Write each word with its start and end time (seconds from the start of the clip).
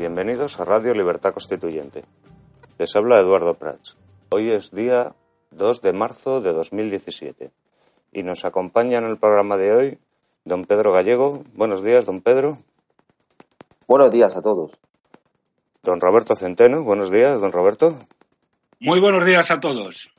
Bienvenidos 0.00 0.58
a 0.58 0.64
Radio 0.64 0.94
Libertad 0.94 1.34
Constituyente. 1.34 2.06
Les 2.78 2.96
habla 2.96 3.20
Eduardo 3.20 3.52
Prats. 3.52 3.98
Hoy 4.30 4.50
es 4.50 4.70
día 4.70 5.14
2 5.50 5.82
de 5.82 5.92
marzo 5.92 6.40
de 6.40 6.54
2017 6.54 7.50
y 8.10 8.22
nos 8.22 8.46
acompaña 8.46 8.96
en 8.96 9.04
el 9.04 9.18
programa 9.18 9.58
de 9.58 9.72
hoy 9.74 9.98
don 10.46 10.64
Pedro 10.64 10.90
Gallego. 10.90 11.44
Buenos 11.52 11.84
días, 11.84 12.06
don 12.06 12.22
Pedro. 12.22 12.56
Buenos 13.86 14.10
días 14.10 14.34
a 14.36 14.40
todos. 14.40 14.70
Don 15.82 16.00
Roberto 16.00 16.34
Centeno. 16.34 16.82
Buenos 16.82 17.10
días, 17.10 17.38
don 17.38 17.52
Roberto. 17.52 17.98
Muy 18.78 19.00
buenos 19.00 19.26
días 19.26 19.50
a 19.50 19.60
todos. 19.60 20.10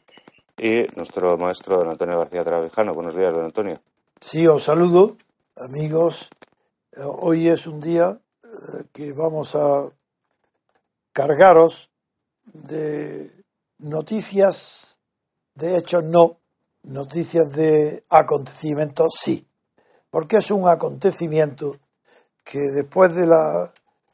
Y 0.59 0.85
nuestro 0.95 1.39
maestro 1.39 1.77
don 1.77 1.89
Antonio 1.89 2.19
García 2.19 2.43
Trabajano. 2.43 2.93
Buenos 2.93 3.15
días, 3.15 3.33
don 3.33 3.45
Antonio. 3.45 3.81
Sí, 4.19 4.45
os 4.45 4.61
saludo, 4.61 5.17
amigos. 5.57 6.29
Hoy 7.19 7.47
es 7.47 7.65
un 7.65 7.81
día 7.81 8.20
que 8.91 9.13
vamos 9.13 9.55
a 9.55 9.89
cargaros 11.13 11.91
de 12.45 13.31
noticias, 13.79 14.99
de 15.55 15.77
hecho 15.77 16.01
no, 16.01 16.37
noticias 16.83 17.53
de 17.53 18.03
acontecimientos 18.09 19.13
sí, 19.19 19.47
porque 20.09 20.37
es 20.37 20.51
un 20.51 20.67
acontecimiento 20.67 21.77
que 22.43 22.59
después 22.59 23.15
de 23.15 23.27
la 23.27 23.71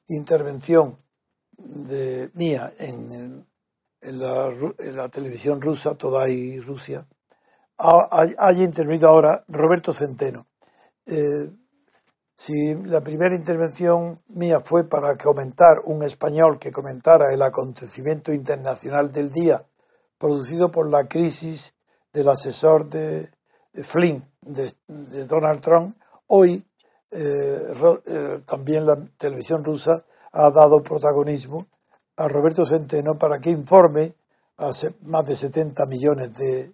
intervención 0.08 0.98
de 1.58 2.30
mía 2.34 2.74
en, 2.78 3.46
en, 4.02 4.20
la, 4.20 4.50
en 4.78 4.96
la, 4.96 5.10
televisión 5.10 5.62
rusa, 5.62 5.96
toda 5.96 6.24
ahí 6.24 6.60
Rusia, 6.60 7.08
haya 7.78 8.64
intervenido 8.64 9.10
ahora 9.10 9.44
Roberto 9.48 9.94
Centeno. 9.94 10.48
Eh, 11.06 11.50
si 12.38 12.76
la 12.76 13.02
primera 13.02 13.36
intervención 13.36 14.22
mía 14.28 14.60
fue 14.60 14.88
para 14.88 15.18
comentar 15.18 15.80
un 15.86 16.04
español 16.04 16.60
que 16.60 16.72
comentara 16.72 17.34
el 17.34 17.42
acontecimiento 17.42 18.32
internacional 18.32 19.12
del 19.12 19.32
día 19.32 19.66
producido 20.20 20.72
por 20.72 20.88
la 20.90 21.08
crisis 21.08 21.74
del 22.14 22.30
asesor 22.30 22.88
de, 22.90 23.28
Flynn, 23.84 24.24
de, 24.42 24.72
Donald 25.26 25.62
Trump, 25.62 25.98
hoy 26.28 26.64
eh, 27.10 27.74
eh, 28.06 28.42
también 28.46 28.86
la 28.86 28.98
televisión 29.18 29.64
rusa 29.64 30.06
ha 30.32 30.52
dado 30.52 30.84
protagonismo 30.84 31.66
a 32.18 32.28
Roberto 32.28 32.68
Centeno 32.68 33.16
para 33.16 33.40
que 33.40 33.50
informe 33.50 34.14
a 34.58 34.72
más 35.04 35.26
de 35.26 35.36
70 35.36 35.86
millones 35.88 36.34
de 36.36 36.74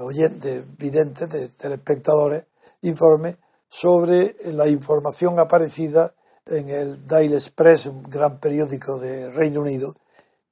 oyentes, 0.00 0.64
videntes, 0.76 1.28
de 1.30 1.48
telespectadores, 1.50 2.46
informe 2.82 3.36
sobre 3.74 4.36
la 4.52 4.68
información 4.68 5.40
aparecida 5.40 6.14
en 6.46 6.68
el 6.68 7.04
Daily 7.06 7.34
Express, 7.34 7.86
un 7.86 8.04
gran 8.04 8.38
periódico 8.38 9.00
de 9.00 9.32
Reino 9.32 9.62
Unido, 9.62 9.96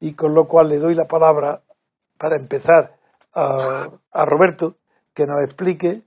y 0.00 0.14
con 0.14 0.34
lo 0.34 0.48
cual 0.48 0.68
le 0.68 0.78
doy 0.78 0.96
la 0.96 1.04
palabra 1.04 1.62
para 2.18 2.36
empezar 2.36 2.96
a, 3.32 3.88
Roberto 4.24 4.74
que 5.14 5.24
nos 5.24 5.44
explique 5.44 6.02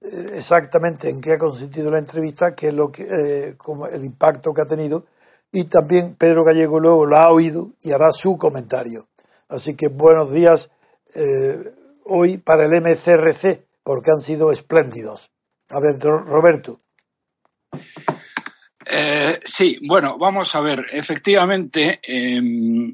eh, 0.00 0.30
exactamente 0.34 1.10
en 1.10 1.20
qué 1.20 1.32
ha 1.32 1.38
consistido 1.38 1.90
la 1.90 1.98
entrevista, 1.98 2.54
qué 2.54 2.68
es 2.68 2.74
lo 2.74 2.92
que, 2.92 3.02
eh, 3.02 3.56
como 3.56 3.88
el 3.88 4.04
impacto 4.04 4.54
que 4.54 4.62
ha 4.62 4.66
tenido, 4.66 5.06
y 5.50 5.64
también 5.64 6.14
Pedro 6.14 6.44
Gallego 6.44 6.78
luego 6.78 7.04
lo 7.04 7.16
ha 7.16 7.32
oído 7.32 7.72
y 7.82 7.90
hará 7.90 8.12
su 8.12 8.38
comentario. 8.38 9.08
Así 9.48 9.74
que 9.74 9.88
buenos 9.88 10.30
días 10.30 10.70
eh, 11.16 11.74
hoy 12.04 12.38
para 12.38 12.64
el 12.64 12.80
MCRC, 12.80 13.66
porque 13.82 14.12
han 14.12 14.20
sido 14.20 14.52
espléndidos. 14.52 15.32
A 15.70 15.80
ver, 15.80 15.98
Roberto. 16.00 16.80
Eh, 18.92 19.38
sí, 19.44 19.78
bueno, 19.86 20.16
vamos 20.18 20.54
a 20.54 20.60
ver. 20.60 20.84
Efectivamente, 20.92 22.00
em, 22.02 22.92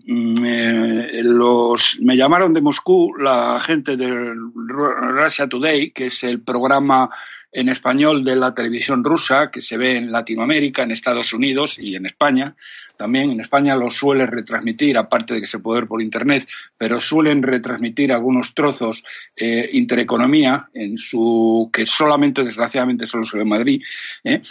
los, 1.22 1.98
me 2.02 2.16
llamaron 2.16 2.52
de 2.52 2.60
Moscú 2.60 3.14
la 3.18 3.58
gente 3.60 3.96
de 3.96 4.34
Russia 4.34 5.48
Today, 5.48 5.92
que 5.92 6.06
es 6.06 6.22
el 6.24 6.42
programa 6.42 7.08
en 7.56 7.70
español 7.70 8.22
de 8.22 8.36
la 8.36 8.52
televisión 8.52 9.02
rusa 9.02 9.50
que 9.50 9.62
se 9.62 9.78
ve 9.78 9.96
en 9.96 10.12
Latinoamérica, 10.12 10.82
en 10.82 10.90
Estados 10.90 11.32
Unidos 11.32 11.78
y 11.78 11.96
en 11.96 12.04
España. 12.04 12.54
También 12.98 13.30
en 13.30 13.40
España 13.40 13.74
lo 13.76 13.90
suele 13.90 14.26
retransmitir, 14.26 14.98
aparte 14.98 15.32
de 15.32 15.40
que 15.40 15.46
se 15.46 15.58
puede 15.58 15.80
ver 15.80 15.88
por 15.88 16.02
Internet, 16.02 16.46
pero 16.76 17.00
suelen 17.00 17.42
retransmitir 17.42 18.12
algunos 18.12 18.54
trozos 18.54 19.04
eh, 19.36 19.70
Intereconomía, 19.72 20.68
en 20.74 20.98
su, 20.98 21.70
que 21.72 21.86
solamente, 21.86 22.44
desgraciadamente, 22.44 23.06
solo 23.06 23.24
se 23.24 23.38
ve 23.38 23.44
en 23.44 23.48
Madrid. 23.48 23.82
¿eh? 24.24 24.42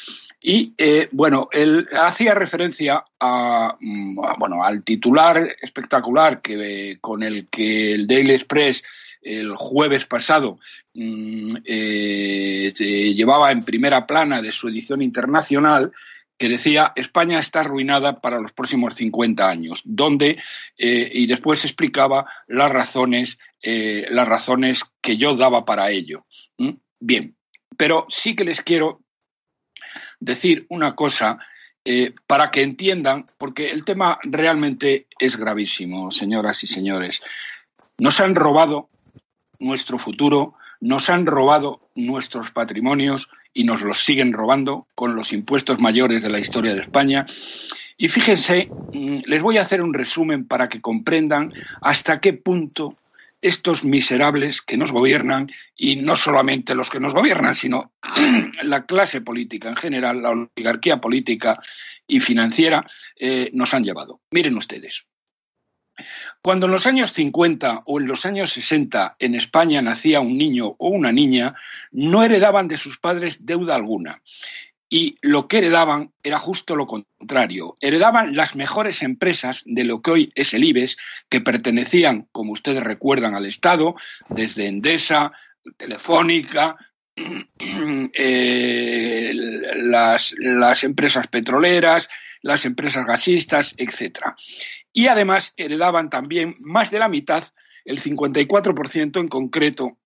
Y 0.42 0.74
eh, 0.76 1.08
bueno, 1.12 1.48
él 1.52 1.88
hacía 2.00 2.34
referencia 2.34 3.04
a, 3.20 3.76
mm, 3.80 4.20
bueno, 4.40 4.64
al 4.64 4.84
titular 4.84 5.56
espectacular 5.62 6.42
que, 6.42 6.98
con 7.02 7.22
el 7.22 7.48
que 7.50 7.94
el 7.94 8.08
Daily 8.08 8.34
Express 8.34 8.84
el 9.26 9.56
jueves 9.56 10.06
pasado 10.06 10.60
mm, 10.94 11.58
eh, 11.66 12.72
llevaba 13.16 13.52
en 13.52 13.66
primera 13.66 14.06
plana 14.06 14.42
de 14.42 14.52
su 14.52 14.70
edición 14.70 15.02
internacional 15.02 15.92
que 16.38 16.48
decía 16.48 16.94
España 16.96 17.40
está 17.40 17.62
arruinada 17.62 18.22
para 18.22 18.40
los 18.40 18.52
próximos 18.52 18.94
50 18.96 19.50
años, 19.50 19.82
donde 19.84 20.38
eh, 20.78 21.10
y 21.14 21.26
después 21.28 21.64
explicaba 21.64 22.26
las 22.48 22.72
razones, 22.72 23.40
eh, 23.64 24.06
las 24.12 24.28
razones 24.28 24.84
que 25.02 25.18
yo 25.18 25.36
daba 25.36 25.66
para 25.66 25.90
ello. 25.92 26.26
Bien, 27.00 27.36
pero 27.78 28.06
sí 28.10 28.36
que 28.36 28.44
les 28.44 28.62
quiero 28.62 29.02
decir 30.20 30.66
una 30.70 30.94
cosa 30.94 31.40
para 32.26 32.50
que 32.50 32.64
entiendan, 32.64 33.28
porque 33.38 33.70
el 33.70 33.86
tema 33.86 34.18
realmente 34.24 35.08
es 35.20 35.38
gravísimo, 35.38 36.10
señoras 36.10 36.64
y 36.64 36.68
señores. 36.68 37.22
Nos 38.00 38.20
han 38.20 38.34
robado 38.34 38.90
nuestro 39.60 39.98
futuro, 39.98 40.56
nos 40.80 41.10
han 41.10 41.26
robado 41.26 41.90
nuestros 41.96 42.52
patrimonios 42.52 43.30
y 43.54 43.64
nos 43.64 43.82
los 43.82 44.04
siguen 44.04 44.34
robando 44.34 44.88
con 44.96 45.16
los 45.16 45.34
impuestos 45.34 45.80
mayores 45.80 46.22
de 46.22 46.30
la 46.30 46.40
historia 46.40 46.74
de 46.74 46.82
España. 46.82 47.26
Y 47.98 48.10
fíjense, 48.10 48.70
mm, 48.94 49.20
les 49.26 49.42
voy 49.42 49.58
a 49.58 49.62
hacer 49.62 49.82
un 49.82 49.94
resumen 49.94 50.46
para 50.46 50.68
que 50.68 50.82
comprendan 50.82 51.54
hasta 51.82 52.20
qué 52.20 52.34
punto 52.34 52.96
estos 53.42 53.84
miserables 53.84 54.62
que 54.62 54.76
nos 54.76 54.92
gobiernan, 54.92 55.52
y 55.76 55.98
no 55.98 56.16
solamente 56.16 56.74
los 56.74 56.90
que 56.90 57.00
nos 57.00 57.14
gobiernan, 57.14 57.54
sino 57.54 57.92
la 58.64 58.86
clase 58.86 59.22
política 59.22 59.70
en 59.70 59.76
general, 59.76 60.24
la 60.24 60.32
oligarquía 60.32 61.00
política 61.00 61.60
y 62.08 62.20
financiera, 62.22 62.86
eh, 63.20 63.52
nos 63.54 63.74
han 63.76 63.84
llevado. 63.84 64.22
Miren 64.32 64.58
ustedes, 64.58 65.06
cuando 66.46 66.68
en 66.68 66.74
los 66.74 66.86
años 66.86 67.12
50 67.12 67.82
o 67.88 68.00
en 68.00 68.06
los 68.06 68.24
años 68.28 68.54
60 68.54 69.16
en 69.18 69.34
España 69.34 69.82
nacía 69.82 70.20
un 70.20 70.38
niño 70.38 70.76
o 70.78 70.90
una 70.90 71.12
niña, 71.12 71.56
no 71.92 72.24
heredaban 72.24 72.68
de 72.68 72.78
sus 72.78 73.00
padres 73.00 73.48
deuda 73.48 73.74
alguna. 73.74 74.22
Y 74.88 75.18
lo 75.22 75.48
que 75.48 75.58
heredaban 75.58 76.12
era 76.22 76.38
justo 76.38 76.76
lo 76.76 76.86
contrario. 76.86 77.74
Heredaban 77.82 78.36
las 78.36 78.56
mejores 78.56 79.02
empresas 79.02 79.64
de 79.66 79.86
lo 79.86 80.04
que 80.04 80.12
hoy 80.12 80.32
es 80.36 80.54
el 80.54 80.66
IBEX, 80.66 80.98
que 81.30 81.42
pertenecían, 81.42 82.28
como 82.32 82.52
ustedes 82.52 82.84
recuerdan, 82.84 83.34
al 83.34 83.48
Estado, 83.48 83.96
desde 84.30 84.68
Endesa, 84.68 85.32
Telefónica, 85.78 86.76
eh, 88.14 89.32
las, 89.78 90.36
las, 90.38 90.84
empresas 90.84 91.26
petroleras, 91.26 92.08
las 92.46 92.66
empresas 92.66 93.06
gasistas, 93.06 93.74
etcétera 93.78 94.36
y 94.96 95.08
además 95.08 95.54
heredaban 95.58 96.10
también 96.10 96.56
más 96.60 96.90
de 96.90 97.00
la 97.00 97.10
mitad, 97.10 97.44
el 97.84 98.02
54% 98.02 99.20
en 99.20 99.28
concreto, 99.28 99.98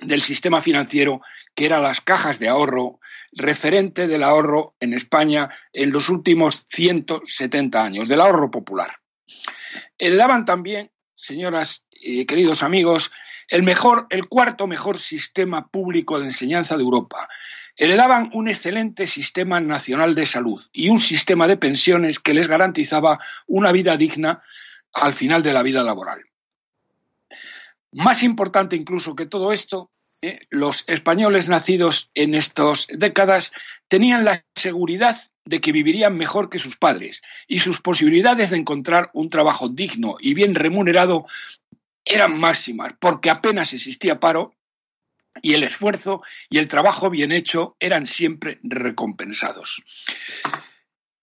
del 0.00 0.22
sistema 0.22 0.60
financiero, 0.60 1.22
que 1.54 1.66
eran 1.66 1.84
las 1.84 2.00
cajas 2.00 2.40
de 2.40 2.48
ahorro, 2.48 2.98
referente 3.32 4.08
del 4.08 4.24
ahorro 4.24 4.74
en 4.80 4.92
España 4.92 5.50
en 5.72 5.92
los 5.92 6.08
últimos 6.08 6.66
170 6.68 7.82
años, 7.82 8.08
del 8.08 8.20
ahorro 8.20 8.50
popular. 8.50 8.96
Heredaban 9.98 10.44
también, 10.44 10.90
señoras 11.14 11.84
y 11.92 12.26
queridos 12.26 12.64
amigos, 12.64 13.12
el 13.48 13.62
mejor, 13.62 14.08
el 14.10 14.26
cuarto 14.26 14.66
mejor 14.66 14.98
sistema 14.98 15.68
público 15.68 16.18
de 16.18 16.26
enseñanza 16.26 16.76
de 16.76 16.82
Europa, 16.82 17.28
heredaban 17.78 18.30
un 18.34 18.48
excelente 18.48 19.06
sistema 19.06 19.60
nacional 19.60 20.14
de 20.14 20.26
salud 20.26 20.60
y 20.72 20.88
un 20.88 20.98
sistema 20.98 21.46
de 21.46 21.56
pensiones 21.56 22.18
que 22.18 22.34
les 22.34 22.48
garantizaba 22.48 23.20
una 23.46 23.72
vida 23.72 23.96
digna 23.96 24.42
al 24.92 25.14
final 25.14 25.42
de 25.42 25.52
la 25.52 25.62
vida 25.62 25.84
laboral. 25.84 26.20
Más 27.92 28.22
importante 28.24 28.76
incluso 28.76 29.14
que 29.14 29.26
todo 29.26 29.52
esto, 29.52 29.90
eh, 30.20 30.40
los 30.50 30.84
españoles 30.88 31.48
nacidos 31.48 32.10
en 32.14 32.34
estas 32.34 32.88
décadas 32.90 33.52
tenían 33.86 34.24
la 34.24 34.44
seguridad 34.56 35.16
de 35.44 35.60
que 35.60 35.72
vivirían 35.72 36.16
mejor 36.16 36.50
que 36.50 36.58
sus 36.58 36.76
padres 36.76 37.22
y 37.46 37.60
sus 37.60 37.80
posibilidades 37.80 38.50
de 38.50 38.58
encontrar 38.58 39.10
un 39.14 39.30
trabajo 39.30 39.68
digno 39.68 40.16
y 40.20 40.34
bien 40.34 40.54
remunerado 40.54 41.26
eran 42.04 42.38
máximas, 42.38 42.92
porque 42.98 43.30
apenas 43.30 43.72
existía 43.72 44.18
paro 44.18 44.54
y 45.42 45.54
el 45.54 45.64
esfuerzo 45.64 46.22
y 46.48 46.58
el 46.58 46.68
trabajo 46.68 47.10
bien 47.10 47.32
hecho 47.32 47.76
eran 47.80 48.06
siempre 48.06 48.58
recompensados. 48.62 49.82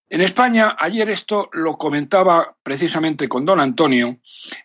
En 0.07 0.21
España, 0.21 0.75
ayer 0.79 1.09
esto 1.09 1.50
lo 1.51 1.77
comentaba 1.77 2.56
precisamente 2.62 3.27
con 3.27 3.44
don 3.44 3.59
Antonio, 3.59 4.19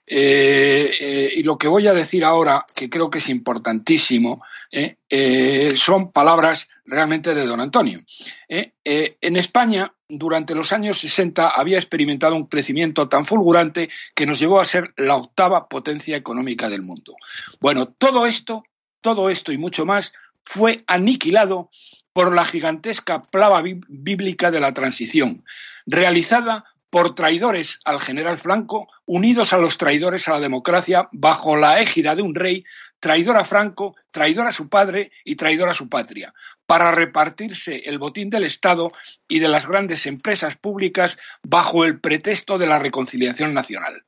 eh, 0.06 0.92
eh, 1.00 1.32
y 1.34 1.42
lo 1.42 1.56
que 1.56 1.66
voy 1.66 1.86
a 1.86 1.94
decir 1.94 2.24
ahora, 2.26 2.66
que 2.74 2.90
creo 2.90 3.08
que 3.08 3.18
es 3.18 3.28
importantísimo, 3.30 4.42
eh, 4.70 5.72
son 5.76 6.12
palabras 6.12 6.68
realmente 6.84 7.34
de 7.34 7.46
don 7.46 7.60
Antonio. 7.60 8.00
en 8.48 9.36
España, 9.36 9.94
durante 10.08 10.54
los 10.54 10.72
años 10.72 10.98
60, 10.98 11.48
había 11.48 11.78
experimentado 11.78 12.36
un 12.36 12.46
crecimiento 12.46 13.08
tan 13.08 13.24
fulgurante 13.24 13.88
que 14.14 14.26
nos 14.26 14.38
llevó 14.38 14.60
a 14.60 14.64
ser 14.64 14.92
la 14.98 15.16
octava 15.16 15.68
potencia 15.68 16.16
económica 16.16 16.68
del 16.68 16.82
mundo. 16.82 17.14
Bueno, 17.60 17.86
todo 17.86 18.26
esto 18.26 18.64
todo 19.00 19.30
esto 19.30 19.52
y 19.52 19.58
mucho 19.58 19.86
más 19.86 20.12
fue 20.42 20.84
aniquilado 20.86 21.70
por 22.12 22.34
la 22.34 22.44
gigantesca 22.44 23.22
plava 23.22 23.62
bíblica 23.62 24.50
de 24.50 24.60
la 24.60 24.74
transición, 24.74 25.44
realizada 25.86 26.64
por 26.90 27.14
traidores 27.14 27.78
al 27.84 28.00
general 28.00 28.38
Franco, 28.38 28.88
unidos 29.06 29.52
a 29.52 29.58
los 29.58 29.78
traidores 29.78 30.26
a 30.26 30.32
la 30.32 30.40
democracia, 30.40 31.08
bajo 31.12 31.56
la 31.56 31.80
égida 31.80 32.16
de 32.16 32.22
un 32.22 32.34
rey, 32.34 32.64
traidor 32.98 33.36
a 33.36 33.44
Franco, 33.44 33.94
traidor 34.10 34.48
a 34.48 34.52
su 34.52 34.68
padre 34.68 35.12
y 35.24 35.36
traidor 35.36 35.68
a 35.68 35.74
su 35.74 35.88
patria, 35.88 36.34
para 36.66 36.90
repartirse 36.90 37.82
el 37.86 37.98
botín 37.98 38.28
del 38.28 38.44
Estado 38.44 38.90
y 39.28 39.38
de 39.38 39.48
las 39.48 39.66
grandes 39.66 40.04
empresas 40.06 40.56
públicas 40.56 41.16
bajo 41.42 41.84
el 41.84 42.00
pretexto 42.00 42.58
de 42.58 42.66
la 42.66 42.80
reconciliación 42.80 43.54
nacional. 43.54 44.04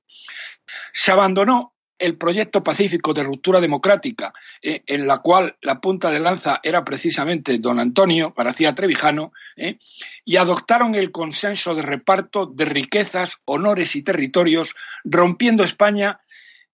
Se 0.93 1.13
abandonó 1.13 1.72
el 1.99 2.17
proyecto 2.17 2.63
pacífico 2.63 3.15
de 3.15 3.23
ruptura 3.23 3.61
democrática, 3.61 4.33
eh, 4.61 4.83
en 4.87 5.07
la 5.07 5.19
cual 5.19 5.57
la 5.61 5.81
punta 5.81 6.11
de 6.11 6.21
lanza 6.21 6.61
era 6.63 6.85
precisamente 6.85 7.59
don 7.59 7.79
Antonio 7.79 8.35
García 8.37 8.75
Trevijano, 8.75 9.33
eh, 9.57 9.79
y 10.25 10.37
adoptaron 10.37 10.95
el 10.95 11.13
consenso 11.13 11.75
de 11.75 11.83
reparto 11.83 12.47
de 12.47 12.65
riquezas, 12.65 13.39
honores 13.45 13.95
y 13.97 14.03
territorios, 14.03 14.75
rompiendo 15.05 15.65
España 15.65 16.21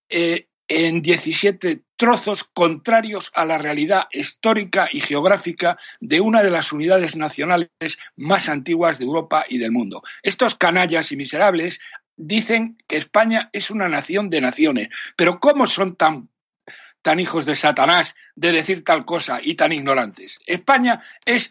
eh, 0.09 0.49
en 0.69 1.01
17 1.03 1.83
trozos 1.97 2.45
contrarios 2.45 3.33
a 3.35 3.45
la 3.45 3.59
realidad 3.59 4.07
histórica 4.13 4.89
y 4.93 5.01
geográfica 5.01 5.79
de 6.01 6.21
una 6.21 6.43
de 6.43 6.51
las 6.51 6.73
unidades 6.73 7.17
nacionales 7.17 7.69
más 8.17 8.49
antiguas 8.49 8.99
de 8.99 9.07
Europa 9.07 9.45
y 9.49 9.59
del 9.59 9.73
mundo. 9.73 10.03
Estos 10.23 10.55
canallas 10.55 11.11
y 11.11 11.17
miserables 11.17 11.81
dicen 12.19 12.77
que 12.87 12.99
España 12.99 13.49
es 13.53 13.71
una 13.71 13.89
nación 13.89 14.29
de 14.29 14.43
naciones, 14.43 14.89
pero 15.17 15.41
¿cómo 15.41 15.67
son 15.67 15.97
tan 15.97 16.29
tan 17.01 17.21
hijos 17.21 17.47
de 17.47 17.57
Satanás 17.57 18.15
de 18.35 18.53
decir 18.53 18.85
tal 18.85 19.07
cosa 19.07 19.39
y 19.43 19.55
tan 19.55 19.73
ignorantes? 19.73 20.41
España 20.47 21.01
es 21.25 21.51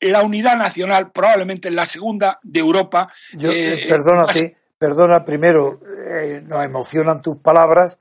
la 0.00 0.22
unidad 0.22 0.56
nacional, 0.56 1.10
probablemente 1.12 1.70
la 1.70 1.84
segunda 1.84 2.38
de 2.42 2.60
Europa. 2.60 3.08
Yo, 3.32 3.50
eh, 3.50 3.84
perdónate, 3.88 4.56
perdona 4.78 5.24
primero, 5.24 5.80
eh, 6.10 6.40
nos 6.44 6.64
emocionan 6.64 7.20
tus 7.20 7.38
palabras, 7.38 7.98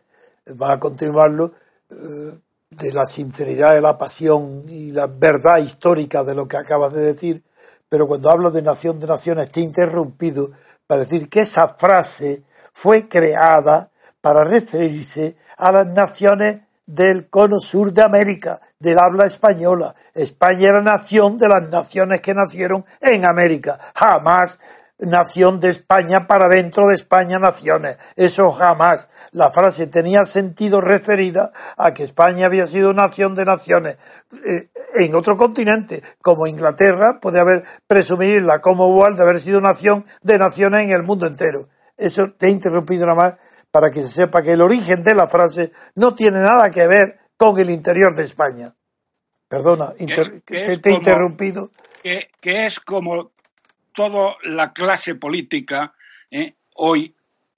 va 0.50 0.74
a 0.74 0.79
continuarlo, 0.79 1.53
eh, 1.89 2.39
de 2.70 2.91
la 2.91 3.05
sinceridad, 3.05 3.75
de 3.75 3.82
la 3.82 3.98
pasión 3.98 4.63
y 4.67 4.91
la 4.91 5.08
verdad 5.08 5.58
histórica 5.60 6.24
de 6.24 6.36
lo 6.36 6.48
que 6.48 6.58
acabas 6.58 6.93
de 6.93 7.01
decir, 7.01 7.43
pero 7.88 8.08
cuando 8.08 8.32
hablo 8.32 8.50
de 8.51 8.62
nación 8.62 9.00
de 9.00 9.08
naciones 9.08 9.51
te 9.51 9.60
he 9.60 9.63
interrumpido 9.63 10.51
para 10.93 11.05
decir 11.05 11.27
que 11.27 11.39
esa 11.39 11.69
frase 11.69 12.43
fue 12.71 13.07
creada 13.09 13.89
para 14.21 14.43
referirse 14.43 15.35
a 15.57 15.71
las 15.71 15.88
naciones 15.88 16.59
del 16.85 17.31
cono 17.31 17.59
sur 17.59 17.91
de 17.91 18.03
América, 18.03 18.62
del 18.77 19.00
habla 19.00 19.25
española. 19.25 19.95
España 20.13 20.69
era 20.69 20.83
nación 20.83 21.39
de 21.39 21.47
las 21.47 21.67
naciones 21.69 22.21
que 22.21 22.35
nacieron 22.35 22.85
en 23.01 23.25
América. 23.25 23.79
Jamás 23.95 24.59
nación 25.00 25.59
de 25.59 25.69
España 25.69 26.27
para 26.27 26.47
dentro 26.47 26.88
de 26.88 26.95
España 26.95 27.39
naciones. 27.39 27.97
Eso 28.15 28.51
jamás. 28.51 29.09
La 29.31 29.51
frase 29.51 29.88
tenía 29.88 30.23
sentido 30.25 30.81
referida 30.81 31.51
a 31.77 31.93
que 31.93 32.03
España 32.03 32.45
había 32.45 32.67
sido 32.67 32.93
nación 32.93 33.35
de 33.35 33.45
naciones. 33.45 33.97
Eh, 34.45 34.69
en 34.95 35.15
otro 35.15 35.35
continente, 35.38 36.01
como 36.21 36.47
Inglaterra, 36.47 37.19
puede 37.21 37.39
haber 37.39 37.63
presumir 37.88 38.41
la 38.43 38.62
Commonwealth 38.62 39.17
de 39.17 39.23
haber 39.23 39.39
sido 39.39 39.62
nación 39.62 40.05
de 40.21 40.38
naciones 40.38 40.81
en 40.81 40.91
el 40.91 41.03
mundo 41.03 41.25
entero. 41.27 41.69
Eso 41.97 42.31
te 42.38 42.47
he 42.47 42.50
interrumpido 42.50 43.05
nada 43.05 43.15
más 43.15 43.35
para 43.71 43.89
que 43.89 44.01
se 44.01 44.09
sepa 44.09 44.43
que 44.43 44.51
el 44.51 44.62
origen 44.62 45.03
de 45.03 45.15
la 45.15 45.27
frase 45.27 45.71
no 45.95 46.13
tiene 46.13 46.39
nada 46.39 46.69
que 46.69 46.88
ver 46.88 47.17
con 47.38 47.59
el 47.59 47.69
interior 47.69 48.15
de 48.15 48.23
España. 48.23 48.75
Perdona, 49.47 49.93
te, 49.93 50.71
he 50.71 50.93
interrumpido. 50.93 51.71
Que, 52.01 52.29
es 52.43 52.79
como 52.79 53.32
toda 53.93 54.35
la 54.43 54.73
clase 54.73 55.15
política 55.15 55.93
¿eh? 56.31 56.53
hoy 56.75 57.13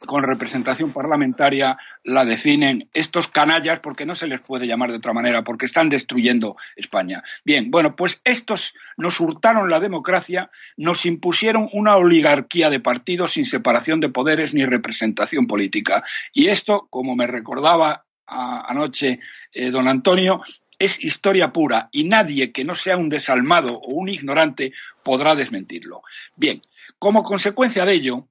con 0.06 0.24
representación 0.24 0.94
parlamentaria 0.94 1.78
la 2.04 2.26
definen 2.26 2.90
estos 2.94 3.28
canallas, 3.28 3.80
porque 3.80 4.06
no 4.06 4.16
se 4.16 4.28
les 4.28 4.40
puede 4.40 4.68
llamar 4.68 4.92
de 4.92 4.98
otra 4.98 5.14
manera, 5.14 5.44
porque 5.44 5.66
están 5.66 5.90
destruyendo 5.90 6.58
España. 6.76 7.24
Bien, 7.44 7.72
bueno, 7.72 7.96
pues 7.96 8.22
estos 8.24 8.76
nos 8.98 9.20
hurtaron 9.20 9.70
la 9.70 9.80
democracia, 9.80 10.50
nos 10.78 11.06
impusieron 11.06 11.70
una 11.74 11.96
oligarquía 11.96 12.70
de 12.70 12.80
partidos 12.80 13.34
sin 13.34 13.46
separación 13.46 14.00
de 14.00 14.10
poderes 14.10 14.54
ni 14.54 14.66
representación 14.66 15.48
política. 15.48 16.04
Y 16.34 16.48
esto, 16.48 16.88
como 16.90 17.16
me 17.16 17.28
recordaba 17.28 18.06
anoche 18.28 19.20
eh, 19.54 19.72
don 19.72 19.88
Antonio, 19.88 20.42
es 20.80 21.04
historia 21.04 21.54
pura 21.54 21.90
y 21.92 22.04
nadie 22.04 22.52
que 22.52 22.66
no 22.66 22.76
sea 22.76 22.98
un 22.98 23.10
desalmado 23.10 23.76
o 23.76 23.94
un 23.94 24.10
ignorante 24.10 24.74
podrá 25.06 25.36
desmentirlo. 25.36 26.02
Bien, 26.36 26.64
como 26.98 27.22
consecuencia 27.22 27.86
de 27.86 27.94
ello, 27.94 28.28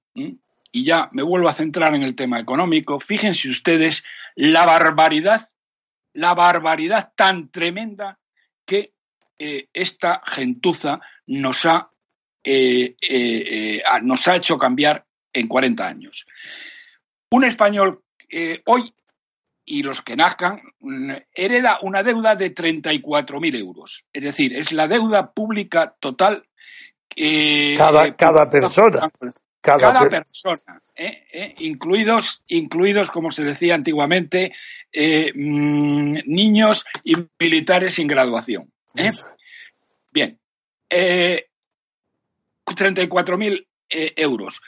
y 0.72 0.84
ya 0.84 1.08
me 1.12 1.22
vuelvo 1.22 1.48
a 1.48 1.54
centrar 1.54 1.94
en 1.94 2.02
el 2.02 2.16
tema 2.16 2.40
económico, 2.40 2.98
fíjense 2.98 3.48
ustedes 3.48 4.02
la 4.34 4.66
barbaridad, 4.66 5.40
la 6.14 6.34
barbaridad 6.34 7.12
tan 7.14 7.48
tremenda 7.48 8.18
que 8.66 8.92
eh, 9.38 9.68
esta 9.72 10.20
gentuza 10.26 11.00
nos 11.28 11.64
ha, 11.64 11.90
eh, 12.42 12.96
eh, 13.00 13.82
nos 14.02 14.26
ha 14.26 14.34
hecho 14.34 14.58
cambiar 14.58 15.06
en 15.32 15.46
40 15.46 15.86
años. 15.86 16.26
Un 17.30 17.44
español 17.44 18.02
hoy 18.66 18.92
y 19.64 19.82
los 19.82 20.02
que 20.02 20.16
nazcan 20.16 20.62
mm, 20.80 21.12
hereda 21.34 21.78
una 21.82 22.02
deuda 22.02 22.36
de 22.36 22.54
34.000 22.54 23.58
euros. 23.58 24.04
Es 24.12 24.22
decir, 24.22 24.54
es 24.54 24.72
la 24.72 24.88
deuda 24.88 25.32
pública 25.32 25.94
total. 26.00 26.46
cada, 27.76 28.16
cada 28.16 28.48
persona 28.48 29.10
cada, 29.64 30.08
persona, 30.10 30.82
¿eh? 30.94 31.24
¿Eh? 31.32 31.54
incluidos, 31.60 32.42
incluidos, 32.48 33.10
como 33.10 33.32
se 33.32 33.44
decía 33.44 33.74
antiguamente, 33.74 34.52
eh, 34.92 35.32
mm, 35.34 36.18
niños 36.26 36.84
y 37.02 37.16
militares 37.40 37.94
sin 37.94 38.06
graduación. 38.06 38.70
Bien, 40.12 40.38
34.000 40.90 43.66
euros, 44.16 44.60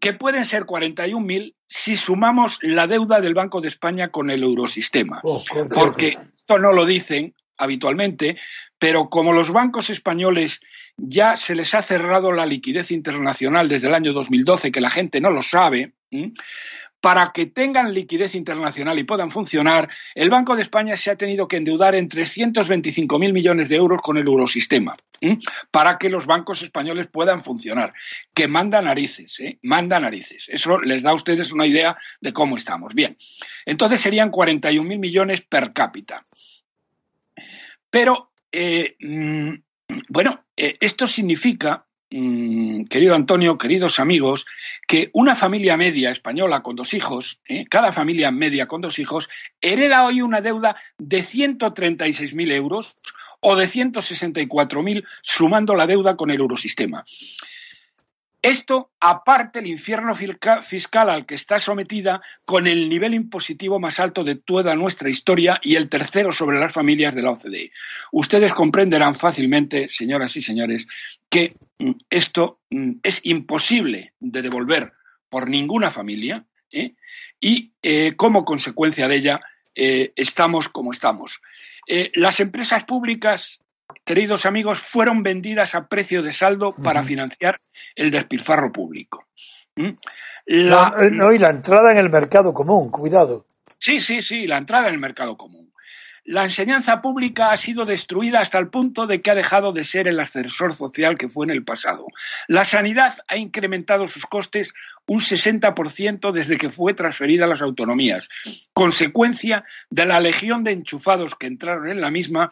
que 0.00 0.12
pueden 0.12 0.44
ser 0.44 0.64
41.000 0.64 1.54
si 1.68 1.96
sumamos 1.96 2.58
la 2.62 2.86
deuda 2.86 3.20
del 3.20 3.34
Banco 3.34 3.60
de 3.60 3.68
España 3.68 4.08
con 4.08 4.30
el 4.30 4.42
eurosistema. 4.42 5.20
Oh, 5.22 5.42
porque 5.74 6.16
esto 6.36 6.58
no 6.58 6.72
lo 6.72 6.86
dicen 6.86 7.34
habitualmente, 7.56 8.36
pero 8.78 9.08
como 9.08 9.32
los 9.32 9.50
bancos 9.50 9.90
españoles 9.90 10.60
ya 10.96 11.36
se 11.36 11.54
les 11.54 11.74
ha 11.74 11.82
cerrado 11.82 12.32
la 12.32 12.46
liquidez 12.46 12.90
internacional 12.90 13.68
desde 13.68 13.88
el 13.88 13.94
año 13.94 14.12
2012, 14.12 14.72
que 14.72 14.80
la 14.80 14.90
gente 14.90 15.20
no 15.20 15.30
lo 15.30 15.42
sabe, 15.42 15.92
para 17.06 17.30
que 17.30 17.46
tengan 17.46 17.94
liquidez 17.94 18.34
internacional 18.34 18.98
y 18.98 19.04
puedan 19.04 19.30
funcionar, 19.30 19.88
el 20.16 20.28
Banco 20.28 20.56
de 20.56 20.62
España 20.62 20.96
se 20.96 21.12
ha 21.12 21.14
tenido 21.14 21.46
que 21.46 21.56
endeudar 21.56 21.94
en 21.94 22.08
325.000 22.08 23.32
millones 23.32 23.68
de 23.68 23.76
euros 23.76 24.02
con 24.02 24.16
el 24.16 24.26
eurosistema, 24.26 24.96
para 25.70 25.98
que 25.98 26.10
los 26.10 26.26
bancos 26.26 26.62
españoles 26.62 27.06
puedan 27.06 27.44
funcionar. 27.44 27.94
Que 28.34 28.48
manda 28.48 28.82
narices, 28.82 29.38
¿eh? 29.38 29.56
manda 29.62 30.00
narices. 30.00 30.48
Eso 30.48 30.80
les 30.80 31.04
da 31.04 31.10
a 31.10 31.14
ustedes 31.14 31.52
una 31.52 31.64
idea 31.64 31.96
de 32.20 32.32
cómo 32.32 32.56
estamos. 32.56 32.92
Bien, 32.92 33.16
entonces 33.66 34.00
serían 34.00 34.32
41.000 34.32 34.98
millones 34.98 35.42
per 35.42 35.72
cápita. 35.72 36.26
Pero 37.88 38.32
eh, 38.50 38.96
mm, 38.98 39.52
bueno, 40.08 40.44
eh, 40.56 40.76
esto 40.80 41.06
significa, 41.06 41.85
mm, 42.10 42.84
querido 42.84 43.14
Antonio, 43.14 43.58
queridos 43.58 44.00
amigos, 44.00 44.46
que 44.86 45.10
una 45.12 45.34
familia 45.34 45.76
media 45.76 46.10
española 46.10 46.62
con 46.62 46.76
dos 46.76 46.94
hijos, 46.94 47.40
eh, 47.48 47.66
cada 47.68 47.92
familia 47.92 48.30
media 48.30 48.66
con 48.66 48.80
dos 48.80 48.98
hijos, 48.98 49.28
hereda 49.60 50.04
hoy 50.04 50.22
una 50.22 50.40
deuda 50.40 50.76
de 50.98 51.22
136.000 51.22 52.52
euros 52.52 52.96
o 53.40 53.56
de 53.56 53.68
164.000 53.68 55.04
sumando 55.22 55.74
la 55.74 55.86
deuda 55.86 56.16
con 56.16 56.30
el 56.30 56.40
eurosistema. 56.40 57.04
Esto 58.46 58.92
aparte 59.00 59.58
el 59.58 59.66
infierno 59.66 60.14
fiscal 60.14 61.10
al 61.10 61.26
que 61.26 61.34
está 61.34 61.58
sometida 61.58 62.22
con 62.44 62.68
el 62.68 62.88
nivel 62.88 63.12
impositivo 63.14 63.80
más 63.80 63.98
alto 63.98 64.22
de 64.22 64.36
toda 64.36 64.76
nuestra 64.76 65.08
historia 65.08 65.58
y 65.64 65.74
el 65.74 65.88
tercero 65.88 66.30
sobre 66.30 66.60
las 66.60 66.72
familias 66.72 67.12
de 67.16 67.22
la 67.22 67.32
OCDE. 67.32 67.72
Ustedes 68.12 68.54
comprenderán 68.54 69.16
fácilmente, 69.16 69.88
señoras 69.90 70.36
y 70.36 70.42
señores, 70.42 70.86
que 71.28 71.56
esto 72.10 72.60
mm, 72.70 72.92
es 73.02 73.20
imposible 73.24 74.14
de 74.20 74.42
devolver 74.42 74.92
por 75.28 75.48
ninguna 75.48 75.90
familia 75.90 76.46
¿eh? 76.70 76.94
y 77.40 77.72
eh, 77.82 78.14
como 78.16 78.44
consecuencia 78.44 79.08
de 79.08 79.16
ella 79.16 79.40
eh, 79.74 80.12
estamos 80.16 80.68
como 80.68 80.92
estamos. 80.92 81.40
las 82.14 82.40
empresas 82.40 82.84
públicas 82.84 83.60
queridos 84.04 84.46
amigos, 84.46 84.78
fueron 84.78 85.22
vendidas 85.22 85.74
a 85.74 85.88
precio 85.88 86.22
de 86.22 86.32
saldo 86.32 86.74
para 86.82 87.02
financiar 87.02 87.60
el 87.94 88.10
despilfarro 88.10 88.72
público. 88.72 89.26
¿Mm? 89.76 89.90
La, 90.46 90.94
no, 91.10 91.32
y 91.32 91.38
la 91.38 91.50
entrada 91.50 91.92
en 91.92 91.98
el 91.98 92.10
mercado 92.10 92.54
común, 92.54 92.90
cuidado. 92.90 93.46
Sí, 93.78 94.00
sí, 94.00 94.22
sí, 94.22 94.46
la 94.46 94.58
entrada 94.58 94.88
en 94.88 94.94
el 94.94 95.00
mercado 95.00 95.36
común. 95.36 95.72
La 96.26 96.42
enseñanza 96.42 97.00
pública 97.00 97.52
ha 97.52 97.56
sido 97.56 97.84
destruida 97.84 98.40
hasta 98.40 98.58
el 98.58 98.68
punto 98.68 99.06
de 99.06 99.22
que 99.22 99.30
ha 99.30 99.36
dejado 99.36 99.72
de 99.72 99.84
ser 99.84 100.08
el 100.08 100.18
ascensor 100.18 100.74
social 100.74 101.16
que 101.16 101.28
fue 101.28 101.46
en 101.46 101.52
el 101.52 101.62
pasado. 101.62 102.04
La 102.48 102.64
sanidad 102.64 103.18
ha 103.28 103.36
incrementado 103.36 104.08
sus 104.08 104.26
costes 104.26 104.74
un 105.06 105.20
60% 105.20 106.32
desde 106.32 106.58
que 106.58 106.68
fue 106.68 106.94
transferida 106.94 107.44
a 107.44 107.48
las 107.48 107.62
autonomías, 107.62 108.28
consecuencia 108.72 109.64
de 109.88 110.04
la 110.04 110.18
legión 110.18 110.64
de 110.64 110.72
enchufados 110.72 111.36
que 111.36 111.46
entraron 111.46 111.88
en 111.88 112.00
la 112.00 112.10
misma 112.10 112.50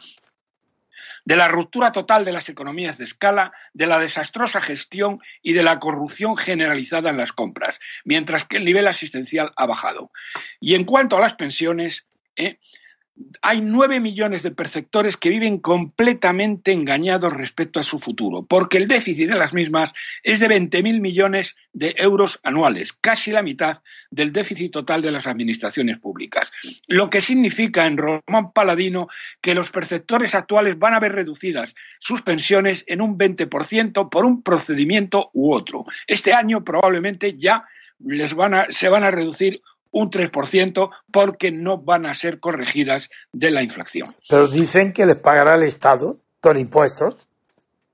de 1.25 1.35
la 1.35 1.49
ruptura 1.49 1.91
total 1.91 2.25
de 2.25 2.33
las 2.33 2.49
economías 2.49 2.97
de 2.97 3.05
escala, 3.05 3.53
de 3.73 3.89
la 3.89 3.99
desastrosa 3.99 4.61
gestión 4.61 5.19
y 5.43 5.53
de 5.53 5.65
la 5.65 5.81
corrupción 5.81 6.37
generalizada 6.37 7.11
en 7.11 7.17
las 7.17 7.33
compras, 7.33 7.81
mientras 8.05 8.45
que 8.45 8.59
el 8.59 8.65
nivel 8.65 8.87
asistencial 8.87 9.53
ha 9.57 9.67
bajado. 9.67 10.13
Y 10.61 10.77
en 10.77 10.85
cuanto 10.85 11.17
a 11.17 11.21
las 11.21 11.35
pensiones, 11.35 12.07
¿eh? 12.37 12.59
Hay 13.43 13.61
nueve 13.61 14.01
millones 14.01 14.43
de 14.43 14.51
perceptores 14.51 15.17
que 15.17 15.29
viven 15.29 15.59
completamente 15.59 16.73
engañados 16.73 17.33
respecto 17.33 17.79
a 17.79 17.85
su 17.85 17.99
futuro, 17.99 18.45
porque 18.45 18.79
el 18.79 18.89
déficit 18.89 19.29
de 19.29 19.39
las 19.39 19.55
mismas 19.55 19.95
es 20.23 20.41
de 20.41 20.49
20.000 20.49 21.01
millones 21.01 21.57
de 21.73 21.95
euros 21.99 22.41
anuales, 22.43 22.93
casi 22.93 23.31
la 23.31 23.43
mitad 23.43 23.83
del 24.11 24.33
déficit 24.33 24.73
total 24.73 25.03
de 25.03 25.13
las 25.13 25.27
administraciones 25.27 25.99
públicas. 25.99 26.53
Lo 26.89 27.09
que 27.11 27.21
significa 27.21 27.87
en 27.87 27.99
Román 27.99 28.53
Paladino 28.53 29.09
que 29.41 29.55
los 29.55 29.71
perceptores 29.71 30.35
actuales 30.35 30.79
van 30.79 30.95
a 30.95 31.01
ver 31.01 31.13
reducidas 31.13 31.75
sus 32.01 32.23
pensiones 32.23 32.85
en 32.89 33.01
un 33.01 33.17
20% 33.17 34.09
por 34.09 34.25
un 34.25 34.43
procedimiento 34.43 35.31
u 35.35 35.53
otro. 35.53 35.85
Este 36.07 36.33
año 36.33 36.65
probablemente 36.65 37.37
ya 37.39 37.65
les 38.05 38.35
van 38.35 38.55
a, 38.55 38.67
se 38.71 38.89
van 38.89 39.05
a 39.05 39.11
reducir 39.11 39.63
un 39.95 40.11
3% 40.11 40.91
porque 41.11 41.53
no 41.53 41.79
van 41.79 42.05
a 42.05 42.15
ser 42.15 42.41
corregidas 42.41 43.11
de 43.33 43.51
la 43.53 43.63
inflación. 43.63 44.15
Pero 44.29 44.49
dicen 44.49 44.93
que 44.93 45.07
les 45.07 45.17
pagará 45.17 45.55
el 45.55 45.63
Estado 45.63 46.19
con 46.41 46.59
impuestos. 46.59 47.29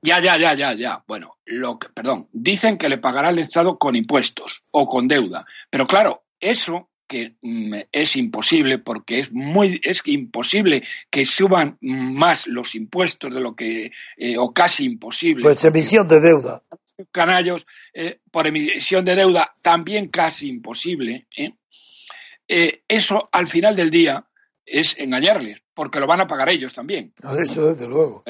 Ya, 0.03 0.19
ya, 0.19 0.39
ya, 0.39 0.55
ya, 0.55 0.73
ya. 0.73 1.05
Bueno, 1.07 1.37
lo 1.45 1.79
que, 1.79 1.91
perdón, 1.91 2.27
dicen 2.33 2.79
que 2.79 2.89
le 2.89 2.97
pagará 2.97 3.29
el 3.29 3.39
Estado 3.39 3.79
con 3.79 3.97
impuestos 3.97 4.63
o 4.71 4.89
con 4.89 5.09
deuda. 5.09 5.45
Pero 5.69 5.87
claro, 5.87 6.23
eso 6.41 6.89
que 7.07 7.35
mm, 7.43 7.75
es 7.93 8.17
imposible 8.17 8.79
porque 8.79 9.19
es 9.19 9.33
muy 9.33 9.79
es 9.85 10.01
imposible 10.07 10.85
que 11.11 11.27
suban 11.27 11.77
más 11.81 12.47
los 12.47 12.75
impuestos 12.75 13.35
de 13.35 13.41
lo 13.41 13.55
que 13.55 13.93
eh, 14.17 14.39
o 14.39 14.55
casi 14.55 14.85
imposible. 14.85 15.43
Pues 15.43 15.63
emisión 15.65 16.09
de 16.09 16.21
deuda. 16.21 16.63
Canallos 17.13 17.67
eh, 17.93 18.21
por 18.31 18.47
emisión 18.47 19.05
de 19.05 19.17
deuda 19.17 19.55
también 19.61 20.09
casi 20.09 20.49
imposible. 20.49 21.27
¿eh? 21.37 21.53
Eh, 22.53 22.83
eso 22.89 23.29
al 23.31 23.47
final 23.47 23.77
del 23.77 23.91
día 23.91 24.27
es 24.67 24.99
engañarles, 24.99 25.63
porque 25.73 26.01
lo 26.01 26.09
van 26.09 26.21
a 26.21 26.27
pagar 26.27 26.49
ellos 26.49 26.73
también. 26.73 27.13
Eso 27.41 27.69
desde 27.69 27.87
luego. 27.87 28.25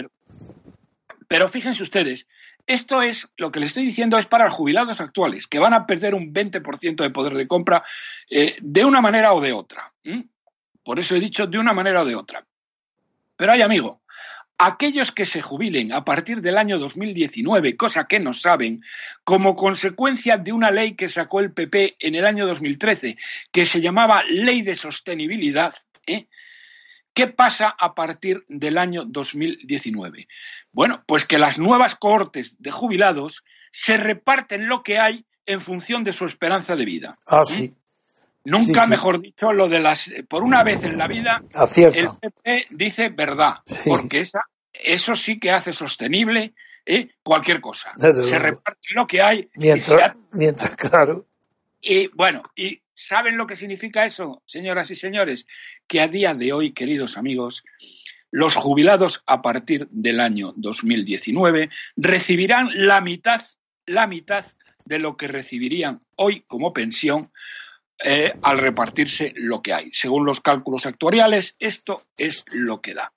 Pero, 1.26 1.48
fíjense 1.48 1.82
ustedes 1.82 2.26
esto 2.66 3.00
es, 3.00 3.28
lo 3.38 3.50
que 3.50 3.58
le 3.58 3.66
estoy 3.66 3.84
diciendo 3.84 4.18
es 4.18 4.26
para 4.26 4.44
los 4.44 4.52
jubilados 4.52 5.00
actuales, 5.00 5.46
que 5.46 5.58
van 5.58 5.72
a 5.72 5.86
perder 5.86 6.14
un 6.14 6.34
20% 6.34 7.02
de 7.02 7.10
poder 7.10 7.34
de 7.34 7.48
compra 7.48 7.82
eh, 8.28 8.56
de 8.60 8.84
una 8.84 9.00
manera 9.00 9.32
o 9.32 9.40
de 9.40 9.52
otra. 9.52 9.92
Por 10.84 10.98
eso 10.98 11.16
he 11.16 11.20
dicho 11.20 11.46
de 11.46 11.58
una 11.58 11.72
manera 11.72 12.02
o 12.02 12.04
de 12.04 12.14
otra. 12.14 12.46
Pero 13.36 13.52
hay 13.52 13.62
amigo, 13.62 14.02
aquellos 14.60 15.10
que 15.10 15.24
se 15.24 15.40
jubilen 15.40 15.90
a 15.94 16.04
partir 16.04 16.42
del 16.42 16.58
año 16.58 16.78
2019, 16.78 17.78
cosa 17.78 18.06
que 18.06 18.20
no 18.20 18.34
saben, 18.34 18.84
como 19.24 19.56
consecuencia 19.56 20.36
de 20.36 20.52
una 20.52 20.70
ley 20.70 20.96
que 20.96 21.08
sacó 21.08 21.40
el 21.40 21.52
PP 21.52 21.96
en 21.98 22.14
el 22.14 22.26
año 22.26 22.46
2013, 22.46 23.16
que 23.52 23.64
se 23.64 23.80
llamaba 23.80 24.22
Ley 24.28 24.60
de 24.60 24.76
Sostenibilidad, 24.76 25.74
¿eh? 26.06 26.28
¿Qué 27.14 27.26
pasa 27.26 27.74
a 27.76 27.94
partir 27.94 28.44
del 28.48 28.76
año 28.76 29.04
2019? 29.06 30.28
Bueno, 30.72 31.02
pues 31.06 31.24
que 31.24 31.38
las 31.38 31.58
nuevas 31.58 31.96
cohortes 31.96 32.56
de 32.60 32.70
jubilados 32.70 33.42
se 33.72 33.96
reparten 33.96 34.68
lo 34.68 34.82
que 34.82 34.98
hay 34.98 35.24
en 35.46 35.62
función 35.62 36.04
de 36.04 36.12
su 36.12 36.26
esperanza 36.26 36.76
de 36.76 36.84
vida. 36.84 37.18
Ah, 37.26 37.44
sí. 37.44 37.74
Nunca, 38.44 38.86
mejor 38.86 39.20
dicho, 39.20 39.52
lo 39.52 39.68
de 39.68 39.80
las. 39.80 40.12
Por 40.28 40.42
una 40.42 40.62
vez 40.62 40.82
en 40.84 40.96
la 40.96 41.06
vida, 41.06 41.42
el 41.76 42.08
PP 42.20 42.66
dice 42.70 43.08
verdad, 43.10 43.58
porque 43.86 44.20
esa, 44.20 44.40
eso 44.72 45.14
sí 45.14 45.38
que 45.38 45.50
hace 45.50 45.72
sostenible 45.72 46.54
¿eh? 46.86 47.08
cualquier 47.22 47.60
cosa. 47.60 47.92
se 47.98 48.38
reparte 48.38 48.88
lo 48.94 49.06
que 49.06 49.22
hay. 49.22 49.48
Mientras, 49.54 50.12
mientras, 50.32 50.74
claro. 50.76 51.26
Y 51.80 52.08
bueno, 52.08 52.42
y 52.56 52.82
¿saben 52.94 53.36
lo 53.36 53.46
que 53.46 53.56
significa 53.56 54.04
eso, 54.04 54.42
señoras 54.46 54.90
y 54.90 54.96
señores? 54.96 55.46
Que 55.86 56.00
a 56.00 56.08
día 56.08 56.34
de 56.34 56.52
hoy, 56.52 56.72
queridos 56.72 57.16
amigos, 57.16 57.64
los 58.30 58.54
jubilados 58.54 59.22
a 59.26 59.42
partir 59.42 59.88
del 59.90 60.20
año 60.20 60.52
2019 60.56 61.70
recibirán 61.96 62.68
la 62.74 63.00
mitad, 63.00 63.42
la 63.86 64.06
mitad 64.06 64.44
de 64.84 64.98
lo 64.98 65.16
que 65.16 65.28
recibirían 65.28 66.00
hoy 66.16 66.42
como 66.46 66.72
pensión 66.72 67.30
eh, 68.02 68.32
al 68.42 68.58
repartirse 68.58 69.32
lo 69.36 69.60
que 69.60 69.74
hay. 69.74 69.90
Según 69.92 70.24
los 70.24 70.40
cálculos 70.40 70.86
actuariales, 70.86 71.56
esto 71.58 72.00
es 72.16 72.44
lo 72.52 72.80
que 72.80 72.94
da. 72.94 73.12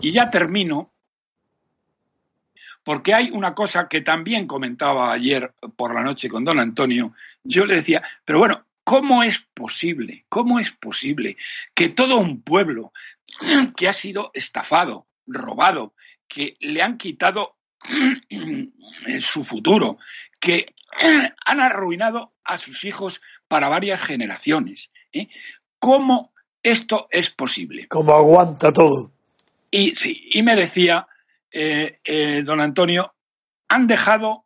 Y 0.00 0.12
ya 0.12 0.30
termino, 0.30 0.92
porque 2.84 3.14
hay 3.14 3.30
una 3.32 3.54
cosa 3.54 3.88
que 3.88 4.02
también 4.02 4.46
comentaba 4.46 5.10
ayer 5.10 5.54
por 5.76 5.94
la 5.94 6.02
noche 6.02 6.28
con 6.28 6.44
don 6.44 6.60
Antonio. 6.60 7.14
Yo 7.44 7.64
le 7.64 7.76
decía, 7.76 8.02
pero 8.24 8.38
bueno, 8.38 8.66
¿cómo 8.84 9.22
es 9.22 9.38
posible, 9.38 10.26
cómo 10.28 10.58
es 10.58 10.70
posible 10.70 11.36
que 11.74 11.88
todo 11.88 12.18
un 12.18 12.42
pueblo 12.42 12.92
que 13.76 13.88
ha 13.88 13.92
sido 13.92 14.30
estafado, 14.34 15.06
robado, 15.26 15.94
que 16.28 16.56
le 16.60 16.82
han 16.82 16.98
quitado 16.98 17.56
su 19.20 19.44
futuro, 19.44 19.98
que 20.40 20.66
han 21.44 21.60
arruinado 21.60 22.34
a 22.44 22.58
sus 22.58 22.84
hijos 22.84 23.20
para 23.48 23.68
varias 23.68 24.02
generaciones. 24.02 24.90
¿eh? 25.12 25.28
¿Cómo 25.78 26.32
esto 26.62 27.08
es 27.10 27.30
posible? 27.30 27.86
¿Cómo 27.88 28.12
aguanta 28.12 28.72
todo? 28.72 29.12
Y, 29.70 29.94
sí, 29.96 30.28
y 30.32 30.42
me 30.42 30.56
decía 30.56 31.06
eh, 31.50 32.00
eh, 32.04 32.42
don 32.44 32.60
Antonio, 32.60 33.14
han 33.68 33.86
dejado 33.86 34.44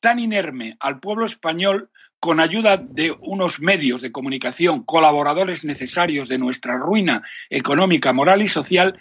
tan 0.00 0.18
inerme 0.18 0.76
al 0.80 0.98
pueblo 0.98 1.24
español 1.24 1.90
con 2.20 2.40
ayuda 2.40 2.76
de 2.76 3.16
unos 3.20 3.60
medios 3.60 4.02
de 4.02 4.12
comunicación, 4.12 4.82
colaboradores 4.84 5.64
necesarios 5.64 6.28
de 6.28 6.38
nuestra 6.38 6.76
ruina 6.76 7.22
económica, 7.48 8.12
moral 8.12 8.42
y 8.42 8.48
social, 8.48 8.98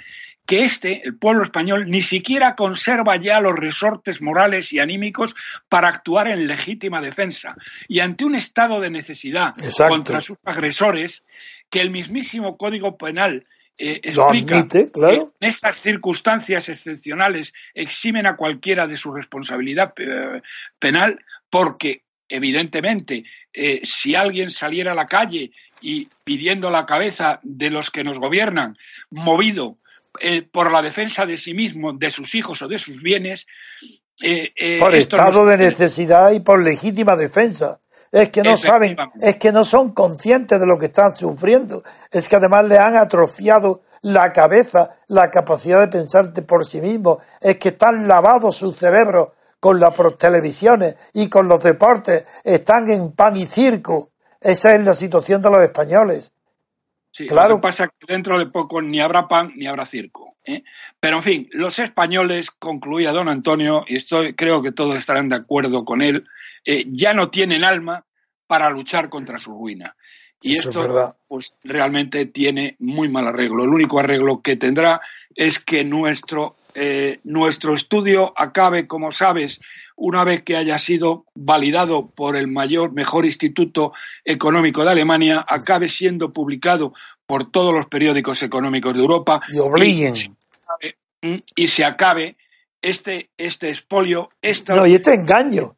que 0.50 0.64
este, 0.64 1.04
el 1.06 1.16
pueblo 1.16 1.44
español, 1.44 1.92
ni 1.92 2.02
siquiera 2.02 2.56
conserva 2.56 3.18
ya 3.18 3.40
los 3.40 3.54
resortes 3.54 4.20
morales 4.20 4.74
y 4.74 4.80
anímicos 4.80 5.36
para 5.70 5.90
actuar 5.90 6.28
en 6.28 6.48
legítima 6.48 7.02
defensa. 7.02 7.56
Y 7.88 8.00
ante 8.00 8.26
un 8.26 8.34
estado 8.34 8.82
de 8.82 8.90
necesidad 8.90 9.54
contra 9.88 10.22
sus 10.22 10.40
agresores, 10.44 11.22
que 11.70 11.82
el 11.82 11.92
mismísimo 11.92 12.58
Código 12.58 12.98
Penal 12.98 13.46
eh, 13.78 14.02
explica 14.02 14.68
que 14.68 14.90
en 15.04 15.32
estas 15.40 15.78
circunstancias 15.78 16.68
excepcionales 16.68 17.54
eximen 17.76 18.26
a 18.26 18.36
cualquiera 18.36 18.88
de 18.88 18.98
su 18.98 19.14
responsabilidad 19.14 19.94
eh, 19.98 20.42
penal 20.80 21.24
porque 21.52 22.02
evidentemente 22.28 23.24
eh, 23.54 23.82
si 23.84 24.16
alguien 24.16 24.50
saliera 24.50 24.94
a 24.94 24.96
la 24.96 25.06
calle 25.06 25.52
y 25.80 26.08
pidiendo 26.24 26.72
la 26.72 26.88
cabeza 26.88 27.40
de 27.44 27.70
los 27.70 27.92
que 27.92 28.04
nos 28.04 28.18
gobiernan 28.18 28.80
movido 29.12 29.78
eh, 30.20 30.42
por 30.44 30.72
la 30.72 30.82
defensa 30.82 31.26
de 31.26 31.38
sí 31.38 31.54
mismo, 31.54 31.94
de 31.94 32.12
sus 32.12 32.36
hijos 32.36 32.62
o 32.62 32.68
de 32.68 32.78
sus 32.78 33.02
bienes. 33.02 33.48
Eh, 34.22 34.52
eh, 34.56 34.78
por 34.80 34.94
estado 34.96 35.46
de 35.46 35.58
necesidad 35.58 36.32
y 36.32 36.40
por 36.40 36.64
legítima 36.64 37.16
defensa. 37.16 37.80
Es 38.12 38.32
que 38.32 38.42
no 38.42 38.58
saben, 38.58 38.98
es 39.22 39.38
que 39.38 39.52
no 39.52 39.64
son 39.64 39.94
conscientes 39.94 40.60
de 40.60 40.66
lo 40.66 40.78
que 40.78 40.88
están 40.88 41.16
sufriendo. 41.16 41.84
Es 42.12 42.28
que 42.28 42.36
además 42.36 42.68
le 42.68 42.80
han 42.80 42.98
atrofiado 42.98 43.84
la 44.02 44.34
cabeza, 44.34 44.98
la 45.08 45.30
capacidad 45.30 45.80
de 45.80 45.90
pensar 45.90 46.34
por 46.46 46.66
sí 46.66 46.82
mismo. 46.82 47.20
Es 47.40 47.58
que 47.58 47.70
están 47.70 48.08
lavados 48.08 48.58
sus 48.58 48.78
cerebros 48.78 49.30
con 49.60 49.80
las 49.80 49.94
televisiones 50.18 50.96
y 51.14 51.30
con 51.30 51.48
los 51.48 51.64
deportes. 51.64 52.26
Están 52.44 52.90
en 52.90 53.12
pan 53.12 53.36
y 53.36 53.46
circo. 53.46 54.10
Esa 54.42 54.74
es 54.74 54.84
la 54.84 54.94
situación 54.94 55.42
de 55.42 55.50
los 55.52 55.62
españoles 55.62 56.34
claro. 57.28 57.50
Lo 57.50 57.56
que 57.58 57.62
pasa 57.62 57.88
que 57.88 58.14
dentro 58.14 58.40
de 58.40 58.46
poco 58.48 58.82
ni 58.82 59.00
habrá 59.00 59.28
pan 59.28 59.54
ni 59.56 59.68
habrá 59.68 59.86
circo. 59.86 60.38
¿eh? 60.46 60.64
Pero 61.00 61.18
en 61.18 61.24
fin, 61.24 61.50
los 61.52 61.80
españoles, 61.80 62.52
concluía 62.52 63.12
don 63.12 63.30
Antonio, 63.30 63.86
y 63.88 63.96
estoy, 63.96 64.34
creo 64.34 64.62
que 64.62 64.72
todos 64.72 64.96
estarán 64.96 65.30
de 65.30 65.36
acuerdo 65.36 65.86
con 65.86 66.02
él, 66.02 66.26
eh, 66.66 66.86
ya 66.88 67.14
no 67.14 67.30
tienen 67.30 67.64
alma 67.64 68.06
para 68.48 68.70
luchar 68.70 69.10
contra 69.10 69.40
su 69.40 69.52
ruina. 69.52 69.96
Y 70.42 70.56
esto, 70.56 71.16
pues 71.28 71.60
realmente 71.64 72.26
tiene 72.26 72.78
muy 72.80 73.10
mal 73.10 73.28
arreglo. 73.28 73.66
El 73.66 73.72
único 73.72 74.00
arreglo 74.00 74.42
que 74.42 74.56
tendrá 74.56 75.02
es 75.36 75.60
que 75.60 75.84
nuestro, 75.84 76.56
eh, 76.76 77.20
nuestro 77.26 77.74
estudio 77.74 78.34
acabe, 78.38 78.88
como 78.88 79.12
sabes, 79.12 79.60
una 80.00 80.24
vez 80.24 80.44
que 80.44 80.56
haya 80.56 80.78
sido 80.80 81.26
validado 81.36 82.08
por 82.08 82.36
el 82.36 82.48
mayor, 82.48 82.94
mejor 82.94 83.26
instituto 83.26 83.92
económico 84.24 84.84
de 84.84 84.92
Alemania, 84.92 85.44
acabe 85.48 85.90
siendo 85.90 86.32
publicado 86.32 86.94
por 87.26 87.52
todos 87.52 87.74
los 87.74 87.88
periódicos 87.88 88.42
económicos 88.42 88.94
de 88.94 89.00
Europa. 89.02 89.42
Y 89.50 89.60
obliguen. 89.60 90.16
Y, 91.56 91.68
se 91.68 91.84
acabe 91.84 92.38
este, 92.82 93.30
este 93.38 93.70
expolio, 93.70 94.30
esta, 94.42 94.76
no, 94.76 94.88
y 94.88 94.96
este 94.96 95.14
engaño. 95.14 95.76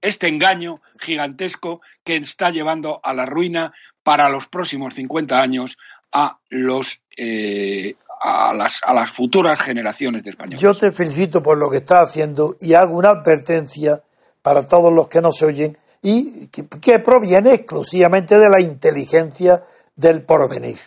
Este 0.00 0.28
engaño 0.28 0.80
gigantesco 1.00 1.82
que 2.04 2.16
está 2.16 2.50
llevando 2.50 3.00
a 3.02 3.12
la 3.12 3.26
ruina 3.26 3.74
para 4.04 4.30
los 4.30 4.46
próximos 4.46 4.94
50 4.94 5.42
años 5.42 5.76
a 6.12 6.38
los, 6.48 7.02
eh, 7.16 7.94
a 8.20 8.52
las, 8.52 8.80
a 8.84 8.92
las 8.92 9.10
futuras 9.10 9.58
generaciones 9.60 10.22
de 10.22 10.30
españoles. 10.30 10.60
Yo 10.60 10.74
te 10.74 10.92
felicito 10.92 11.42
por 11.42 11.56
lo 11.56 11.70
que 11.70 11.78
estás 11.78 12.10
haciendo 12.10 12.56
y 12.60 12.74
hago 12.74 12.96
una 12.96 13.10
advertencia 13.10 14.02
para 14.42 14.68
todos 14.68 14.92
los 14.92 15.08
que 15.08 15.20
nos 15.20 15.42
oyen 15.42 15.76
y 16.02 16.48
que, 16.48 16.98
proviene 16.98 17.54
exclusivamente 17.54 18.38
de 18.38 18.48
la 18.48 18.60
inteligencia 18.60 19.62
del 19.96 20.22
porvenir. 20.22 20.78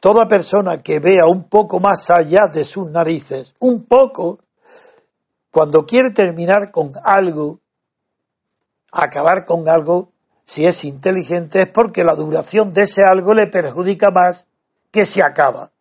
Toda 0.00 0.28
persona 0.28 0.82
que 0.82 1.00
vea 1.00 1.26
un 1.26 1.48
poco 1.48 1.80
más 1.80 2.08
allá 2.10 2.46
de 2.46 2.64
sus 2.64 2.90
narices, 2.90 3.56
un 3.58 3.84
poco, 3.84 4.38
cuando 5.50 5.86
quiere 5.86 6.10
terminar 6.10 6.70
con 6.70 6.92
algo, 7.02 7.58
acabar 8.92 9.44
con 9.44 9.68
algo, 9.68 10.12
si 10.44 10.66
es 10.66 10.84
inteligente, 10.84 11.62
es 11.62 11.68
porque 11.68 12.04
la 12.04 12.14
duración 12.14 12.72
de 12.72 12.82
ese 12.82 13.02
algo 13.02 13.34
le 13.34 13.48
perjudica 13.48 14.10
más 14.10 14.46
que 14.92 15.04
se 15.04 15.22
acaba. 15.22 15.72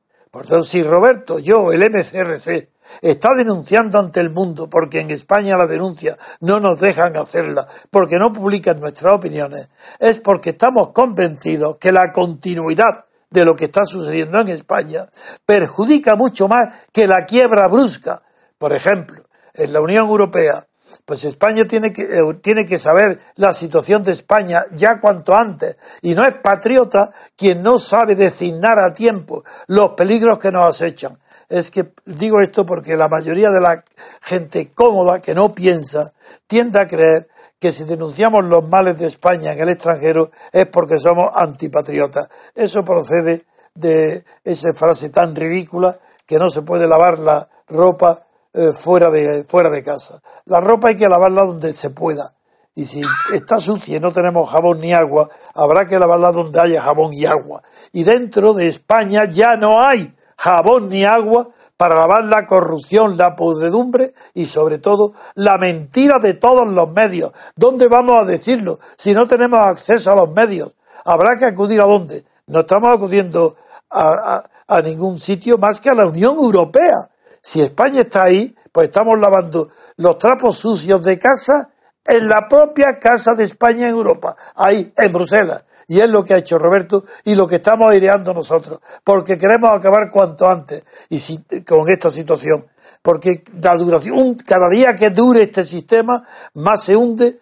Si 0.63 0.84
Roberto, 0.84 1.39
yo, 1.39 1.71
el 1.71 1.89
MCRC, 1.89 2.69
está 3.02 3.30
denunciando 3.36 4.00
ante 4.00 4.19
el 4.19 4.30
mundo 4.30 4.69
porque 4.69 5.00
en 5.00 5.12
España 5.12 5.58
la 5.58 5.67
denuncia 5.67 6.17
no 6.41 6.60
nos 6.60 6.80
dejan 6.80 7.15
hacerla, 7.17 7.67
porque 7.91 8.17
no 8.17 8.34
publican 8.34 8.80
nuestras 8.80 9.13
opiniones, 9.13 9.69
es 10.00 10.19
porque 10.19 10.52
estamos 10.52 10.91
convencidos 10.91 11.78
que 11.78 11.91
la 11.91 12.12
continuidad 12.12 13.06
de 13.30 13.45
lo 13.45 13.56
que 13.56 13.65
está 13.65 13.86
sucediendo 13.86 14.39
en 14.39 14.47
España 14.50 15.08
perjudica 15.45 16.15
mucho 16.15 16.47
más 16.47 16.88
que 16.91 17.08
la 17.08 17.26
quiebra 17.26 17.67
brusca. 17.67 18.21
Por 18.58 18.73
ejemplo, 18.73 19.23
en 19.54 19.73
la 19.73 19.82
Unión 19.82 20.08
Europea 20.08 20.67
pues 21.06 21.23
España 21.23 21.65
tiene 21.65 21.93
que, 21.93 22.04
eh, 22.04 22.21
tiene 22.41 22.65
que 22.65 22.78
saber 22.78 23.19
la 23.36 23.54
situación 23.54 24.04
de 24.04 24.12
España 24.12 24.65
ya 24.73 25.00
cuanto 25.00 25.36
antes. 25.36 25.78
Y 26.02 26.15
no 26.15 26.26
es 26.26 26.36
patriota 26.36 27.12
quien 27.36 27.63
no 27.63 27.80
sabe 27.80 28.15
designar 28.15 28.80
a 28.80 28.93
tiempo 28.93 29.43
los 29.67 29.91
peligros 29.91 30.39
que 30.39 30.52
nos 30.52 30.69
acechan. 30.69 31.17
Es 31.50 31.71
que 31.71 31.93
digo 32.06 32.41
esto 32.41 32.65
porque 32.65 32.97
la 32.97 33.08
mayoría 33.08 33.50
de 33.50 33.62
la 33.62 33.84
gente 34.21 34.71
cómoda 34.73 35.21
que 35.21 35.34
no 35.34 35.56
piensa 35.56 36.13
tiende 36.45 36.80
a 36.80 36.88
creer 36.88 37.30
que 37.60 37.71
si 37.71 37.86
denunciamos 37.86 38.45
los 38.45 38.67
males 38.67 39.00
de 39.00 39.08
España 39.08 39.54
en 39.54 39.60
el 39.60 39.69
extranjero 39.69 40.32
es 40.52 40.67
porque 40.67 41.00
somos 41.00 41.30
antipatriotas. 41.34 42.28
Eso 42.54 42.84
procede 42.84 43.43
de 43.73 44.23
esa 44.43 44.73
frase 44.73 45.10
tan 45.10 45.36
ridícula 45.36 45.97
que 46.26 46.38
no 46.38 46.50
se 46.50 46.62
puede 46.62 46.88
lavar 46.88 47.19
la 47.19 47.50
ropa 47.67 48.27
eh, 48.54 48.74
fuera, 48.74 49.10
de, 49.10 49.46
fuera 49.48 49.70
de 49.70 49.84
casa. 49.84 50.22
La 50.46 50.60
ropa 50.60 50.90
hay 50.90 50.96
que 50.96 51.08
lavarla 51.08 51.44
donde 51.44 51.74
se 51.74 51.90
pueda. 51.90 52.34
Y 52.76 52.86
si 52.86 53.02
está 53.34 53.60
sucia 53.60 53.98
y 53.98 54.00
no 54.00 54.12
tenemos 54.12 54.50
jabón 54.52 54.80
ni 54.80 54.94
agua, 54.94 55.30
habrá 55.56 55.86
que 55.86 55.98
lavarla 55.98 56.32
donde 56.32 56.60
haya 56.60 56.82
jabón 56.82 57.12
y 57.14 57.26
agua. 57.26 57.64
Y 57.92 58.04
dentro 58.04 58.54
de 58.54 58.68
España 58.68 59.26
ya 59.26 59.58
no 59.58 59.82
hay 59.82 60.16
jabón 60.38 60.90
ni 60.90 61.04
agua 61.04 61.48
para 61.76 61.96
lavar 61.96 62.26
la 62.26 62.46
corrupción, 62.46 63.18
la 63.18 63.36
podredumbre 63.36 64.14
y 64.34 64.46
sobre 64.46 64.78
todo 64.78 65.14
la 65.34 65.58
mentira 65.58 66.20
de 66.20 66.36
todos 66.36 66.68
los 66.68 66.92
medios. 66.92 67.32
¿Dónde 67.56 67.88
vamos 67.88 68.22
a 68.22 68.26
decirlo 68.26 68.78
si 68.96 69.14
no 69.14 69.28
tenemos 69.28 69.60
acceso 69.60 70.12
a 70.12 70.16
los 70.16 70.32
medios? 70.32 70.76
Habrá 71.06 71.38
que 71.38 71.46
acudir 71.46 71.82
a 71.82 71.86
dónde. 71.86 72.26
No 72.46 72.60
estamos 72.60 72.96
acudiendo 72.96 73.56
a, 73.90 74.44
a 74.68 74.82
ningún 74.82 75.20
sitio 75.20 75.58
más 75.58 75.82
que 75.82 75.90
a 75.90 75.96
la 75.96 76.06
Unión 76.06 76.36
Europea. 76.36 77.10
Si 77.48 77.62
España 77.62 78.02
está 78.02 78.24
ahí, 78.24 78.54
pues 78.74 78.90
estamos 78.90 79.18
lavando 79.18 79.70
los 79.96 80.18
trapos 80.18 80.58
sucios 80.58 81.02
de 81.02 81.18
casa 81.18 81.70
en 82.04 82.28
la 82.28 82.46
propia 82.50 83.00
casa 83.00 83.36
de 83.36 83.46
España 83.46 83.88
en 83.88 83.94
Europa, 83.94 84.36
ahí, 84.54 84.92
en 84.98 85.14
Bruselas. 85.14 85.64
Y 85.88 86.02
es 86.02 86.10
lo 86.10 86.26
que 86.26 86.34
ha 86.34 86.40
hecho 86.40 86.58
Roberto 86.58 87.06
y 87.24 87.36
lo 87.36 87.48
que 87.48 87.56
estamos 87.56 87.90
aireando 87.90 88.34
nosotros, 88.34 88.82
porque 89.02 89.38
queremos 89.38 89.70
acabar 89.70 90.12
cuanto 90.12 90.46
antes 90.46 90.84
y 91.08 91.64
con 91.64 91.88
esta 91.88 92.10
situación. 92.10 92.68
Porque 93.02 93.46
la 93.62 93.78
duración, 93.78 94.36
cada 94.36 94.68
día 94.68 94.98
que 94.98 95.12
dure 95.12 95.44
este 95.44 95.64
sistema, 95.64 96.28
más 96.56 96.84
se 96.84 96.98
hunde 96.98 97.40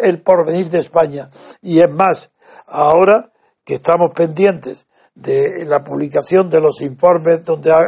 el 0.00 0.22
porvenir 0.22 0.70
de 0.70 0.78
España. 0.78 1.28
Y 1.60 1.80
es 1.80 1.92
más, 1.92 2.32
ahora 2.66 3.30
que 3.66 3.74
estamos 3.74 4.12
pendientes 4.14 4.86
de 5.14 5.66
la 5.66 5.84
publicación 5.84 6.48
de 6.48 6.62
los 6.62 6.80
informes 6.80 7.44
donde 7.44 7.70
ha 7.70 7.82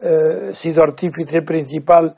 eh, 0.00 0.54
sido 0.54 0.82
artífice 0.82 1.42
principal 1.42 2.16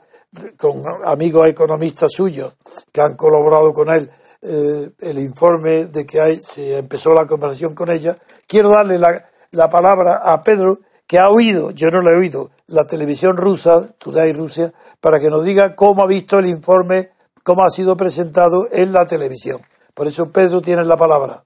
con 0.57 0.83
amigos 1.05 1.47
economistas 1.49 2.11
suyos 2.13 2.57
que 2.91 3.01
han 3.01 3.15
colaborado 3.15 3.73
con 3.73 3.89
él 3.89 4.09
eh, 4.43 4.89
el 4.99 5.19
informe 5.19 5.85
de 5.85 6.05
que 6.05 6.39
se 6.41 6.77
empezó 6.77 7.13
la 7.13 7.27
conversación 7.27 7.75
con 7.75 7.91
ella, 7.91 8.17
quiero 8.47 8.71
darle 8.71 8.97
la, 8.97 9.23
la 9.51 9.69
palabra 9.69 10.21
a 10.23 10.41
Pedro, 10.41 10.79
que 11.05 11.19
ha 11.19 11.29
oído, 11.29 11.69
yo 11.71 11.91
no 11.91 12.01
le 12.01 12.11
he 12.11 12.17
oído, 12.17 12.49
la 12.67 12.85
televisión 12.85 13.37
rusa, 13.37 13.93
Today 13.99 14.33
Rusia, 14.33 14.71
para 14.99 15.19
que 15.19 15.29
nos 15.29 15.43
diga 15.43 15.75
cómo 15.75 16.01
ha 16.01 16.07
visto 16.07 16.39
el 16.39 16.47
informe, 16.47 17.09
cómo 17.43 17.63
ha 17.63 17.69
sido 17.69 17.95
presentado 17.97 18.67
en 18.71 18.93
la 18.93 19.05
televisión. 19.05 19.61
Por 19.93 20.07
eso, 20.07 20.31
Pedro, 20.31 20.61
tienes 20.61 20.87
la 20.87 20.97
palabra. 20.97 21.43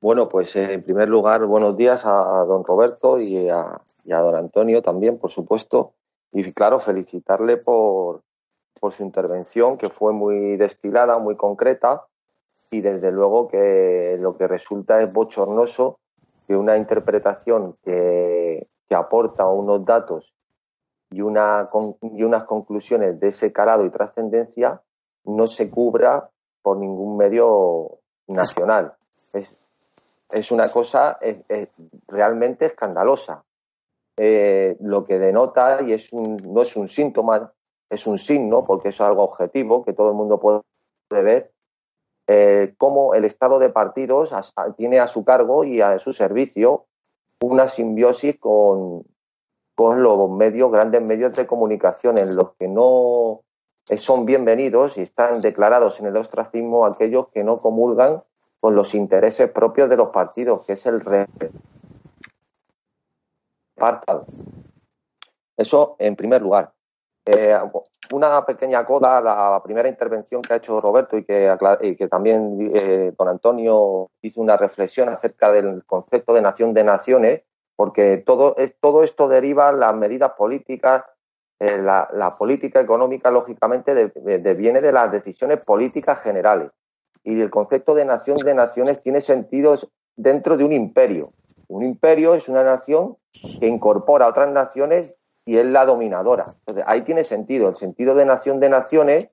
Bueno, 0.00 0.28
pues 0.28 0.54
en 0.54 0.84
primer 0.84 1.08
lugar, 1.08 1.44
buenos 1.46 1.76
días 1.76 2.04
a 2.04 2.44
don 2.46 2.62
Roberto 2.64 3.18
y 3.18 3.48
a, 3.48 3.80
y 4.06 4.12
a 4.12 4.20
don 4.20 4.36
Antonio 4.36 4.82
también, 4.82 5.18
por 5.18 5.30
supuesto. 5.30 5.94
Y 6.32 6.52
claro, 6.52 6.78
felicitarle 6.78 7.56
por, 7.56 8.22
por 8.80 8.92
su 8.92 9.02
intervención, 9.02 9.76
que 9.76 9.90
fue 9.90 10.12
muy 10.12 10.56
destilada, 10.56 11.18
muy 11.18 11.36
concreta, 11.36 12.04
y 12.70 12.80
desde 12.80 13.12
luego 13.12 13.48
que 13.48 14.16
lo 14.20 14.36
que 14.36 14.46
resulta 14.46 15.00
es 15.00 15.12
bochornoso 15.12 15.98
que 16.46 16.56
una 16.56 16.76
interpretación 16.76 17.76
que, 17.84 18.68
que 18.88 18.94
aporta 18.94 19.46
unos 19.46 19.84
datos 19.84 20.34
y, 21.10 21.20
una, 21.20 21.68
y 22.02 22.22
unas 22.22 22.44
conclusiones 22.44 23.18
de 23.20 23.28
ese 23.28 23.52
calado 23.52 23.84
y 23.84 23.90
trascendencia 23.90 24.82
no 25.24 25.46
se 25.46 25.70
cubra 25.70 26.30
por 26.62 26.76
ningún 26.76 27.16
medio 27.16 27.98
nacional. 28.28 28.94
Es, 29.32 29.48
es 30.30 30.50
una 30.50 30.68
cosa 30.70 31.18
realmente 32.08 32.66
escandalosa. 32.66 33.44
Eh, 34.18 34.76
lo 34.80 35.04
que 35.04 35.18
denota, 35.18 35.82
y 35.82 35.92
es 35.92 36.12
un, 36.12 36.36
no 36.36 36.62
es 36.62 36.74
un 36.76 36.88
síntoma, 36.88 37.52
es 37.90 38.06
un 38.06 38.18
signo, 38.18 38.64
porque 38.64 38.88
es 38.88 39.00
algo 39.00 39.22
objetivo 39.22 39.84
que 39.84 39.92
todo 39.92 40.08
el 40.08 40.14
mundo 40.14 40.40
puede 40.40 40.62
ver, 41.22 41.52
eh, 42.26 42.74
cómo 42.78 43.14
el 43.14 43.24
Estado 43.24 43.58
de 43.58 43.68
partidos 43.68 44.34
tiene 44.76 44.98
a 44.98 45.06
su 45.06 45.24
cargo 45.24 45.64
y 45.64 45.80
a 45.80 45.98
su 45.98 46.12
servicio 46.12 46.86
una 47.40 47.68
simbiosis 47.68 48.38
con, 48.40 49.04
con 49.76 50.02
los 50.02 50.30
medios, 50.30 50.72
grandes 50.72 51.06
medios 51.06 51.36
de 51.36 51.46
comunicación, 51.46 52.18
en 52.18 52.34
los 52.34 52.54
que 52.58 52.66
no 52.66 53.42
son 53.96 54.24
bienvenidos 54.24 54.98
y 54.98 55.02
están 55.02 55.40
declarados 55.40 56.00
en 56.00 56.06
el 56.06 56.16
ostracismo 56.16 56.86
aquellos 56.86 57.28
que 57.28 57.44
no 57.44 57.58
comulgan 57.58 58.24
con 58.58 58.74
los 58.74 58.94
intereses 58.94 59.50
propios 59.50 59.88
de 59.88 59.96
los 59.96 60.08
partidos, 60.08 60.66
que 60.66 60.72
es 60.72 60.86
el 60.86 61.00
reparto. 63.76 64.26
Eso 65.56 65.96
en 65.98 66.16
primer 66.16 66.42
lugar. 66.42 66.72
Eh, 67.24 67.58
una 68.12 68.44
pequeña 68.46 68.84
coda, 68.86 69.20
la 69.20 69.60
primera 69.64 69.88
intervención 69.88 70.42
que 70.42 70.52
ha 70.52 70.56
hecho 70.56 70.78
Roberto 70.78 71.18
y 71.18 71.24
que, 71.24 72.08
también 72.08 72.56
eh, 72.72 73.12
don 73.18 73.28
Antonio 73.28 74.10
hizo 74.22 74.40
una 74.40 74.56
reflexión 74.56 75.08
acerca 75.08 75.50
del 75.50 75.84
concepto 75.84 76.34
de 76.34 76.42
nación 76.42 76.72
de 76.72 76.84
naciones, 76.84 77.42
porque 77.74 78.18
todo, 78.18 78.54
todo 78.80 79.02
esto 79.02 79.28
deriva 79.28 79.72
las 79.72 79.94
medidas 79.94 80.32
políticas, 80.38 81.04
la, 81.58 82.34
política 82.38 82.80
económica, 82.80 83.30
lógicamente, 83.30 84.12
viene 84.54 84.80
de 84.80 84.92
las 84.92 85.10
decisiones 85.10 85.60
políticas 85.60 86.22
generales. 86.22 86.70
Y 87.24 87.40
el 87.40 87.50
concepto 87.50 87.94
de 87.94 88.04
nación 88.04 88.36
de 88.36 88.54
naciones 88.54 89.02
tiene 89.02 89.20
sentido 89.20 89.74
dentro 90.14 90.56
de 90.56 90.64
un 90.64 90.72
imperio. 90.72 91.32
Un 91.68 91.84
imperio 91.84 92.34
es 92.34 92.48
una 92.48 92.62
nación 92.62 93.16
que 93.32 93.66
incorpora 93.66 94.26
a 94.26 94.28
otras 94.28 94.50
naciones 94.50 95.14
y 95.46 95.58
es 95.58 95.66
la 95.66 95.84
dominadora. 95.84 96.54
Entonces, 96.58 96.84
ahí 96.86 97.02
tiene 97.02 97.24
sentido. 97.24 97.68
El 97.68 97.76
sentido 97.76 98.14
de 98.14 98.26
nación 98.26 98.60
de 98.60 98.68
naciones 98.68 99.28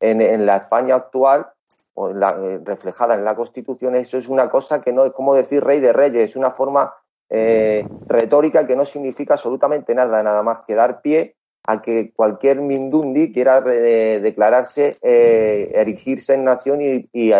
en, 0.00 0.46
la 0.46 0.58
España 0.58 0.94
actual, 0.94 1.46
o 1.94 2.10
eh, 2.10 2.60
reflejada 2.62 3.14
en 3.14 3.24
la 3.24 3.34
Constitución, 3.34 3.96
eso 3.96 4.18
es 4.18 4.28
una 4.28 4.50
cosa 4.50 4.82
que 4.82 4.92
no 4.92 5.04
es 5.04 5.12
como 5.12 5.34
decir 5.34 5.64
rey 5.64 5.80
de 5.80 5.92
reyes, 5.92 6.30
es 6.30 6.36
una 6.36 6.50
forma 6.50 6.92
eh, 7.30 7.86
retórica 8.06 8.66
que 8.66 8.76
no 8.76 8.84
significa 8.84 9.34
absolutamente 9.34 9.94
nada, 9.94 10.22
nada 10.22 10.42
más 10.42 10.60
que 10.66 10.74
dar 10.74 11.00
pie 11.00 11.36
a 11.66 11.80
que 11.80 12.12
cualquier 12.12 12.60
Mindundi 12.60 13.32
quiera 13.32 13.62
eh, 13.66 14.20
declararse, 14.22 14.98
erigirse 15.00 16.34
en 16.34 16.44
nación 16.44 16.80
y, 16.82 17.32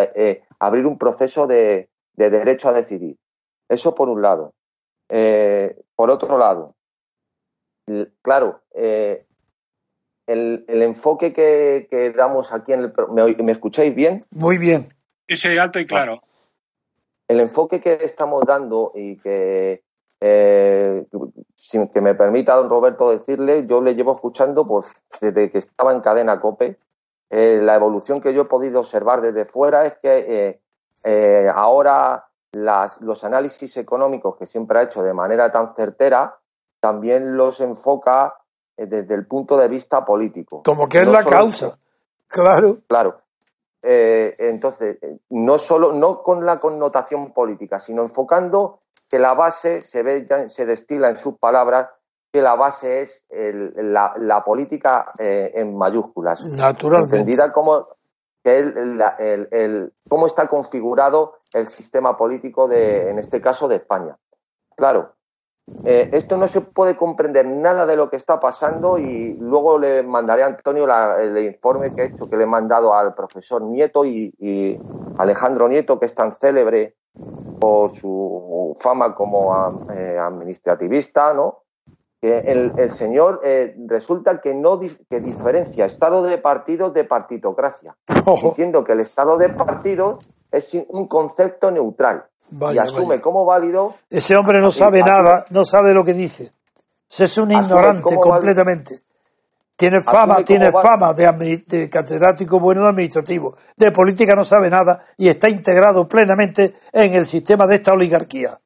abrir 0.58 0.86
un 0.86 0.96
proceso 0.96 1.46
de, 1.46 1.90
derecho 2.14 2.70
a 2.70 2.72
decidir. 2.72 3.18
Eso 3.68 3.94
por 3.94 4.08
un 4.08 4.22
lado. 4.22 4.54
por 5.96 6.10
otro 6.10 6.38
lado, 6.38 6.74
claro, 8.22 8.62
eh, 8.74 9.26
el, 10.26 10.64
enfoque 10.68 11.32
que, 11.32 12.14
damos 12.16 12.52
aquí 12.52 12.72
en 12.72 12.80
el... 12.80 12.92
¿me, 13.10 13.34
¿Me 13.42 13.52
escucháis 13.52 13.94
bien? 13.94 14.20
Muy 14.30 14.58
bien. 14.58 14.88
Ese 15.26 15.58
alto 15.58 15.78
y 15.78 15.86
claro. 15.86 16.20
El 17.28 17.40
enfoque 17.40 17.80
que 17.80 17.98
estamos 18.02 18.44
dando 18.46 18.92
y 18.94 19.16
que, 19.16 19.82
eh, 20.20 21.06
sin 21.54 21.88
que 21.88 22.00
me 22.00 22.14
permita 22.14 22.54
don 22.54 22.68
Roberto 22.68 23.10
decirle, 23.10 23.66
yo 23.66 23.80
le 23.80 23.94
llevo 23.94 24.14
escuchando 24.14 24.66
pues, 24.66 24.94
desde 25.20 25.50
que 25.50 25.58
estaba 25.58 25.92
en 25.92 26.00
cadena 26.00 26.40
COPE. 26.40 26.78
Eh, 27.30 27.60
la 27.62 27.74
evolución 27.74 28.20
que 28.20 28.34
yo 28.34 28.42
he 28.42 28.46
podido 28.46 28.80
observar 28.80 29.22
desde 29.22 29.46
fuera 29.46 29.86
es 29.86 29.96
que 29.96 30.60
ahora 31.54 32.26
los 32.54 33.24
análisis 33.24 33.76
económicos 33.76 34.36
que 34.36 34.46
siempre 34.46 34.78
ha 34.78 34.82
hecho 34.82 35.02
de 35.02 35.12
manera 35.12 35.50
tan 35.50 35.74
certera 35.74 36.38
también 36.80 37.36
los 37.36 37.60
enfoca 37.60 38.36
eh, 38.76 38.86
desde 38.86 39.14
el 39.14 39.26
punto 39.26 39.56
de 39.56 39.68
vista 39.68 40.04
político. 40.04 40.62
Como 40.64 40.86
que 40.86 41.00
es 41.00 41.08
la 41.10 41.24
causa, 41.24 41.78
claro. 42.26 42.78
Claro. 42.86 43.20
Eh, 43.82 44.34
entonces, 44.38 44.98
no 45.30 45.58
solo, 45.58 45.92
no 45.92 46.22
con 46.22 46.44
la 46.44 46.60
connotación 46.60 47.32
política, 47.32 47.78
sino 47.78 48.02
enfocando 48.02 48.80
que 49.08 49.18
la 49.18 49.32
base 49.32 49.82
se 49.82 50.02
ve, 50.02 50.26
se 50.48 50.66
destila 50.66 51.08
en 51.08 51.16
sus 51.16 51.38
palabras, 51.38 51.88
que 52.32 52.42
la 52.42 52.54
base 52.54 53.00
es 53.00 53.26
la, 53.30 54.42
política 54.44 55.12
eh, 55.18 55.52
en 55.54 55.76
mayúsculas. 55.76 56.44
Naturalmente. 56.44 57.16
Entendida 57.16 57.52
como 57.52 57.88
cómo 60.08 60.26
está 60.26 60.48
configurado 60.48 61.38
el 61.54 61.68
sistema 61.68 62.16
político 62.16 62.68
de, 62.68 63.10
en 63.10 63.18
este 63.18 63.40
caso, 63.40 63.68
de 63.68 63.76
España. 63.76 64.16
Claro, 64.76 65.14
eh, 65.84 66.10
esto 66.12 66.36
no 66.36 66.46
se 66.46 66.60
puede 66.60 66.94
comprender 66.94 67.46
nada 67.46 67.86
de 67.86 67.96
lo 67.96 68.10
que 68.10 68.16
está 68.16 68.38
pasando 68.38 68.98
y 68.98 69.34
luego 69.34 69.78
le 69.78 70.02
mandaré 70.02 70.42
a 70.42 70.46
Antonio 70.46 70.86
el 71.18 71.38
informe 71.38 71.94
que 71.94 72.02
he 72.02 72.06
hecho, 72.06 72.28
que 72.28 72.36
le 72.36 72.42
he 72.44 72.46
mandado 72.46 72.94
al 72.94 73.14
profesor 73.14 73.62
Nieto 73.62 74.04
y, 74.04 74.78
Alejandro 75.16 75.68
Nieto, 75.68 75.98
que 75.98 76.06
es 76.06 76.14
tan 76.14 76.32
célebre 76.32 76.96
por 77.58 77.92
su 77.92 78.74
fama 78.78 79.14
como 79.14 79.86
eh, 79.90 80.18
administrativista, 80.18 81.32
¿no? 81.32 81.62
Que 82.20 82.38
el, 82.38 82.90
señor 82.90 83.40
eh, 83.44 83.74
resulta 83.86 84.40
que 84.40 84.54
no 84.54 84.80
que 84.80 85.20
diferencia 85.20 85.84
estado 85.84 86.22
de 86.22 86.38
partidos 86.38 86.92
de 86.92 87.04
partitocracia, 87.04 87.96
diciendo 88.42 88.84
que 88.84 88.92
el 88.92 89.00
estado 89.00 89.36
de 89.38 89.50
partidos 89.50 90.18
es 90.54 90.74
un 90.88 91.08
concepto 91.08 91.70
neutral 91.70 92.26
y 92.72 92.78
asume 92.78 93.20
como 93.20 93.44
válido. 93.44 93.92
Ese 94.08 94.36
hombre 94.36 94.60
no 94.60 94.70
sabe 94.70 95.00
nada, 95.00 95.44
no 95.50 95.64
sabe 95.64 95.92
lo 95.92 96.04
que 96.04 96.12
dice. 96.12 96.52
Es 97.18 97.38
un 97.38 97.50
ignorante 97.50 98.16
completamente. 98.20 99.00
Tiene 99.76 100.00
fama, 100.02 100.44
tiene 100.44 100.70
fama 100.70 101.12
de, 101.12 101.64
de, 101.66 101.90
catedrático 101.90 102.60
bueno 102.60 102.82
de 102.82 102.90
administrativo. 102.90 103.56
De 103.76 103.90
política 103.90 104.36
no 104.36 104.44
sabe 104.44 104.70
nada 104.70 105.02
y 105.16 105.28
está 105.28 105.48
integrado 105.48 106.06
plenamente 106.06 106.74
en 106.92 107.14
el 107.14 107.26
sistema 107.26 107.66
de 107.66 107.76
esta 107.76 107.92
oligarquía. 107.92 108.60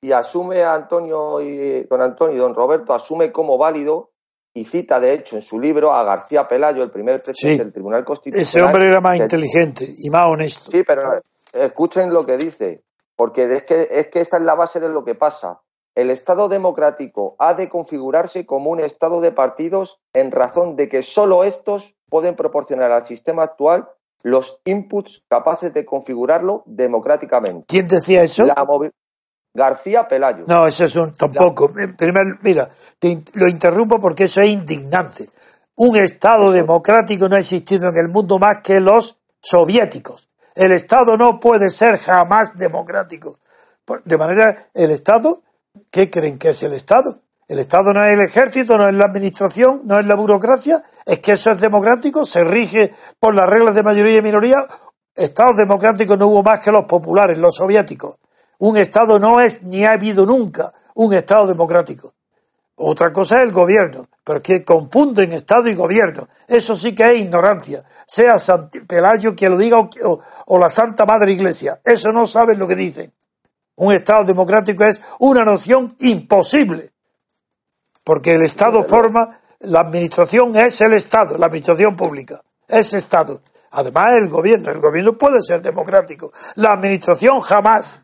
Y 0.00 0.12
asume 0.12 0.62
Antonio 0.62 1.40
y 1.40 1.82
don 1.84 2.00
Antonio 2.00 2.36
y 2.36 2.38
don 2.38 2.54
Roberto 2.54 2.94
asume 2.94 3.32
como 3.32 3.58
válido 3.58 4.11
y 4.54 4.64
cita 4.64 5.00
de 5.00 5.14
hecho 5.14 5.36
en 5.36 5.42
su 5.42 5.58
libro 5.58 5.92
a 5.92 6.04
García 6.04 6.46
Pelayo, 6.46 6.82
el 6.82 6.90
primer 6.90 7.22
presidente 7.22 7.64
del 7.64 7.72
Tribunal 7.72 8.04
Constitucional. 8.04 8.42
Ese 8.42 8.62
hombre 8.62 8.88
era 8.88 9.00
más 9.00 9.18
inteligente 9.18 9.86
y 9.96 10.10
más 10.10 10.26
honesto. 10.26 10.70
Sí, 10.70 10.82
pero 10.86 11.20
escuchen 11.52 12.12
lo 12.12 12.26
que 12.26 12.36
dice, 12.36 12.82
porque 13.16 13.52
es 13.52 13.64
que, 13.64 13.88
es 13.90 14.08
que 14.08 14.20
esta 14.20 14.36
es 14.36 14.42
la 14.42 14.54
base 14.54 14.80
de 14.80 14.88
lo 14.88 15.04
que 15.04 15.14
pasa. 15.14 15.60
El 15.94 16.10
Estado 16.10 16.48
democrático 16.48 17.36
ha 17.38 17.54
de 17.54 17.68
configurarse 17.68 18.46
como 18.46 18.70
un 18.70 18.80
Estado 18.80 19.20
de 19.20 19.32
partidos 19.32 20.00
en 20.14 20.30
razón 20.30 20.76
de 20.76 20.88
que 20.88 21.02
solo 21.02 21.44
estos 21.44 21.94
pueden 22.08 22.34
proporcionar 22.34 22.92
al 22.92 23.06
sistema 23.06 23.42
actual 23.42 23.88
los 24.22 24.60
inputs 24.64 25.22
capaces 25.28 25.74
de 25.74 25.84
configurarlo 25.84 26.62
democráticamente. 26.66 27.64
¿Quién 27.66 27.88
decía 27.88 28.22
eso? 28.22 28.44
García 29.54 30.08
Pelayo. 30.08 30.44
No, 30.46 30.66
eso 30.66 30.84
es 30.84 30.96
un 30.96 31.12
tampoco. 31.14 31.70
Primer, 31.72 32.38
mira, 32.42 32.68
lo 33.34 33.48
interrumpo 33.48 33.98
porque 34.00 34.24
eso 34.24 34.40
es 34.40 34.50
indignante. 34.50 35.28
Un 35.76 35.96
Estado 35.96 36.50
democrático 36.50 37.28
no 37.28 37.36
ha 37.36 37.40
existido 37.40 37.88
en 37.88 37.96
el 37.96 38.08
mundo 38.08 38.38
más 38.38 38.58
que 38.62 38.80
los 38.80 39.18
soviéticos. 39.40 40.30
El 40.54 40.72
Estado 40.72 41.16
no 41.16 41.40
puede 41.40 41.70
ser 41.70 41.98
jamás 41.98 42.56
democrático. 42.56 43.38
De 44.04 44.16
manera, 44.16 44.68
el 44.74 44.90
Estado 44.90 45.42
¿Qué 45.90 46.10
creen 46.10 46.38
que 46.38 46.50
es 46.50 46.62
el 46.62 46.72
Estado? 46.72 47.20
El 47.48 47.58
Estado 47.58 47.92
no 47.92 48.04
es 48.04 48.12
el 48.12 48.20
ejército, 48.20 48.78
no 48.78 48.88
es 48.88 48.94
la 48.94 49.06
administración, 49.06 49.82
no 49.84 49.98
es 49.98 50.06
la 50.06 50.14
burocracia, 50.14 50.82
es 51.04 51.18
que 51.18 51.32
eso 51.32 51.50
es 51.50 51.60
democrático, 51.60 52.24
se 52.24 52.44
rige 52.44 52.94
por 53.18 53.34
las 53.34 53.48
reglas 53.48 53.74
de 53.74 53.82
mayoría 53.82 54.18
y 54.18 54.22
minoría. 54.22 54.66
Estados 55.14 55.56
democráticos 55.56 56.18
no 56.18 56.28
hubo 56.28 56.42
más 56.42 56.60
que 56.60 56.72
los 56.72 56.84
populares, 56.84 57.38
los 57.38 57.56
soviéticos. 57.56 58.16
Un 58.62 58.76
Estado 58.76 59.18
no 59.18 59.40
es 59.40 59.64
ni 59.64 59.84
ha 59.84 59.90
habido 59.90 60.24
nunca 60.24 60.72
un 60.94 61.12
Estado 61.12 61.48
democrático. 61.48 62.14
Otra 62.76 63.12
cosa 63.12 63.38
es 63.38 63.42
el 63.42 63.50
gobierno, 63.50 64.08
pero 64.22 64.36
es 64.36 64.44
que 64.44 64.64
confunden 64.64 65.32
Estado 65.32 65.68
y 65.68 65.74
gobierno. 65.74 66.28
Eso 66.46 66.76
sí 66.76 66.94
que 66.94 67.10
es 67.10 67.18
ignorancia. 67.22 67.84
Sea 68.06 68.36
Pelayo 68.86 69.34
quien 69.34 69.50
lo 69.50 69.58
diga 69.58 69.80
o, 69.80 70.20
o 70.46 70.58
la 70.60 70.68
Santa 70.68 71.04
Madre 71.04 71.32
Iglesia. 71.32 71.80
Eso 71.82 72.12
no 72.12 72.24
saben 72.24 72.60
lo 72.60 72.68
que 72.68 72.76
dicen. 72.76 73.12
Un 73.74 73.94
Estado 73.94 74.26
democrático 74.26 74.84
es 74.84 75.02
una 75.18 75.44
noción 75.44 75.96
imposible, 75.98 76.90
porque 78.04 78.34
el 78.36 78.42
Estado 78.42 78.84
forma, 78.84 79.40
la 79.58 79.80
administración 79.80 80.54
es 80.54 80.80
el 80.82 80.92
Estado, 80.92 81.36
la 81.36 81.46
administración 81.46 81.96
pública, 81.96 82.40
es 82.68 82.94
Estado. 82.94 83.42
Además, 83.72 84.14
el 84.16 84.28
gobierno, 84.28 84.70
el 84.70 84.80
gobierno 84.80 85.16
puede 85.16 85.40
ser 85.40 85.62
democrático, 85.62 86.30
la 86.56 86.72
administración 86.72 87.40
jamás. 87.40 88.02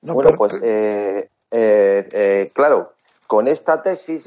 bueno, 0.00 0.30
pues, 0.36 0.58
eh, 0.62 1.28
eh, 1.50 2.08
eh, 2.10 2.50
claro, 2.54 2.94
con 3.26 3.46
esta 3.46 3.82
tesis, 3.82 4.26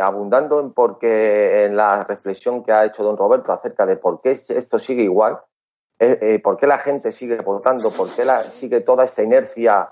abundando 0.00 0.60
en, 0.60 0.72
porque, 0.72 1.64
en 1.64 1.76
la 1.76 2.04
reflexión 2.04 2.62
que 2.62 2.70
ha 2.70 2.84
hecho 2.84 3.02
don 3.02 3.16
Roberto 3.16 3.52
acerca 3.52 3.84
de 3.84 3.96
por 3.96 4.20
qué 4.20 4.30
esto 4.30 4.78
sigue 4.78 5.02
igual, 5.02 5.40
por 6.42 6.56
qué 6.56 6.66
la 6.68 6.78
gente 6.78 7.10
sigue 7.10 7.40
votando, 7.40 7.90
por 7.90 8.08
qué 8.14 8.24
la, 8.24 8.40
sigue 8.42 8.80
toda 8.80 9.04
esta 9.04 9.24
inercia 9.24 9.88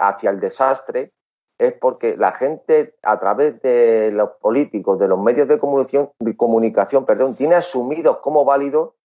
hacia 0.00 0.30
el 0.30 0.40
desastre, 0.40 1.12
es 1.58 1.72
porque 1.72 2.16
la 2.16 2.32
gente, 2.32 2.94
a 3.02 3.18
través 3.20 3.62
de 3.62 4.10
los 4.12 4.30
políticos, 4.40 4.98
de 4.98 5.08
los 5.08 5.18
medios 5.18 5.46
de 5.48 5.58
comunicación, 5.58 6.10
de 6.18 6.36
comunicación 6.36 7.04
perdón, 7.04 7.36
tiene 7.36 7.54
asumido 7.54 8.20
como 8.20 8.44
válido 8.44 8.96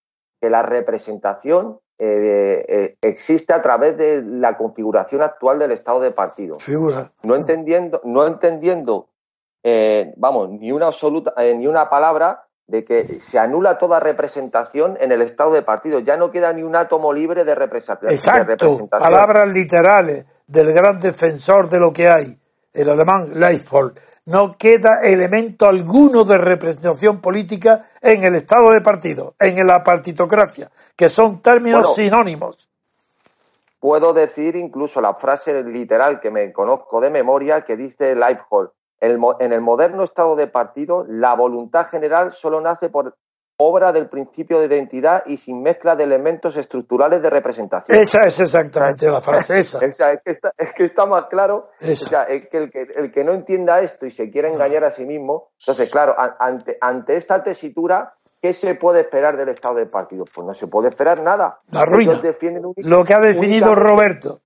que 0.41 0.49
la 0.49 0.63
representación 0.63 1.79
existe 1.99 3.53
a 3.53 3.61
través 3.61 3.97
de 3.97 4.23
la 4.23 4.57
configuración 4.57 5.21
actual 5.21 5.59
del 5.59 5.73
estado 5.73 5.99
de 5.99 6.11
partido. 6.11 6.57
No 7.23 7.35
entendiendo, 7.35 8.01
no 8.03 8.25
entendiendo 8.25 9.09
vamos, 10.15 10.49
ni 10.49 10.71
una 10.71 10.87
absoluta, 10.87 11.33
ni 11.55 11.67
una 11.67 11.89
palabra 11.89 12.47
de 12.69 12.85
que 12.85 13.19
se 13.19 13.39
anula 13.39 13.77
toda 13.79 13.99
representación 13.99 14.95
en 15.01 15.11
el 15.11 15.23
estado 15.23 15.53
de 15.53 15.63
partido. 15.63 15.99
Ya 15.99 16.17
no 16.17 16.29
queda 16.29 16.53
ni 16.53 16.61
un 16.61 16.75
átomo 16.75 17.11
libre 17.11 17.43
de, 17.43 17.55
representación. 17.55 18.11
Exacto, 18.11 18.87
palabras 18.87 19.49
literales 19.49 20.27
del 20.45 20.71
gran 20.71 20.99
defensor 20.99 21.67
de 21.67 21.79
lo 21.79 21.91
que 21.91 22.07
hay, 22.07 22.27
el 22.73 22.89
alemán 22.89 23.31
Leifold. 23.33 23.99
No 24.25 24.55
queda 24.55 25.01
elemento 25.01 25.65
alguno 25.65 26.23
de 26.23 26.37
representación 26.37 27.19
política 27.19 27.87
en 28.01 28.23
el 28.23 28.35
estado 28.35 28.71
de 28.71 28.81
partido, 28.81 29.33
en 29.39 29.65
la 29.65 29.83
partitocracia, 29.83 30.69
que 30.95 31.09
son 31.09 31.41
términos 31.41 31.95
sinónimos. 31.95 32.69
Puedo 33.79 34.13
decir 34.13 34.55
incluso 34.55 35.01
la 35.01 35.15
frase 35.15 35.63
literal 35.63 36.19
que 36.19 36.29
me 36.29 36.53
conozco 36.53 37.01
de 37.01 37.09
memoria 37.09 37.61
que 37.61 37.75
dice 37.75 38.13
Leifold 38.13 38.69
en 39.01 39.53
el 39.53 39.61
moderno 39.61 40.03
estado 40.03 40.35
de 40.35 40.47
partido, 40.47 41.05
la 41.07 41.33
voluntad 41.33 41.87
general 41.87 42.31
solo 42.31 42.59
nace 42.61 42.89
por 42.89 43.15
obra 43.61 43.91
del 43.91 44.07
principio 44.07 44.59
de 44.59 44.67
identidad 44.67 45.23
y 45.25 45.35
sin 45.35 45.61
mezcla 45.61 45.93
de 45.95 46.05
elementos 46.05 46.55
estructurales 46.55 47.21
de 47.21 47.29
representación. 47.29 47.97
Esa 47.97 48.25
es 48.25 48.39
exactamente 48.39 49.09
la 49.09 49.19
frase, 49.19 49.59
esa. 49.59 49.79
es, 49.85 50.73
que 50.73 50.83
está, 50.85 51.05
más 51.05 51.25
claro. 51.25 51.69
es 51.79 52.07
que 52.49 52.57
el, 52.57 52.71
que 52.71 52.87
el 52.95 53.11
que 53.11 53.23
no 53.25 53.33
entienda 53.33 53.81
esto 53.81 54.05
y 54.05 54.11
se 54.11 54.31
quiera 54.31 54.47
engañar 54.47 54.85
a 54.85 54.91
sí 54.91 55.05
mismo, 55.05 55.51
entonces, 55.59 55.89
claro, 55.91 56.15
ante, 56.39 56.77
ante 56.79 57.17
esta 57.17 57.43
tesitura, 57.43 58.13
¿qué 58.41 58.53
se 58.53 58.75
puede 58.75 59.01
esperar 59.01 59.35
del 59.35 59.49
estado 59.49 59.75
de 59.75 59.87
partido? 59.87 60.23
Pues 60.33 60.47
no 60.47 60.55
se 60.55 60.67
puede 60.67 60.87
esperar 60.87 61.21
nada. 61.21 61.59
La 61.71 61.83
ruina. 61.83 62.13
Lo 62.77 63.03
que 63.03 63.13
ha 63.13 63.19
definido 63.19 63.75
Roberto, 63.75 64.39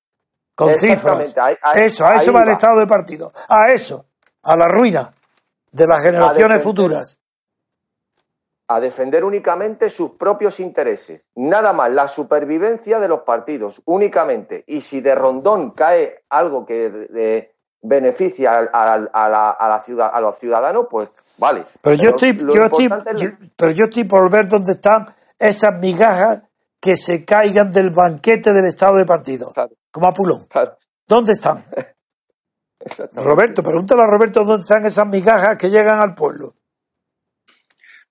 con 0.55 0.69
cifras. 0.79 1.35
eso, 1.75 2.05
a 2.07 2.15
eso 2.15 2.33
va 2.33 2.41
el 2.41 2.49
estado 2.49 2.79
de 2.79 2.87
partido. 2.87 3.31
A 3.47 3.71
eso 3.71 4.07
a 4.43 4.55
la 4.55 4.67
ruina 4.67 5.11
de 5.71 5.87
las 5.87 6.03
generaciones 6.03 6.61
futuras. 6.61 7.19
A 8.67 8.79
defender 8.79 9.23
únicamente 9.23 9.89
sus 9.89 10.11
propios 10.11 10.59
intereses. 10.59 11.25
Nada 11.35 11.73
más, 11.73 11.91
la 11.91 12.07
supervivencia 12.07 12.99
de 12.99 13.07
los 13.07 13.21
partidos, 13.21 13.81
únicamente. 13.85 14.63
Y 14.67 14.81
si 14.81 15.01
de 15.01 15.15
rondón 15.15 15.71
cae 15.71 16.23
algo 16.29 16.65
que 16.65 17.51
beneficia 17.81 18.69
a, 18.71 18.97
la, 18.97 19.81
ciudad, 19.85 20.09
a 20.13 20.21
los 20.21 20.37
ciudadanos, 20.39 20.87
pues 20.89 21.09
vale. 21.37 21.63
Pero, 21.81 21.95
yo, 21.95 22.09
estoy, 22.11 22.33
pero 23.55 23.71
yo 23.71 23.85
estoy 23.85 24.05
por 24.05 24.31
ver 24.31 24.47
dónde 24.47 24.71
están 24.73 25.07
esas 25.37 25.77
migajas 25.79 26.43
que 26.79 26.95
se 26.95 27.25
caigan 27.25 27.71
del 27.71 27.91
banquete 27.91 28.53
del 28.53 28.65
Estado 28.65 28.97
de 28.97 29.05
partido, 29.05 29.53
como 29.91 30.07
a 30.07 30.13
Pulón. 30.13 30.47
¿Dónde 31.07 31.33
están? 31.33 31.63
Roberto, 33.13 33.63
pregúntale 33.63 34.01
a 34.01 34.07
Roberto 34.07 34.43
dónde 34.43 34.61
están 34.61 34.85
esas 34.85 35.07
migajas 35.07 35.57
que 35.57 35.69
llegan 35.69 35.99
al 35.99 36.15
pueblo. 36.15 36.53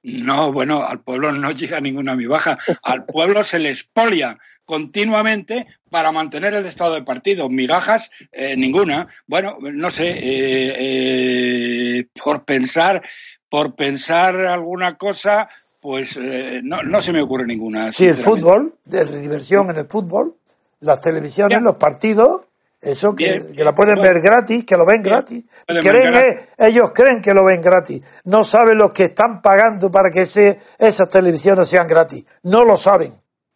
No, 0.02 0.52
bueno, 0.52 0.82
al 0.84 1.00
pueblo 1.00 1.30
no 1.32 1.50
llega 1.52 1.80
ninguna 1.80 2.16
migaja. 2.16 2.58
Al 2.82 3.04
pueblo 3.04 3.44
se 3.44 3.58
le 3.58 3.70
expolia 3.70 4.38
continuamente 4.64 5.66
para 5.90 6.10
mantener 6.10 6.54
el 6.54 6.66
estado 6.66 6.94
de 6.94 7.02
partido. 7.02 7.48
Migajas, 7.48 8.10
eh, 8.32 8.56
ninguna. 8.56 9.08
Bueno, 9.26 9.58
no 9.60 9.90
sé, 9.90 10.10
eh, 10.10 10.74
eh, 10.78 12.06
por 12.22 12.44
pensar, 12.44 13.02
por 13.48 13.76
pensar 13.76 14.34
alguna 14.36 14.96
cosa, 14.96 15.48
pues 15.80 16.18
no, 16.62 17.02
se 17.02 17.12
me 17.12 17.22
ocurre 17.22 17.46
ninguna. 17.46 17.92
Sí, 17.92 18.06
el 18.06 18.16
fútbol, 18.16 18.74
de 18.84 19.04
diversión 19.20 19.70
en 19.70 19.76
el 19.76 19.86
fútbol, 19.86 20.36
las 20.80 21.00
televisiones, 21.00 21.62
los 21.62 21.76
partidos, 21.76 22.48
eso 22.82 23.14
que, 23.14 23.54
la 23.56 23.74
pueden 23.74 24.00
ver 24.00 24.20
gratis, 24.20 24.64
que 24.64 24.76
lo 24.76 24.84
ven 24.84 25.02
gratis. 25.02 25.46
Creen, 25.66 26.36
ellos 26.58 26.90
creen 26.92 27.22
que 27.22 27.32
lo 27.32 27.44
ven 27.44 27.62
gratis. 27.62 28.02
No 28.24 28.42
saben 28.42 28.76
lo 28.76 28.90
que 28.90 29.04
están 29.04 29.40
pagando 29.40 29.90
para 29.90 30.10
que 30.10 30.22
esas 30.22 31.08
televisiones 31.08 31.68
sean 31.68 31.86
gratis. 31.86 32.26
No 32.42 32.64
lo 32.64 32.76
saben. 32.76 33.14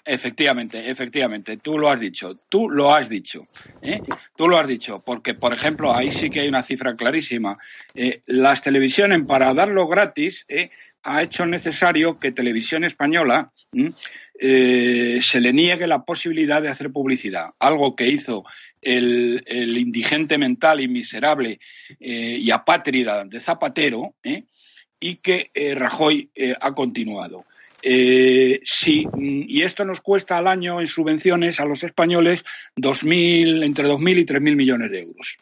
Efectivamente, 0.09 0.89
efectivamente, 0.89 1.57
tú 1.57 1.77
lo 1.77 1.91
has 1.91 1.99
dicho, 1.99 2.37
tú 2.49 2.71
lo 2.71 2.95
has 2.95 3.09
dicho, 3.09 3.49
¿eh? 3.83 4.01
tú 4.37 4.49
lo 4.49 4.57
has 4.57 4.69
dicho, 4.69 5.03
porque 5.05 5.35
por 5.35 5.53
ejemplo 5.53 5.93
ahí 5.93 6.13
sí 6.13 6.31
que 6.31 6.41
hay 6.41 6.49
una 6.49 6.63
cifra 6.63 6.95
clarísima. 6.95 7.59
Eh, 7.97 8.23
las 8.27 8.63
televisiones 8.63 9.23
para 9.27 9.53
darlo 9.53 9.89
gratis 9.89 10.45
¿eh? 10.49 10.71
ha 11.03 11.25
hecho 11.25 11.45
necesario 11.45 12.21
que 12.21 12.31
Televisión 12.31 12.85
Española 12.85 13.51
se 14.39 15.41
le 15.41 15.53
niegue 15.53 15.89
la 15.89 16.05
posibilidad 16.05 16.63
de 16.63 16.69
hacer 16.69 16.93
publicidad, 16.93 17.49
algo 17.59 17.97
que 17.97 18.07
hizo 18.07 18.45
el, 18.87 19.77
indigente 19.77 20.39
mental 20.39 20.81
y 20.81 20.89
miserable 20.89 21.59
eh, 21.99 22.39
y 22.41 22.51
apátrida 22.51 23.25
de 23.25 23.41
Zapatero 23.41 24.15
¿eh? 24.23 24.45
y 25.01 25.17
que 25.17 25.51
eh, 25.55 25.75
Rajoy 25.75 26.31
ha 26.61 26.73
continuado. 26.75 27.45
sí, 27.83 29.07
mm, 29.07 29.43
y 29.49 29.63
esto 29.63 29.85
nos 29.85 30.01
cuesta 30.01 30.39
al 30.39 30.47
año 30.47 30.81
en 30.81 30.87
subvenciones 30.87 31.61
a 31.61 31.65
los 31.65 31.83
españoles 31.83 32.45
2.000, 32.77 33.65
entre 33.65 33.89
2.000 33.89 34.19
y 34.19 34.25
3.000 34.25 34.57
millones 34.57 34.91
de 34.91 35.01
euros. 35.01 35.39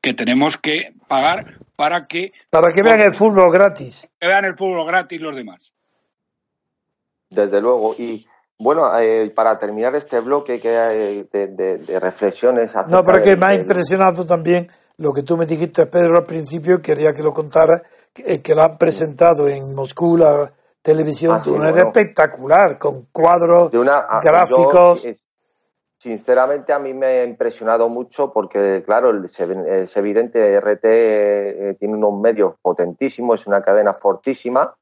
que 0.00 0.14
tenemos 0.14 0.56
que 0.56 0.94
pagar 1.06 1.58
para 1.76 2.06
que... 2.06 2.32
Para 2.50 2.72
que 2.72 2.82
vean 2.82 3.00
el 3.00 3.14
fútbol 3.14 3.52
gratis. 3.52 4.10
Que 4.18 4.26
vean 4.26 4.46
el 4.46 4.56
fútbol 4.56 4.86
gratis 4.86 5.20
los 5.20 5.36
demás. 5.36 5.74
Desde 7.28 7.60
luego. 7.60 7.94
Y 7.98 8.26
bueno, 8.58 8.88
eh, 8.98 9.32
para 9.34 9.58
terminar 9.58 9.94
este 9.96 10.20
bloque 10.20 10.60
que 10.60 10.76
hay 10.76 11.28
de, 11.32 11.48
de, 11.48 12.00
reflexiones. 12.00 12.72
No, 12.86 13.02
pero 13.02 13.22
que 13.22 13.36
me 13.36 13.46
ha 13.46 13.54
impresionado 13.54 14.24
también 14.24 14.68
lo 14.98 15.12
que 15.12 15.22
tú 15.22 15.36
me 15.36 15.46
dijiste, 15.46 15.86
Pedro, 15.86 16.18
al 16.18 16.24
principio, 16.24 16.80
quería 16.80 17.12
que 17.12 17.22
lo 17.22 17.32
contara, 17.32 17.82
que, 18.12 18.40
que 18.40 18.54
lo 18.54 18.62
han 18.62 18.78
presentado 18.78 19.48
en 19.48 19.74
Moscú, 19.74 20.16
la 20.16 20.52
televisión, 20.80 21.38
ah, 21.40 21.42
de 21.44 21.50
una 21.50 21.70
espectacular, 21.70 22.78
con 22.78 23.06
cuadros, 23.10 23.72
de 23.72 23.78
una, 23.78 23.98
ah, 23.98 24.20
gráficos. 24.22 25.08
sinceramente, 25.98 26.72
a 26.72 26.78
mí 26.78 26.94
me 26.94 27.06
ha 27.06 27.24
impresionado 27.24 27.88
mucho 27.88 28.32
porque, 28.32 28.82
claro, 28.84 29.12
es 29.24 29.96
evidente, 29.96 30.60
RT 30.60 30.84
eh, 30.84 31.76
tiene 31.78 31.94
unos 31.94 32.20
medios 32.20 32.54
potentísimos, 32.60 33.40
es 33.40 33.46
una 33.46 33.62
cadena 33.62 33.92
fortísima 33.92 34.72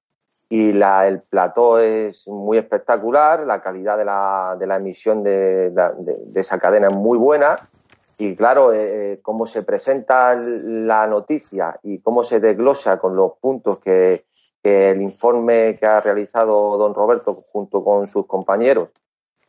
y 0.53 0.73
la, 0.73 1.07
el 1.07 1.21
plató 1.21 1.79
es 1.79 2.27
muy 2.27 2.59
espectacular, 2.59 3.47
la 3.47 3.63
calidad 3.63 3.97
de 3.97 4.05
la, 4.05 4.57
de 4.59 4.67
la 4.67 4.77
emisión 4.77 5.23
de, 5.23 5.71
de, 5.71 6.41
esa 6.41 6.59
cadena 6.59 6.89
es 6.89 6.93
muy 6.93 7.17
buena 7.17 7.57
y 8.19 8.35
claro, 8.35 8.73
eh, 8.73 9.13
eh, 9.13 9.19
cómo 9.23 9.47
se 9.47 9.63
presenta 9.63 10.35
la 10.35 11.07
noticia 11.07 11.79
y 11.85 12.01
cómo 12.01 12.25
se 12.25 12.41
desglosa 12.41 12.99
con 12.99 13.15
los 13.15 13.39
puntos 13.41 13.79
que, 13.79 14.25
el 14.63 15.01
informe 15.01 15.79
que 15.81 15.87
ha 15.87 16.01
realizado 16.01 16.77
don 16.77 16.93
Roberto 16.93 17.45
junto 17.51 17.83
con 17.83 18.07
sus 18.09 18.27
compañeros 18.27 18.91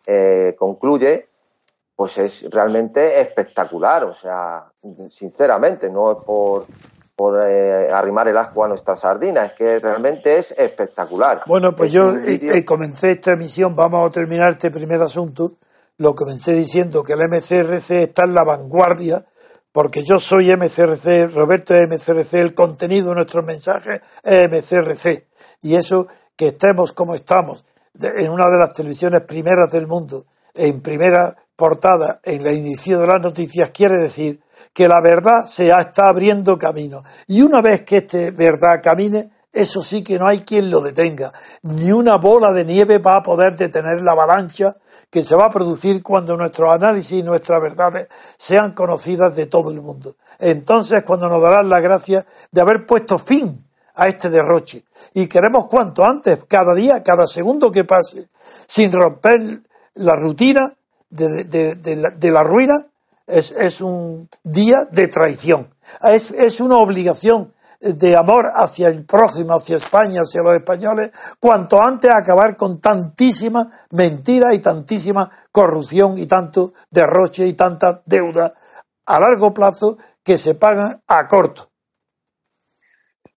eh, 0.06 0.56
concluye, 0.58 1.26
pues 1.98 2.18
es 2.18 2.50
realmente 2.50 3.20
espectacular. 3.20 4.06
O 4.06 4.14
sea, 4.14 4.72
sinceramente, 5.10 5.90
no 5.90 6.14
es 6.14 6.18
por, 6.24 6.66
por 7.22 7.40
eh, 7.48 7.88
arrimar 7.94 8.28
el 8.30 8.38
asco 8.40 8.66
a 8.66 8.68
nuestra 8.68 8.96
sardina, 8.96 9.46
es 9.46 9.54
que 9.54 9.78
realmente 9.78 10.40
es 10.40 10.56
espectacular. 10.58 11.44
Bueno, 11.46 11.76
pues 11.76 11.94
yo 11.94 12.16
eh, 12.16 12.40
eh, 12.42 12.66
comencé 12.66 13.12
esta 13.12 13.34
emisión, 13.34 13.76
vamos 13.76 14.08
a 14.08 14.12
terminar 14.12 14.50
este 14.50 14.72
primer 14.72 15.00
asunto, 15.04 15.52
lo 15.98 16.16
comencé 16.16 16.54
diciendo 16.54 17.04
que 17.04 17.14
el 17.14 17.20
MCRC 17.30 17.92
está 17.92 18.24
en 18.24 18.34
la 18.34 18.44
vanguardia, 18.44 19.24
porque 19.72 20.04
yo 20.04 20.18
soy 20.18 20.52
MCRC, 20.52 21.32
Roberto 21.32 21.76
es 21.76 21.88
MCRC, 21.88 22.34
el 22.40 22.56
contenido 22.56 23.10
de 23.10 23.16
nuestros 23.18 23.46
mensajes 23.46 24.02
es 24.24 24.50
MCRC, 24.50 25.28
y 25.62 25.76
eso 25.76 26.08
que 26.36 26.48
estemos 26.48 26.92
como 26.92 27.14
estamos, 27.14 27.64
en 28.02 28.32
una 28.32 28.50
de 28.50 28.58
las 28.58 28.74
televisiones 28.74 29.22
primeras 29.26 29.70
del 29.70 29.86
mundo, 29.86 30.26
en 30.56 30.82
primera 30.82 31.36
portada, 31.56 32.20
en 32.24 32.48
el 32.48 32.58
inicio 32.58 33.00
de 33.00 33.06
las 33.06 33.22
noticias, 33.22 33.70
quiere 33.70 33.98
decir 34.00 34.42
que 34.74 34.88
la 34.88 35.02
verdad 35.02 35.46
se 35.46 35.70
está 35.70 36.08
abriendo 36.10 36.58
camino. 36.58 37.04
Y 37.28 37.42
una 37.42 37.62
vez 37.62 37.82
que 37.82 37.98
esta 37.98 38.32
verdad 38.32 38.82
camine, 38.82 39.30
eso 39.54 39.82
sí 39.82 40.02
que 40.04 40.18
no 40.18 40.28
hay 40.28 40.42
quien 40.42 40.72
lo 40.72 40.82
detenga. 40.82 41.34
Ni 41.64 41.92
una 41.92 42.18
bola 42.18 42.54
de 42.54 42.64
nieve 42.64 43.00
va 43.00 43.18
a 43.18 43.24
poder 43.24 43.56
detener 43.56 44.02
la 44.02 44.14
avalancha 44.14 44.78
que 45.10 45.24
se 45.24 45.36
va 45.36 45.48
a 45.48 45.50
producir 45.50 46.02
cuando 46.02 46.38
nuestros 46.38 46.72
análisis 46.72 47.20
y 47.20 47.24
nuestras 47.24 47.62
verdades 47.62 48.08
sean 48.38 48.72
conocidas 48.72 49.36
de 49.36 49.48
todo 49.48 49.72
el 49.72 49.82
mundo. 49.82 50.16
Entonces, 50.40 51.04
cuando 51.04 51.28
nos 51.28 51.42
darán 51.42 51.68
la 51.68 51.82
gracia 51.82 52.26
de 52.50 52.62
haber 52.62 52.86
puesto 52.86 53.20
fin 53.20 53.66
a 53.96 54.08
este 54.08 54.30
derroche. 54.30 54.86
Y 55.14 55.28
queremos 55.28 55.68
cuanto 55.68 56.06
antes, 56.06 56.40
cada 56.48 56.74
día, 56.74 57.04
cada 57.04 57.28
segundo 57.28 57.72
que 57.72 57.84
pase, 57.84 58.30
sin 58.66 58.92
romper 58.92 59.60
la 59.96 60.16
rutina 60.16 60.74
de, 61.10 61.44
de 61.44 62.32
la 62.32 62.44
ruina, 62.44 62.76
es, 63.32 63.82
un 63.82 64.30
día 64.44 64.86
de 64.92 65.08
traición. 65.08 65.74
Es, 66.04 66.32
es 66.32 66.60
una 66.60 66.78
obligación 66.78 67.54
de 67.82 68.16
amor 68.16 68.52
hacia 68.54 68.90
el 68.90 69.06
prójimo, 69.06 69.56
hacia 69.56 69.78
España, 69.78 70.22
hacia 70.22 70.44
los 70.44 70.56
españoles, 70.56 71.12
cuanto 71.40 71.82
antes 71.82 72.12
acabar 72.12 72.56
con 72.56 72.80
tantísima 72.80 73.68
mentira 73.92 74.54
y 74.54 74.60
tantísima 74.60 75.30
corrupción 75.52 76.20
y 76.20 76.28
tanto 76.28 76.74
derroche 76.92 77.48
y 77.48 77.54
tanta 77.54 78.04
deuda 78.06 78.54
a 79.06 79.20
largo 79.20 79.54
plazo 79.54 79.98
que 80.24 80.38
se 80.38 80.56
pagan 80.56 81.02
a 81.08 81.28
corto. 81.28 81.72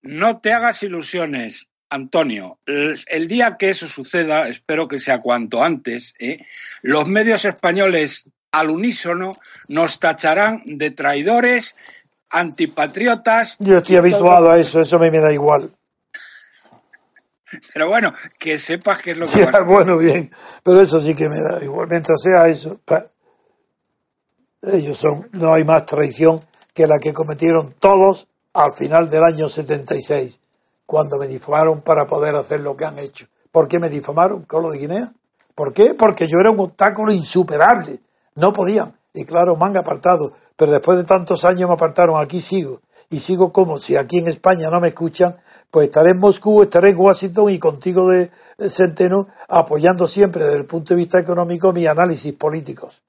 No 0.02 0.40
te 0.40 0.52
hagas 0.52 0.82
ilusiones, 0.82 1.68
Antonio. 1.88 2.58
El, 2.66 3.28
día 3.28 3.56
que 3.58 3.70
eso 3.70 3.88
suceda, 3.88 4.48
espero 4.48 4.86
que 4.86 4.98
sea 4.98 5.20
cuanto 5.20 5.62
antes, 5.62 6.12
¿eh? 6.18 6.44
los 6.82 7.08
medios 7.08 7.46
españoles 7.46 8.28
al 8.54 8.70
unísono 8.70 9.36
nos 9.66 9.98
tacharán 9.98 10.62
de 10.64 10.92
traidores, 10.92 11.74
antipatriotas. 12.30 13.56
Yo 13.58 13.78
estoy 13.78 13.96
habituado 13.96 14.50
a 14.50 14.58
eso, 14.58 14.80
eso 14.80 14.96
a 14.96 15.00
mí 15.00 15.10
me 15.10 15.18
da 15.18 15.32
igual. 15.32 15.70
Pero 17.74 17.88
bueno, 17.88 18.14
que 18.38 18.60
sepas 18.60 19.02
que 19.02 19.10
es 19.10 19.18
lo 19.18 19.26
que 19.26 19.32
sí, 19.32 19.40
Bueno, 19.66 19.98
bien, 19.98 20.30
pero 20.64 20.80
eso 20.80 21.00
sí 21.00 21.14
que 21.14 21.28
me 21.28 21.40
da 21.40 21.62
igual. 21.62 21.86
Mientras 21.88 22.20
sea 22.20 22.48
eso, 22.48 22.80
ellos 24.62 24.98
son, 24.98 25.28
no 25.32 25.54
hay 25.54 25.64
más 25.64 25.86
traición 25.86 26.40
que 26.72 26.86
la 26.86 26.98
que 26.98 27.12
cometieron 27.12 27.74
todos 27.78 28.28
al 28.54 28.72
final 28.72 29.08
del 29.08 29.22
año 29.22 29.48
76, 29.48 30.40
cuando 30.86 31.16
me 31.16 31.28
difamaron 31.28 31.82
para 31.82 32.06
poder 32.06 32.34
hacer 32.34 32.60
lo 32.60 32.76
que 32.76 32.84
han 32.84 32.98
hecho. 32.98 33.26
¿Por 33.52 33.68
qué 33.68 33.78
me 33.78 33.88
difamaron? 33.88 34.42
¿Con 34.44 34.62
lo 34.62 34.70
de 34.70 34.78
Guinea? 34.78 35.12
¿Por 35.54 35.72
qué? 35.72 35.94
Porque 35.94 36.26
yo 36.26 36.38
era 36.40 36.50
un 36.50 36.60
obstáculo 36.60 37.12
insuperable 37.12 38.00
no 38.34 38.52
podían. 38.52 38.98
Y 39.12 39.24
claro, 39.24 39.56
me 39.56 39.66
han 39.66 39.76
apartado. 39.76 40.32
Pero 40.56 40.72
después 40.72 40.98
de 40.98 41.04
tantos 41.04 41.44
años 41.44 41.68
me 41.68 41.74
apartaron. 41.74 42.20
Aquí 42.20 42.40
sigo. 42.40 42.80
Y 43.10 43.20
sigo 43.20 43.52
como 43.52 43.78
si 43.78 43.96
aquí 43.96 44.18
en 44.18 44.28
España 44.28 44.70
no 44.70 44.80
me 44.80 44.88
escuchan, 44.88 45.36
pues 45.70 45.88
estaré 45.88 46.10
en 46.10 46.18
Moscú, 46.18 46.62
estaré 46.62 46.90
en 46.90 46.98
Washington 46.98 47.50
y 47.50 47.58
contigo 47.58 48.08
de 48.08 48.30
Centeno 48.70 49.28
apoyando 49.48 50.06
siempre 50.06 50.44
desde 50.44 50.58
el 50.58 50.66
punto 50.66 50.94
de 50.94 50.98
vista 50.98 51.18
económico 51.18 51.72
mis 51.72 51.86
análisis 51.86 52.32
políticos. 52.32 53.02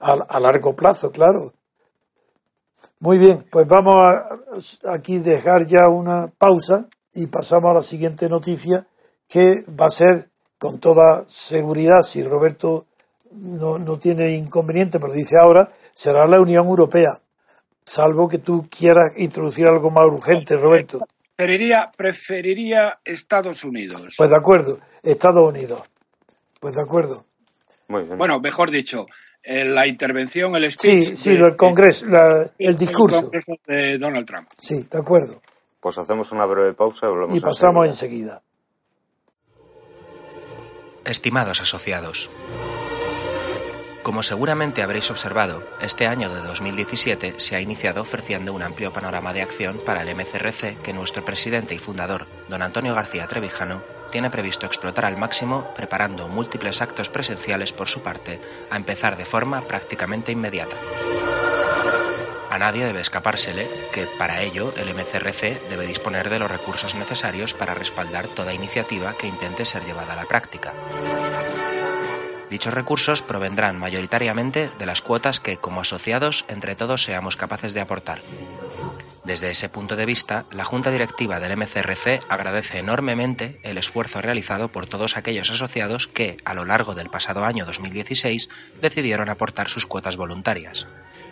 A, 0.00 0.40
largo 0.40 0.74
plazo, 0.74 1.10
claro. 1.10 1.52
Muy 3.00 3.18
bien, 3.18 3.46
pues 3.50 3.66
vamos 3.66 3.94
a 4.84 4.92
aquí 4.92 5.18
dejar 5.18 5.66
ya 5.66 5.88
una 5.88 6.28
pausa 6.38 6.88
y 7.14 7.26
pasamos 7.28 7.70
a 7.70 7.74
la 7.74 7.82
siguiente 7.82 8.28
noticia 8.28 8.86
que 9.28 9.64
va 9.68 9.86
a 9.86 9.90
ser 9.90 10.30
con 10.58 10.78
toda 10.78 11.24
seguridad, 11.26 12.02
si 12.02 12.22
Roberto 12.22 12.86
no, 13.32 13.78
no 13.78 13.98
tiene 13.98 14.36
inconveniente, 14.36 14.98
pero 14.98 15.12
dice 15.12 15.36
ahora, 15.40 15.70
será 15.92 16.26
la 16.26 16.40
Unión 16.40 16.66
Europea, 16.66 17.20
salvo 17.84 18.28
que 18.28 18.38
tú 18.38 18.68
quieras 18.70 19.12
introducir 19.16 19.66
algo 19.66 19.90
más 19.90 20.06
urgente, 20.06 20.56
Roberto. 20.56 21.06
Preferiría, 21.36 21.90
preferiría 21.96 22.98
Estados 23.04 23.62
Unidos. 23.64 24.14
Pues 24.16 24.30
de 24.30 24.36
acuerdo, 24.36 24.78
Estados 25.02 25.48
Unidos. 25.48 25.82
Pues 26.60 26.74
de 26.74 26.82
acuerdo. 26.82 27.26
Bueno, 27.88 28.40
mejor 28.40 28.70
dicho, 28.70 29.06
eh, 29.42 29.64
la 29.64 29.86
intervención, 29.86 30.56
el 30.56 30.72
speech. 30.72 31.04
Sí, 31.04 31.16
sí, 31.16 31.30
el 31.32 31.54
Congreso, 31.54 32.06
el 32.58 32.76
discurso. 32.76 33.30
de 33.66 33.98
Donald 33.98 34.26
Trump. 34.26 34.48
Sí, 34.58 34.86
de 34.90 34.98
acuerdo. 34.98 35.40
Pues 35.78 35.98
hacemos 35.98 36.32
una 36.32 36.46
breve 36.46 36.72
pausa 36.74 37.06
y 37.32 37.40
pasamos 37.40 37.86
enseguida. 37.86 38.42
Estimados 41.04 41.60
asociados. 41.60 42.28
Como 44.02 44.22
seguramente 44.22 44.82
habréis 44.82 45.10
observado, 45.10 45.68
este 45.80 46.06
año 46.06 46.32
de 46.32 46.40
2017 46.40 47.34
se 47.38 47.56
ha 47.56 47.60
iniciado 47.60 48.02
ofreciendo 48.02 48.52
un 48.52 48.62
amplio 48.62 48.92
panorama 48.92 49.32
de 49.32 49.42
acción 49.42 49.80
para 49.84 50.02
el 50.02 50.14
MCRC 50.14 50.80
que 50.80 50.92
nuestro 50.92 51.24
presidente 51.24 51.74
y 51.74 51.78
fundador, 51.78 52.28
don 52.48 52.62
Antonio 52.62 52.94
García 52.94 53.26
Trevijano, 53.26 53.82
tiene 54.12 54.30
previsto 54.30 54.64
explotar 54.64 55.06
al 55.06 55.18
máximo 55.18 55.74
preparando 55.74 56.28
múltiples 56.28 56.80
actos 56.82 57.08
presenciales 57.08 57.72
por 57.72 57.88
su 57.88 58.00
parte, 58.00 58.40
a 58.70 58.76
empezar 58.76 59.16
de 59.16 59.26
forma 59.26 59.62
prácticamente 59.62 60.30
inmediata. 60.30 60.76
A 62.48 62.58
nadie 62.58 62.86
debe 62.86 63.00
escapársele 63.00 63.68
que, 63.92 64.06
para 64.18 64.40
ello, 64.40 64.72
el 64.76 64.94
MCRC 64.94 65.68
debe 65.68 65.86
disponer 65.86 66.30
de 66.30 66.38
los 66.38 66.50
recursos 66.50 66.94
necesarios 66.94 67.54
para 67.54 67.74
respaldar 67.74 68.28
toda 68.28 68.54
iniciativa 68.54 69.14
que 69.14 69.26
intente 69.26 69.66
ser 69.66 69.84
llevada 69.84 70.12
a 70.12 70.16
la 70.16 70.24
práctica. 70.26 70.72
Dichos 72.50 72.72
recursos 72.72 73.22
provendrán 73.22 73.78
mayoritariamente 73.78 74.70
de 74.78 74.86
las 74.86 75.02
cuotas 75.02 75.40
que, 75.40 75.56
como 75.56 75.80
asociados, 75.80 76.44
entre 76.48 76.76
todos 76.76 77.02
seamos 77.02 77.36
capaces 77.36 77.74
de 77.74 77.80
aportar. 77.80 78.22
Desde 79.24 79.50
ese 79.50 79.68
punto 79.68 79.96
de 79.96 80.06
vista, 80.06 80.46
la 80.52 80.64
Junta 80.64 80.92
Directiva 80.92 81.40
del 81.40 81.56
MCRC 81.56 82.20
agradece 82.28 82.78
enormemente 82.78 83.58
el 83.64 83.76
esfuerzo 83.76 84.20
realizado 84.22 84.68
por 84.68 84.86
todos 84.86 85.16
aquellos 85.16 85.50
asociados 85.50 86.06
que, 86.06 86.36
a 86.44 86.54
lo 86.54 86.64
largo 86.64 86.94
del 86.94 87.10
pasado 87.10 87.44
año 87.44 87.66
2016, 87.66 88.48
decidieron 88.80 89.28
aportar 89.28 89.68
sus 89.68 89.86
cuotas 89.86 90.16
voluntarias, 90.16 90.86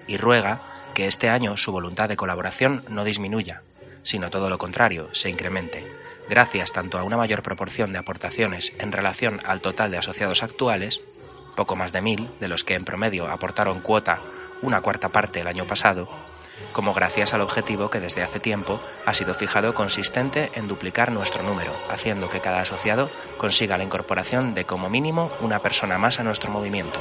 y 0.09 0.17
ruega 0.17 0.61
que 0.95 1.07
este 1.07 1.29
año 1.29 1.57
su 1.57 1.71
voluntad 1.71 2.09
de 2.09 2.17
colaboración 2.17 2.85
no 2.89 3.05
disminuya, 3.05 3.63
sino 4.03 4.31
todo 4.31 4.51
lo 4.51 4.59
contrario, 4.59 5.09
se 5.13 5.31
incremente 5.31 6.04
gracias 6.29 6.73
tanto 6.73 6.99
a 6.99 7.03
una 7.03 7.17
mayor 7.17 7.43
proporción 7.43 7.93
de 7.93 7.99
aportaciones 7.99 8.73
en 8.79 8.93
relación 8.93 9.41
al 9.45 9.61
total 9.61 9.91
de 9.91 9.99
asociados 9.99 10.43
actuales, 10.43 11.03
poco 11.57 11.77
más 11.77 11.93
de 11.93 12.03
mil, 12.03 12.29
de 12.41 12.49
los 12.49 12.65
que 12.65 12.75
en 12.75 12.85
promedio 12.85 13.29
aportaron 13.29 13.81
cuota 13.81 14.21
una 14.63 14.81
cuarta 14.81 15.11
parte 15.11 15.41
el 15.41 15.47
año 15.47 15.67
pasado, 15.67 16.09
como 16.73 16.95
gracias 16.95 17.35
al 17.35 17.41
objetivo 17.41 17.91
que 17.91 18.01
desde 18.01 18.23
hace 18.23 18.41
tiempo 18.41 18.81
ha 19.07 19.15
sido 19.15 19.35
fijado 19.35 19.75
consistente 19.75 20.51
en 20.55 20.69
duplicar 20.69 21.13
nuestro 21.13 21.43
número, 21.43 21.73
haciendo 21.91 22.29
que 22.29 22.41
cada 22.41 22.61
asociado 22.61 23.11
consiga 23.37 23.79
la 23.79 23.85
incorporación 23.85 24.55
de 24.55 24.65
como 24.65 24.89
mínimo 24.89 25.31
una 25.41 25.61
persona 25.61 25.99
más 25.99 26.21
a 26.21 26.25
nuestro 26.25 26.51
movimiento. 26.51 27.01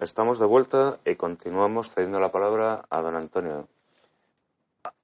Estamos 0.00 0.38
de 0.38 0.46
vuelta 0.46 0.96
y 1.04 1.14
continuamos 1.14 1.92
cediendo 1.92 2.18
la 2.20 2.32
palabra 2.32 2.86
a 2.88 3.02
don 3.02 3.16
Antonio. 3.16 3.68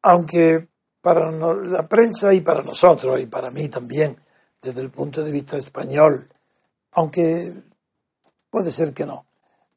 Aunque 0.01 0.69
para 1.03 1.31
la 1.31 1.87
prensa 1.87 2.33
y 2.33 2.41
para 2.41 2.63
nosotros 2.63 3.21
y 3.21 3.27
para 3.27 3.51
mí 3.51 3.69
también, 3.69 4.17
desde 4.63 4.81
el 4.81 4.91
punto 4.91 5.23
de 5.23 5.31
vista 5.31 5.59
español, 5.59 6.27
aunque 6.93 7.53
puede 8.49 8.71
ser 8.71 8.95
que 8.95 9.05
no, 9.05 9.27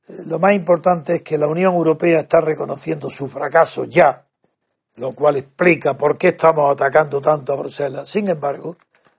eh, 0.08 0.24
lo 0.26 0.40
más 0.40 0.54
importante 0.54 1.16
es 1.16 1.22
que 1.22 1.38
la 1.38 1.48
Unión 1.48 1.74
Europea 1.74 2.22
está 2.22 2.40
reconociendo 2.40 3.10
su 3.10 3.28
fracaso 3.28 3.84
ya, 3.84 4.26
lo 4.96 5.14
cual 5.14 5.36
explica 5.36 5.98
por 5.98 6.18
qué 6.18 6.30
estamos 6.30 6.72
atacando 6.72 7.20
tanto 7.20 7.52
a 7.52 7.58
Bruselas. 7.58 8.08
Sin 8.08 8.30
embargo, 8.30 8.78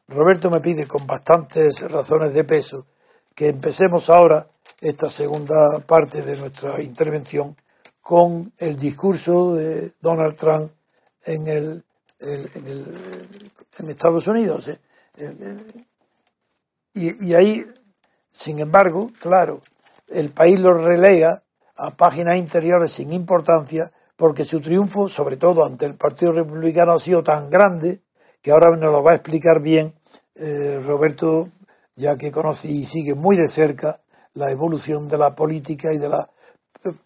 Roberto 0.09 0.49
me 0.49 0.61
pide 0.61 0.89
con 0.89 1.07
bastantes 1.07 1.83
razones 1.91 2.33
de 2.33 2.45
peso 2.45 2.87
que 3.35 3.49
empecemos 3.49 4.09
ahora 4.09 4.49
esta 4.81 5.09
segunda 5.09 5.81
parte 5.87 6.23
de 6.23 6.37
nuestra 6.37 6.81
intervención 6.83 7.57
con 8.01 8.53
el 8.59 8.77
discurso 8.77 9.55
de 9.55 9.93
Donald 10.01 10.37
Trump 10.37 10.73
en, 11.25 11.47
el, 11.47 11.85
en, 12.19 13.89
Estados 13.89 14.27
Unidos. 14.27 14.69
¿eh? 14.69 14.79
Y, 16.95 17.35
ahí, 17.35 17.65
sin 18.31 18.59
embargo, 18.61 19.11
claro, 19.21 19.61
el 20.09 20.31
país 20.31 20.59
lo 20.59 20.75
relega 20.75 21.43
a 21.77 21.97
páginas 21.97 22.39
interiores 22.39 22.93
sin 22.93 23.13
importancia 23.13 23.91
porque 24.17 24.45
su 24.45 24.61
triunfo, 24.61 25.09
sobre 25.09 25.37
todo 25.37 25.65
ante 25.65 25.87
el 25.87 25.95
Partido 25.95 26.33
Republicano, 26.33 26.93
ha 26.93 26.99
sido 26.99 27.23
tan 27.23 27.49
grande 27.49 28.03
que 28.43 28.51
ahora 28.51 28.71
nos 28.71 28.93
lo 28.93 29.03
va 29.03 29.13
a 29.13 29.17
explicar 29.17 29.61
bien 29.63 29.95
eh, 30.35 30.81
Roberto, 30.85 31.49
ya 31.95 32.17
que 32.17 32.31
conoce 32.31 32.69
y 32.69 32.85
sigue 32.85 33.15
muy 33.15 33.37
de 33.37 33.49
cerca 33.49 34.01
la 34.35 34.51
evolución 34.51 35.09
de 35.09 35.19
la 35.19 35.35
política 35.35 35.93
y 35.93 35.99
de 35.99 36.09
las 36.09 36.29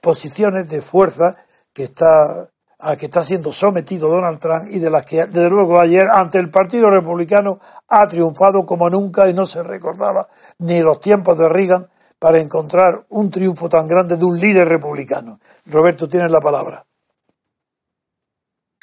posiciones 0.01 0.69
de 0.69 0.83
fuerza 0.83 1.37
que 1.73 1.85
está 1.85 2.49
a 2.79 2.97
que 2.97 3.07
está 3.07 3.25
siendo 3.25 3.51
sometido 3.51 4.09
Donald 4.09 4.39
Trump 4.39 4.67
y 4.71 4.79
de 4.79 4.91
las 4.91 5.07
que 5.07 5.25
desde 5.27 5.49
luego 5.49 5.81
ayer 5.81 6.07
ante 6.13 6.39
el 6.39 6.51
Partido 6.51 6.91
Republicano 6.91 7.59
ha 7.89 8.07
triunfado 8.09 8.67
como 8.67 8.91
nunca 8.91 9.29
y 9.29 9.33
no 9.33 9.47
se 9.47 9.63
recordaba 9.63 10.29
ni 10.59 10.81
los 10.81 11.01
tiempos 11.01 11.39
de 11.39 11.49
Reagan 11.49 11.89
para 12.19 12.41
encontrar 12.41 13.07
un 13.09 13.31
triunfo 13.31 13.69
tan 13.69 13.87
grande 13.87 14.17
de 14.17 14.25
un 14.25 14.39
líder 14.39 14.69
republicano. 14.69 15.39
Roberto, 15.67 16.09
tienes 16.09 16.31
la 16.31 16.41
palabra. 16.41 16.85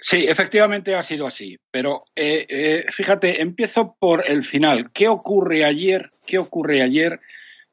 Sí, 0.04 0.26
efectivamente 0.28 0.96
ha 0.96 1.04
sido 1.04 1.28
así, 1.28 1.58
pero 1.70 2.06
eh, 2.16 2.46
eh, 2.50 2.86
fíjate, 2.92 3.42
empiezo 3.42 3.96
por 4.00 4.28
el 4.28 4.44
final. 4.44 4.92
¿Qué 4.92 5.08
ocurre 5.08 5.64
ayer? 5.64 6.10
¿Qué 6.26 6.40
ocurre 6.40 6.82
ayer 6.82 7.20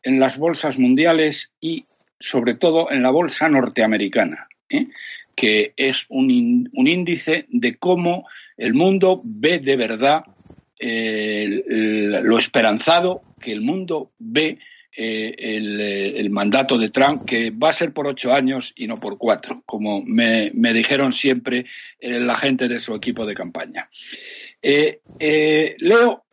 en 0.09 0.19
las 0.19 0.39
bolsas 0.39 0.79
mundiales 0.79 1.51
y 1.61 1.85
sobre 2.19 2.55
todo 2.55 2.91
en 2.91 3.03
la 3.03 3.11
bolsa 3.11 3.47
norteamericana, 3.51 4.49
¿eh? 4.71 4.87
que 5.37 5.75
es 5.77 6.07
un, 6.09 6.31
índice 6.73 7.45
de 7.51 7.77
cómo 7.77 8.27
el 8.57 8.73
mundo 8.73 9.21
ve 9.23 9.59
de 9.59 9.77
verdad 9.77 10.25
eh, 10.79 11.63
lo 11.69 12.39
esperanzado 12.39 13.23
que 13.39 13.53
el 13.53 13.61
mundo 13.61 14.11
ve 14.19 14.59
eh, 14.97 15.35
el, 16.17 16.31
mandato 16.31 16.79
de 16.79 16.89
Trump, 16.89 17.27
que 17.27 17.51
va 17.51 17.69
a 17.69 17.75
ser 17.75 17.93
por 17.93 18.07
ocho 18.07 18.33
años 18.33 18.73
y 18.77 18.87
no 18.87 18.99
por 18.99 19.19
cuatro, 19.19 19.63
como 19.67 20.03
me, 20.03 20.51
dijeron 20.73 21.13
siempre 21.13 21.67
la 22.01 22.35
gente 22.37 22.67
de 22.67 22.81
su 22.81 22.95
equipo 22.95 23.27
de 23.27 23.35
campaña. 23.35 23.91
leo 24.63 26.25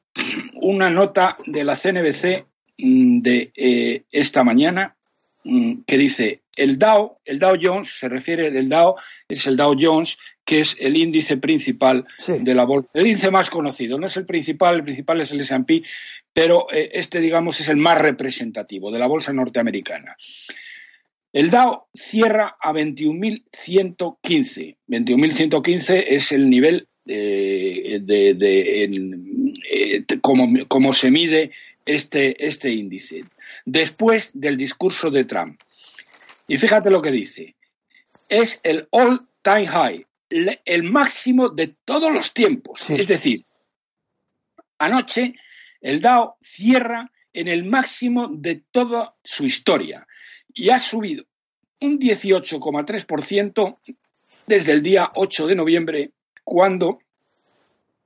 una 0.62 0.90
nota 0.90 1.36
de 1.46 1.64
la 1.66 1.76
CNBC 1.76 2.46
de 2.78 3.52
eh, 3.56 4.04
esta 4.12 4.44
mañana 4.44 4.96
mm, 5.44 5.82
que 5.86 5.98
dice 5.98 6.42
el 6.56 6.80
Dow, 6.80 7.18
el 7.26 7.40
Dow 7.40 7.58
Jones, 7.62 8.00
se 8.00 8.08
refiere, 8.10 8.48
el 8.48 8.70
Dow 8.70 8.96
es 9.28 9.46
el 9.48 9.58
Dow 9.58 9.76
Jones, 9.80 10.18
que 10.46 10.62
es 10.62 10.78
el 10.80 10.96
índice 10.96 11.36
principal 11.38 12.06
de 12.28 12.54
la 12.54 12.66
bolsa, 12.66 12.92
el 12.94 13.08
índice 13.08 13.32
más 13.32 13.50
conocido, 13.50 13.98
no 14.00 14.06
es 14.08 14.16
el 14.16 14.26
principal, 14.26 14.76
el 14.76 14.84
principal 14.84 15.20
es 15.22 15.32
el 15.32 15.42
S&P, 15.42 15.84
pero 16.34 16.68
eh, 16.72 16.92
este, 16.94 17.20
digamos, 17.20 17.60
es 17.60 17.68
el 17.70 17.78
más 17.78 17.98
representativo 17.98 18.92
de 18.92 19.00
la 19.00 19.08
bolsa 19.08 19.34
norteamericana. 19.34 20.16
El 21.34 21.50
Dow 21.50 21.86
cierra 21.94 22.56
a 22.62 22.72
21.115. 22.72 24.78
21.115 24.88 26.04
es 26.08 26.32
el 26.32 26.48
nivel 26.50 26.88
eh, 27.08 28.00
de, 28.02 28.90
como, 30.22 30.66
como, 30.68 30.94
se 30.94 31.12
mide 31.12 31.52
este, 31.86 32.46
este 32.46 32.72
índice, 32.72 33.24
después 33.66 34.32
del 34.34 34.58
discurso 34.58 35.10
de 35.10 35.26
Trump. 35.26 35.60
Y 36.48 36.58
fíjate 36.58 36.90
lo 36.90 37.02
que 37.02 37.12
dice. 37.12 37.56
Es 38.30 38.60
el 38.64 38.88
all-time 38.92 39.68
high, 39.68 40.06
el 40.30 40.84
máximo 40.84 41.50
de 41.50 41.76
todos 41.86 42.12
los 42.12 42.34
tiempos. 42.34 42.90
Es 42.90 43.08
decir, 43.08 43.42
anoche 44.80 45.36
el 45.82 46.02
Dow 46.02 46.36
cierra 46.42 47.12
en 47.34 47.48
el 47.48 47.64
máximo 47.64 48.30
de 48.30 48.64
toda 48.72 49.14
su 49.24 49.46
historia 49.46 50.08
y 50.54 50.70
ha 50.70 50.80
subido 50.80 51.26
un 51.82 52.00
18,3% 52.00 53.78
desde 54.48 54.72
el 54.72 54.82
día 54.82 55.12
8 55.16 55.48
de 55.48 55.56
noviembre, 55.56 56.12
cuando 56.44 57.00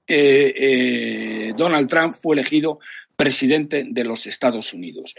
eh, 0.07 0.53
eh, 0.55 1.53
Donald 1.55 1.87
Trump 1.87 2.15
fue 2.15 2.35
elegido 2.35 2.79
presidente 3.19 3.85
de 3.85 4.03
los 4.05 4.25
Estados 4.27 4.73
Unidos. 4.73 5.13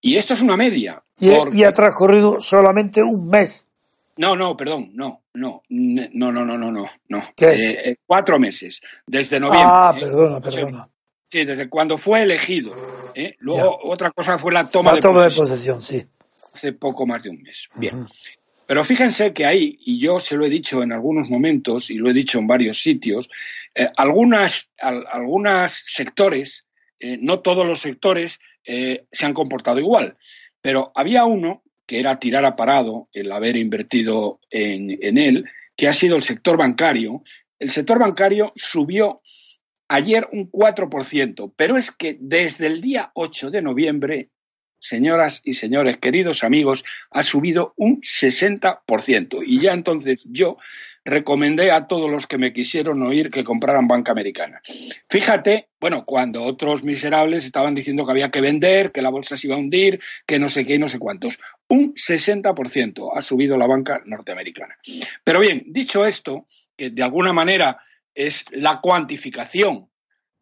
Y 0.00 0.16
esto 0.16 0.34
es 0.34 0.42
una 0.42 0.56
media. 0.56 1.04
Y, 1.20 1.62
ha 1.62 1.72
transcurrido 1.72 2.40
solamente 2.40 3.00
un 3.00 3.28
mes. 3.30 3.68
No, 4.16 4.34
no, 4.34 4.56
perdón, 4.56 4.90
no, 4.94 5.22
no, 5.34 5.62
no, 5.68 6.10
no, 6.12 6.32
no, 6.32 6.44
no, 6.44 6.72
no. 6.72 6.86
no. 7.08 7.28
¿Qué 7.36 7.52
es? 7.52 7.64
Eh, 7.64 7.82
eh, 7.84 7.96
cuatro 8.04 8.40
meses, 8.40 8.80
desde 9.06 9.36
ah, 9.36 9.40
noviembre. 9.40 9.68
Ah, 9.70 10.40
perdona. 10.42 10.88
Sí, 11.30 11.44
desde 11.44 11.68
cuando 11.68 11.96
fue 11.96 12.22
elegido. 12.22 12.72
Luego, 13.38 13.78
otra 13.84 14.10
cosa 14.10 14.36
fue 14.36 14.52
la 14.52 14.68
toma, 14.68 14.94
la 14.94 15.00
toma 15.00 15.24
de, 15.28 15.30
posesión. 15.30 15.80
sí. 15.80 16.04
Hace 16.54 16.72
poco 16.72 17.06
más 17.06 17.22
de 17.22 17.30
un 17.30 17.40
mes. 17.40 17.68
Bien. 17.76 18.04
Pero 18.66 18.84
fíjense 18.84 19.32
que 19.32 19.46
ahí, 19.46 19.78
y 19.86 20.00
yo 20.00 20.18
se 20.18 20.34
lo 20.36 20.44
he 20.44 20.50
dicho 20.50 20.82
en 20.82 20.92
algunos 20.92 21.28
momentos 21.28 21.88
y 21.88 21.94
lo 21.94 22.10
he 22.10 22.12
dicho 22.12 22.40
en 22.40 22.48
varios 22.48 22.82
sitios, 22.82 23.30
algunas, 23.96 24.68
al, 24.80 25.04
algunas 25.08 25.72
sectores 25.86 26.64
eh, 27.00 27.18
no 27.20 27.40
todos 27.40 27.66
los 27.66 27.80
sectores 27.80 28.40
eh, 28.64 29.06
se 29.12 29.26
han 29.26 29.34
comportado 29.34 29.78
igual, 29.78 30.16
pero 30.60 30.92
había 30.94 31.24
uno 31.24 31.62
que 31.86 32.00
era 32.00 32.18
tirar 32.18 32.44
a 32.44 32.56
parado 32.56 33.08
el 33.12 33.32
haber 33.32 33.56
invertido 33.56 34.40
en, 34.50 34.98
en 35.02 35.16
él, 35.16 35.44
que 35.76 35.88
ha 35.88 35.94
sido 35.94 36.16
el 36.16 36.22
sector 36.22 36.58
bancario. 36.58 37.22
El 37.58 37.70
sector 37.70 37.98
bancario 37.98 38.52
subió 38.56 39.22
ayer 39.88 40.28
un 40.32 40.50
4%, 40.50 41.52
pero 41.56 41.76
es 41.76 41.90
que 41.90 42.18
desde 42.20 42.66
el 42.66 42.82
día 42.82 43.10
8 43.14 43.50
de 43.50 43.62
noviembre, 43.62 44.28
señoras 44.78 45.40
y 45.44 45.54
señores, 45.54 45.98
queridos 45.98 46.44
amigos, 46.44 46.84
ha 47.10 47.22
subido 47.22 47.72
un 47.76 48.00
60%. 48.02 49.42
Y 49.46 49.60
ya 49.60 49.72
entonces 49.72 50.18
yo 50.24 50.58
recomendé 51.08 51.70
a 51.70 51.86
todos 51.86 52.10
los 52.10 52.26
que 52.26 52.38
me 52.38 52.52
quisieron 52.52 53.02
oír 53.02 53.30
que 53.30 53.44
compraran 53.44 53.88
banca 53.88 54.12
americana. 54.12 54.60
Fíjate, 55.08 55.68
bueno, 55.80 56.04
cuando 56.04 56.44
otros 56.44 56.84
miserables 56.84 57.44
estaban 57.44 57.74
diciendo 57.74 58.04
que 58.04 58.12
había 58.12 58.30
que 58.30 58.40
vender, 58.40 58.92
que 58.92 59.02
la 59.02 59.08
bolsa 59.08 59.36
se 59.36 59.46
iba 59.46 59.56
a 59.56 59.58
hundir, 59.58 60.00
que 60.26 60.38
no 60.38 60.48
sé 60.48 60.66
qué 60.66 60.74
y 60.74 60.78
no 60.78 60.88
sé 60.88 60.98
cuántos. 60.98 61.38
Un 61.68 61.94
60% 61.94 63.10
ha 63.14 63.22
subido 63.22 63.56
la 63.56 63.66
banca 63.66 64.02
norteamericana. 64.04 64.76
Pero 65.24 65.40
bien, 65.40 65.64
dicho 65.66 66.04
esto, 66.04 66.46
que 66.76 66.90
de 66.90 67.02
alguna 67.02 67.32
manera 67.32 67.80
es 68.14 68.44
la 68.50 68.80
cuantificación 68.80 69.88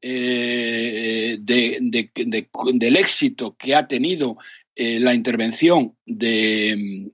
eh, 0.00 1.36
del 1.40 2.96
éxito 2.96 3.56
que 3.56 3.74
ha 3.74 3.86
tenido 3.86 4.38
eh, 4.74 5.00
la 5.00 5.14
intervención 5.14 5.96
de, 6.04 7.12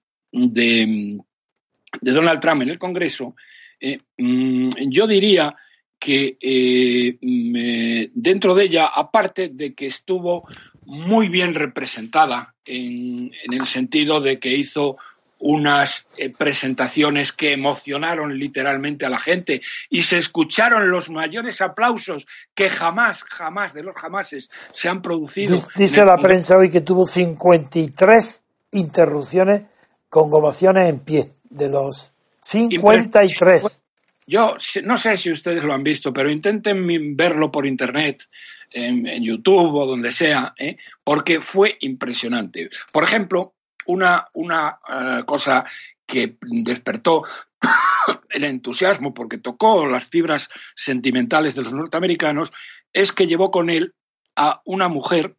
de, 2.01 2.13
Donald 2.13 2.41
Trump 2.41 2.63
en 2.63 2.71
el 2.71 2.79
Congreso, 2.79 3.35
eh, 3.81 3.99
mm, 4.19 4.71
yo 4.89 5.07
diría 5.07 5.55
que 5.99 6.37
eh, 6.41 8.09
dentro 8.13 8.55
de 8.55 8.65
ella, 8.65 8.87
aparte 8.87 9.49
de 9.49 9.73
que 9.73 9.87
estuvo 9.87 10.49
muy 10.85 11.29
bien 11.29 11.55
representada 11.55 12.55
en, 12.65 13.31
en 13.45 13.53
el 13.53 13.67
sentido 13.67 14.21
de 14.21 14.41
que 14.41 14.55
hizo 14.55 14.97
unas 15.43 16.05
eh, 16.19 16.31
presentaciones 16.31 17.33
que 17.33 17.53
emocionaron 17.53 18.39
literalmente 18.39 19.05
a 19.05 19.11
la 19.11 19.19
gente 19.19 19.61
y 19.91 20.03
se 20.03 20.19
escucharon 20.19 20.91
los 20.91 21.11
mayores 21.11 21.61
aplausos 21.61 22.27
que 22.55 22.71
jamás, 22.71 23.25
jamás 23.25 23.75
de 23.75 23.83
los 23.83 23.97
jamases 23.97 24.49
se 24.73 24.89
han 24.89 25.03
producido. 25.03 25.59
Dice 25.75 26.05
la 26.05 26.17
prensa 26.19 26.57
hoy 26.57 26.71
que 26.71 26.81
tuvo 26.81 27.05
53 27.05 28.43
interrupciones 28.71 29.65
con 30.09 30.33
ovaciones 30.33 30.89
en 30.89 31.01
pie, 31.01 31.33
de 31.53 31.69
los 31.69 32.11
53. 32.43 33.83
Yo 34.27 34.57
no 34.85 34.97
sé 34.97 35.17
si 35.17 35.31
ustedes 35.31 35.63
lo 35.65 35.75
han 35.75 35.83
visto, 35.83 36.13
pero 36.13 36.31
intenten 36.31 37.17
verlo 37.17 37.51
por 37.51 37.67
internet, 37.67 38.29
en, 38.73 39.23
YouTube 39.23 39.75
o 39.75 39.87
donde 39.87 40.13
sea, 40.13 40.55
¿eh? 40.59 40.77
porque 41.05 41.41
fue 41.41 41.77
impresionante. 41.81 42.71
Por 42.91 43.05
ejemplo, 43.05 43.55
una, 43.87 44.29
una 44.33 44.79
eh, 44.89 45.23
cosa 45.27 45.65
que 46.07 46.37
despertó 46.41 47.25
el 48.31 48.45
entusiasmo 48.45 49.13
porque 49.13 49.39
tocó 49.39 49.87
las 49.87 50.09
fibras 50.09 50.49
sentimentales 50.75 51.55
de 51.55 51.63
los 51.63 51.73
norteamericanos 51.73 52.53
es 52.93 53.13
que 53.13 53.27
llevó 53.27 53.51
con 53.51 53.71
él 53.71 53.95
a 54.37 54.63
una 54.65 54.89
mujer 54.89 55.37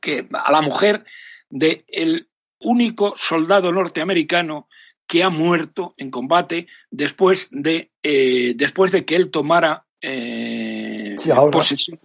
que 0.00 0.28
a 0.32 0.52
la 0.52 0.60
mujer 0.60 1.04
del 1.48 1.84
el 1.88 2.28
único 2.60 3.14
soldado 3.16 3.72
norteamericano 3.72 4.68
que 5.06 5.22
ha 5.22 5.30
muerto 5.30 5.94
en 5.96 6.10
combate 6.10 6.66
después 6.90 7.48
de 7.50 7.90
eh, 8.02 8.54
después 8.56 8.92
de 8.92 9.04
que 9.04 9.16
él 9.16 9.30
tomara 9.30 9.86
eh, 10.00 11.16
posesión 11.50 11.98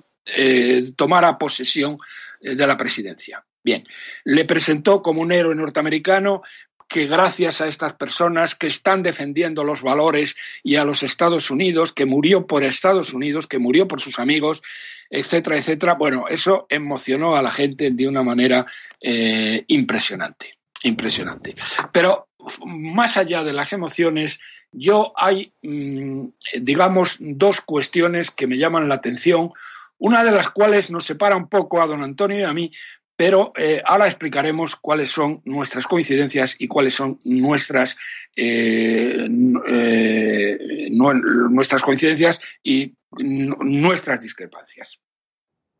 tomara 0.96 1.38
posesión 1.38 1.98
de 2.40 2.68
la 2.68 2.78
presidencia. 2.78 3.44
Bien, 3.64 3.84
le 4.24 4.46
presentó 4.46 5.02
como 5.02 5.22
un 5.22 5.32
héroe 5.32 5.56
norteamericano 5.56 6.44
que 6.92 7.06
gracias 7.06 7.62
a 7.62 7.68
estas 7.68 7.94
personas 7.94 8.54
que 8.54 8.68
están 8.68 9.02
defendiendo 9.02 9.64
los 9.64 9.82
valores 9.82 10.36
y 10.62 10.76
a 10.76 10.84
los 10.84 11.04
Estados 11.04 11.50
Unidos, 11.50 11.94
que 11.94 12.06
murió 12.06 12.46
por 12.46 12.66
Estados 12.66 13.14
Unidos, 13.14 13.48
que 13.48 13.60
murió 13.60 13.88
por 13.88 14.02
sus 14.02 14.20
amigos, 14.20 14.62
etcétera, 15.10 15.56
etcétera, 15.56 15.94
bueno, 15.94 16.26
eso 16.30 16.68
emocionó 16.70 17.38
a 17.38 17.42
la 17.42 17.52
gente 17.52 17.92
de 17.92 18.08
una 18.10 18.24
manera 18.24 18.66
eh, 19.00 19.64
impresionante, 19.68 20.58
impresionante. 20.84 21.56
Pero 21.94 22.28
más 22.66 23.18
allá 23.18 23.44
de 23.44 23.54
las 23.54 23.74
emociones, 23.74 24.40
yo 24.72 25.14
hay, 25.16 25.52
mm, 25.62 26.28
digamos, 26.62 27.18
dos 27.20 27.62
cuestiones 27.62 28.32
que 28.32 28.48
me 28.48 28.58
llaman 28.58 28.90
la 28.90 28.96
atención, 28.96 29.52
una 29.98 30.24
de 30.24 30.32
las 30.32 30.50
cuales 30.50 30.90
nos 30.90 31.06
separa 31.06 31.36
un 31.36 31.48
poco 31.48 31.82
a 31.82 31.88
don 31.88 32.04
Antonio 32.04 32.40
y 32.40 32.44
a 32.44 32.54
mí, 32.54 32.72
pero 33.16 33.54
eh, 33.56 33.84
ahora 33.86 34.08
explicaremos 34.08 34.76
cuáles 34.76 35.12
son 35.12 35.42
nuestras 35.46 35.86
coincidencias 35.86 36.56
y 36.58 36.68
cuáles 36.68 36.96
son 36.96 37.20
nuestras, 37.24 37.96
eh, 38.36 39.28
eh, 39.68 40.88
nuestras 40.90 41.84
coincidencias 41.84 42.42
y 42.64 42.96
nuestras 43.20 44.22
discrepancias. 44.22 45.00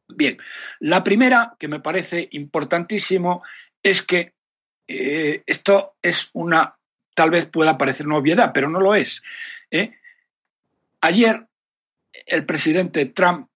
Bien, 0.08 0.38
la 0.80 1.04
primera 1.04 1.56
que 1.58 1.68
me 1.68 1.80
parece 1.80 2.28
importantísimo 2.32 3.42
es 3.82 4.04
que 4.04 4.34
esto 4.88 5.94
es 6.02 6.30
una, 6.34 6.76
tal 7.14 7.30
vez 7.30 7.46
pueda 7.46 7.78
parecer 7.78 8.08
una 8.08 8.18
obviedad, 8.18 8.52
pero 8.54 8.70
no 8.70 8.80
lo 8.80 8.96
es. 8.96 9.24
Ayer 11.02 11.48
el 12.26 12.46
presidente 12.46 13.06
Trump 13.06 13.48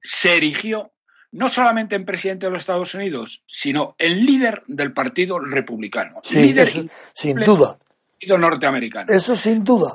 se 0.00 0.36
erigió 0.36 0.92
no 1.32 1.48
solamente 1.48 1.94
en 1.94 2.04
presidente 2.04 2.46
de 2.46 2.52
los 2.52 2.62
Estados 2.62 2.94
Unidos, 2.94 3.42
sino 3.46 3.94
en 3.98 4.24
líder 4.24 4.64
del 4.66 4.92
Partido 4.92 5.38
Republicano. 5.38 6.16
Sí, 6.22 6.40
líder 6.40 6.68
sin 7.14 7.36
duda. 7.36 7.78
Partido 8.12 8.38
norteamericano. 8.38 9.12
Eso 9.12 9.36
sin 9.36 9.62
duda. 9.62 9.94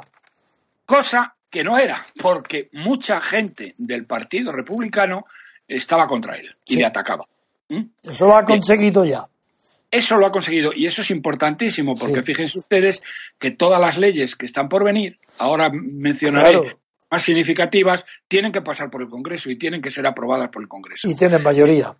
Cosa 0.85 1.35
que 1.49 1.63
no 1.63 1.77
era, 1.77 2.05
porque 2.21 2.69
mucha 2.73 3.19
gente 3.19 3.75
del 3.77 4.05
Partido 4.05 4.51
Republicano 4.51 5.25
estaba 5.67 6.07
contra 6.07 6.35
él 6.35 6.55
y 6.65 6.77
le 6.77 6.85
atacaba. 6.85 7.25
¿Mm? 7.69 7.83
Eso 8.03 8.27
lo 8.27 8.37
ha 8.37 8.45
conseguido 8.45 9.03
ya. 9.03 9.25
Eso 9.95 10.17
lo 10.17 10.25
ha 10.25 10.31
conseguido 10.31 10.73
y 10.75 10.87
eso 10.87 11.01
es 11.03 11.09
importantísimo 11.09 11.95
porque 11.95 12.21
fíjense 12.21 12.59
ustedes 12.59 13.01
que 13.39 13.51
todas 13.51 13.79
las 13.79 13.97
leyes 13.97 14.35
que 14.35 14.45
están 14.45 14.67
por 14.67 14.83
venir, 14.83 15.17
ahora 15.39 15.69
mencionaré 15.71 16.75
más 17.09 17.23
significativas 17.23 18.05
tienen 18.27 18.51
que 18.51 18.61
pasar 18.61 18.91
por 18.91 19.01
el 19.01 19.07
Congreso 19.07 19.49
y 19.49 19.55
tienen 19.55 19.81
que 19.81 19.91
ser 19.91 20.05
aprobadas 20.05 20.49
por 20.49 20.61
el 20.61 20.67
Congreso. 20.67 21.09
Y 21.09 21.15
tienen 21.15 21.41
mayoría. 21.41 21.95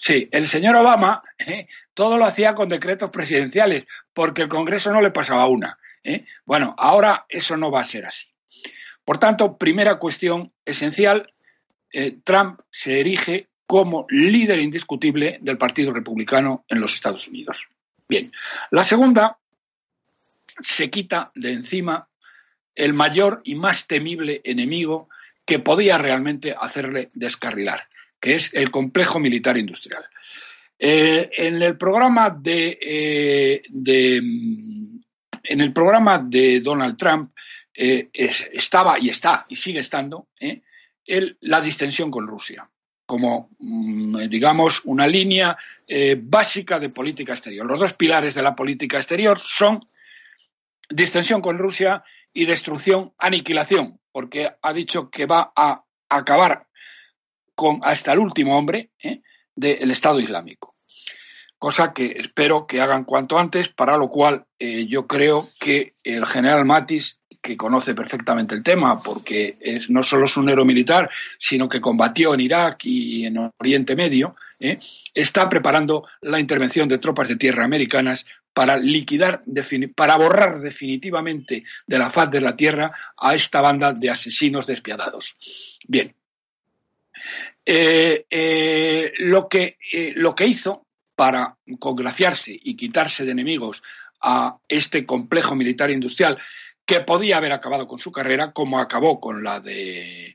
Sí, 0.00 0.28
el 0.30 0.46
señor 0.46 0.76
Obama 0.76 1.20
eh, 1.36 1.66
todo 1.94 2.16
lo 2.16 2.26
hacía 2.26 2.54
con 2.54 2.68
decretos 2.68 3.10
presidenciales 3.10 3.88
porque 4.14 4.42
el 4.42 4.48
Congreso 4.48 4.92
no 4.92 5.00
le 5.00 5.10
pasaba 5.10 5.48
una. 5.48 5.80
Eh. 6.04 6.24
Bueno, 6.44 6.76
ahora 6.78 7.26
eso 7.28 7.56
no 7.56 7.72
va 7.72 7.80
a 7.80 7.84
ser 7.84 8.06
así. 8.06 8.28
Por 9.04 9.18
tanto, 9.18 9.56
primera 9.56 9.96
cuestión 9.96 10.52
esencial, 10.64 11.32
eh, 11.92 12.18
Trump 12.22 12.60
se 12.70 13.00
erige 13.00 13.48
como 13.66 14.06
líder 14.08 14.60
indiscutible 14.60 15.38
del 15.42 15.58
Partido 15.58 15.92
Republicano 15.92 16.64
en 16.68 16.80
los 16.80 16.94
Estados 16.94 17.26
Unidos. 17.28 17.66
Bien, 18.08 18.32
la 18.70 18.84
segunda 18.84 19.38
se 20.60 20.88
quita 20.90 21.32
de 21.34 21.52
encima 21.52 22.08
el 22.74 22.92
mayor 22.92 23.40
y 23.44 23.56
más 23.56 23.86
temible 23.86 24.40
enemigo 24.44 25.08
que 25.44 25.58
podía 25.58 25.98
realmente 25.98 26.54
hacerle 26.58 27.08
descarrilar, 27.14 27.88
que 28.20 28.34
es 28.34 28.50
el 28.52 28.70
complejo 28.70 29.18
militar 29.18 29.56
industrial. 29.56 30.04
Eh, 30.78 31.30
en 31.36 31.62
el 31.62 31.76
programa 31.76 32.30
de, 32.30 32.78
eh, 32.80 33.62
mm, 34.22 34.98
en 35.42 35.60
el 35.60 35.72
programa 35.72 36.18
de 36.18 36.60
Donald 36.60 36.96
Trump 36.96 37.32
eh, 37.74 38.10
estaba 38.12 38.98
y 38.98 39.08
está 39.08 39.44
y 39.48 39.56
sigue 39.56 39.80
estando 39.80 40.28
la 41.40 41.60
distensión 41.60 42.10
con 42.10 42.26
Rusia 42.26 42.68
como, 43.06 43.50
mm, 43.58 44.28
digamos, 44.28 44.82
una 44.84 45.06
línea 45.06 45.56
básica 46.18 46.80
de 46.80 46.88
política 46.88 47.32
exterior. 47.32 47.64
Los 47.64 47.78
dos 47.78 47.92
pilares 47.92 48.34
de 48.34 48.42
la 48.42 48.56
política 48.56 48.96
exterior 48.96 49.38
son 49.40 49.80
distensión 50.90 51.40
con 51.40 51.58
Rusia 51.58 52.04
y 52.32 52.44
destrucción, 52.44 53.12
aniquilación, 53.18 53.98
porque 54.12 54.50
ha 54.60 54.72
dicho 54.72 55.10
que 55.10 55.26
va 55.26 55.52
a 55.56 55.84
acabar 56.08 56.66
con 57.54 57.80
hasta 57.82 58.12
el 58.12 58.18
último 58.18 58.56
hombre 58.56 58.90
¿eh? 59.02 59.22
del 59.54 59.90
Estado 59.90 60.20
Islámico. 60.20 60.76
Cosa 61.58 61.94
que 61.94 62.16
espero 62.18 62.66
que 62.66 62.82
hagan 62.82 63.04
cuanto 63.04 63.38
antes, 63.38 63.70
para 63.70 63.96
lo 63.96 64.10
cual 64.10 64.46
eh, 64.58 64.86
yo 64.86 65.06
creo 65.06 65.44
que 65.58 65.94
el 66.04 66.26
general 66.26 66.66
Matis, 66.66 67.20
que 67.46 67.56
conoce 67.56 67.94
perfectamente 67.94 68.56
el 68.56 68.64
tema, 68.64 69.00
porque 69.00 69.56
no 69.88 70.02
solo 70.02 70.26
es 70.26 70.36
un 70.36 70.48
héroe 70.48 70.64
militar, 70.64 71.08
sino 71.38 71.68
que 71.68 71.80
combatió 71.80 72.34
en 72.34 72.40
Irak 72.40 72.84
y 72.84 73.24
en 73.24 73.52
Oriente 73.58 73.94
Medio, 73.94 74.34
¿eh? 74.58 74.80
está 75.14 75.48
preparando 75.48 76.04
la 76.22 76.40
intervención 76.40 76.88
de 76.88 76.98
tropas 76.98 77.28
de 77.28 77.36
tierra 77.36 77.64
americanas 77.64 78.26
para 78.52 78.76
liquidar, 78.78 79.44
para 79.94 80.16
borrar 80.16 80.58
definitivamente 80.60 81.62
de 81.86 81.98
la 81.98 82.10
faz 82.10 82.32
de 82.32 82.40
la 82.40 82.56
tierra 82.56 82.90
a 83.16 83.34
esta 83.34 83.60
banda 83.60 83.92
de 83.92 84.10
asesinos 84.10 84.66
despiadados. 84.66 85.36
Bien. 85.86 86.14
Eh, 87.64 88.26
eh, 88.28 89.12
lo, 89.18 89.48
que, 89.48 89.78
lo 90.16 90.34
que 90.34 90.46
hizo 90.46 90.84
para 91.14 91.56
congraciarse 91.78 92.58
y 92.60 92.74
quitarse 92.74 93.24
de 93.24 93.30
enemigos 93.30 93.82
a 94.20 94.56
este 94.68 95.04
complejo 95.04 95.54
militar 95.54 95.90
industrial 95.90 96.38
que 96.86 97.00
podía 97.00 97.38
haber 97.38 97.52
acabado 97.52 97.86
con 97.86 97.98
su 97.98 98.12
carrera, 98.12 98.52
como 98.52 98.78
acabó 98.78 99.20
con 99.20 99.42
la 99.42 99.60
de 99.60 100.32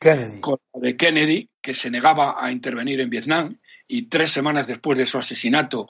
de 0.74 0.98
Kennedy 0.98 1.50
que 1.62 1.74
se 1.74 1.90
negaba 1.90 2.36
a 2.38 2.52
intervenir 2.52 3.00
en 3.00 3.10
Vietnam 3.10 3.56
y 3.88 4.04
tres 4.04 4.32
semanas 4.32 4.68
después 4.68 4.98
de 4.98 5.06
su 5.06 5.18
asesinato, 5.18 5.90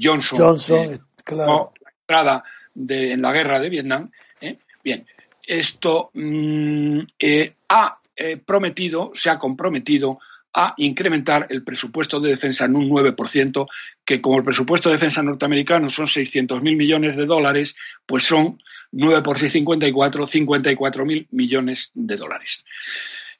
Johnson, 0.00 0.38
Johnson 0.38 1.00
la 1.30 1.70
entrada 2.00 2.44
en 2.76 3.22
la 3.22 3.32
guerra 3.32 3.60
de 3.60 3.68
Vietnam. 3.68 4.10
¿eh? 4.40 4.58
Bien, 4.82 5.06
esto 5.46 6.10
mm, 6.14 7.00
eh, 7.18 7.54
ha 7.68 7.98
eh, 8.16 8.36
prometido, 8.36 9.12
se 9.14 9.30
ha 9.30 9.38
comprometido 9.38 10.18
a 10.54 10.74
incrementar 10.76 11.48
el 11.50 11.64
presupuesto 11.64 12.20
de 12.20 12.30
defensa 12.30 12.64
en 12.64 12.76
un 12.76 12.88
9%, 12.88 13.66
que 14.04 14.20
como 14.20 14.38
el 14.38 14.44
presupuesto 14.44 14.88
de 14.88 14.94
defensa 14.94 15.22
norteamericano 15.22 15.90
son 15.90 16.06
600.000 16.06 16.60
millones 16.76 17.16
de 17.16 17.26
dólares, 17.26 17.74
pues 18.06 18.24
son 18.24 18.62
9 18.92 19.22
por 19.22 19.38
6, 19.38 19.52
54, 19.52 20.26
54.000 20.26 21.26
millones 21.30 21.90
de 21.94 22.16
dólares. 22.16 22.64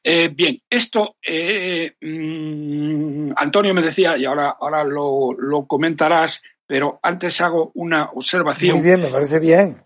Eh, 0.03 0.29
bien, 0.35 0.61
esto, 0.69 1.17
eh, 1.23 1.93
mm, 2.01 3.33
Antonio 3.37 3.73
me 3.73 3.81
decía, 3.81 4.19
y 4.19 4.27
ahora, 4.27 4.57
ahora 4.61 4.85
lo, 4.85 5.33
lo, 5.33 5.67
comentarás, 5.67 6.43
pero 6.67 6.99
antes 7.03 7.41
hago 7.41 7.71
una 7.75 8.11
observación. 8.13 8.77
Muy 8.77 8.85
bien, 8.85 9.01
me 9.01 9.09
parece 9.09 9.39
bien. 9.39 9.77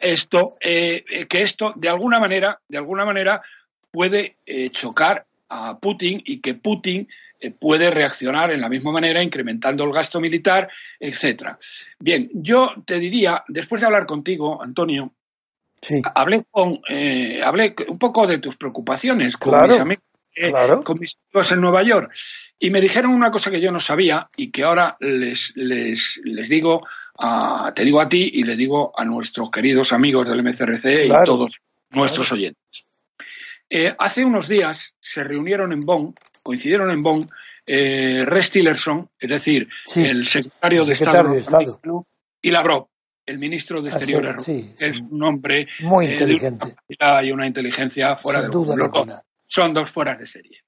Esto, 0.00 0.56
eh, 0.60 1.04
que 1.28 1.42
esto, 1.42 1.74
de 1.76 1.88
alguna 1.88 2.18
manera, 2.18 2.60
de 2.66 2.78
alguna 2.78 3.04
manera, 3.04 3.42
puede 3.92 4.34
chocar 4.72 5.26
a 5.52 5.78
Putin 5.78 6.22
y 6.24 6.40
que 6.40 6.54
Putin 6.54 7.08
puede 7.60 7.90
reaccionar 7.90 8.52
en 8.52 8.60
la 8.60 8.68
misma 8.68 8.92
manera, 8.92 9.22
incrementando 9.22 9.84
el 9.84 9.92
gasto 9.92 10.20
militar, 10.20 10.70
etcétera. 11.00 11.58
Bien, 11.98 12.30
yo 12.34 12.70
te 12.84 13.00
diría, 13.00 13.44
después 13.48 13.80
de 13.80 13.86
hablar 13.86 14.06
contigo, 14.06 14.62
Antonio, 14.62 15.12
Hablé, 16.14 16.44
con, 16.50 16.80
eh, 16.88 17.40
hablé 17.44 17.74
un 17.88 17.98
poco 17.98 18.26
de 18.26 18.38
tus 18.38 18.56
preocupaciones 18.56 19.36
con, 19.36 19.68
mis 19.68 19.80
amigos, 19.80 20.04
eh, 20.36 20.52
con 20.84 20.98
mis 21.00 21.16
amigos 21.28 21.52
en 21.52 21.60
Nueva 21.60 21.82
York 21.82 22.12
y 22.58 22.70
me 22.70 22.80
dijeron 22.80 23.12
una 23.12 23.32
cosa 23.32 23.50
que 23.50 23.60
yo 23.60 23.72
no 23.72 23.80
sabía 23.80 24.28
y 24.36 24.52
que 24.52 24.62
ahora 24.62 24.96
les, 25.00 25.52
les, 25.56 26.20
les 26.22 26.48
digo, 26.48 26.86
a, 27.18 27.72
te 27.74 27.84
digo 27.84 28.00
a 28.00 28.08
ti 28.08 28.30
y 28.32 28.44
les 28.44 28.56
digo 28.56 28.92
a 28.96 29.04
nuestros 29.04 29.50
queridos 29.50 29.92
amigos 29.92 30.28
del 30.28 30.44
MCRC 30.44 31.06
y 31.06 31.24
todos 31.26 31.60
nuestros 31.90 32.30
oyentes. 32.30 32.84
Eh, 33.68 33.94
hace 33.98 34.24
unos 34.24 34.48
días 34.48 34.94
se 35.00 35.24
reunieron 35.24 35.72
en 35.72 35.80
Bonn, 35.80 36.14
coincidieron 36.42 36.90
en 36.90 37.02
Bonn, 37.02 37.28
eh, 37.66 38.24
Rex 38.26 38.50
Tillerson, 38.50 39.10
es 39.18 39.30
decir, 39.30 39.68
el 39.96 40.26
secretario, 40.26 40.84
de 40.84 40.92
Estado, 40.92 41.32
de 41.32 41.40
Estado. 41.40 41.80
y 42.42 42.50
Lavrov, 42.50 42.88
el 43.24 43.38
ministro 43.38 43.80
de 43.80 43.90
Exteriores 43.90 44.48
es 44.48 44.96
un 44.96 45.22
hombre 45.22 45.68
muy 45.80 46.06
eh, 46.06 46.10
inteligente 46.10 46.66
y 46.88 47.30
una 47.30 47.46
inteligencia 47.46 48.16
fuera 48.16 48.42
de 48.42 48.48
duda 48.48 49.24
Son 49.46 49.72
dos 49.72 49.90
fueras 49.90 50.18
de 50.18 50.26
serie. 50.26 50.64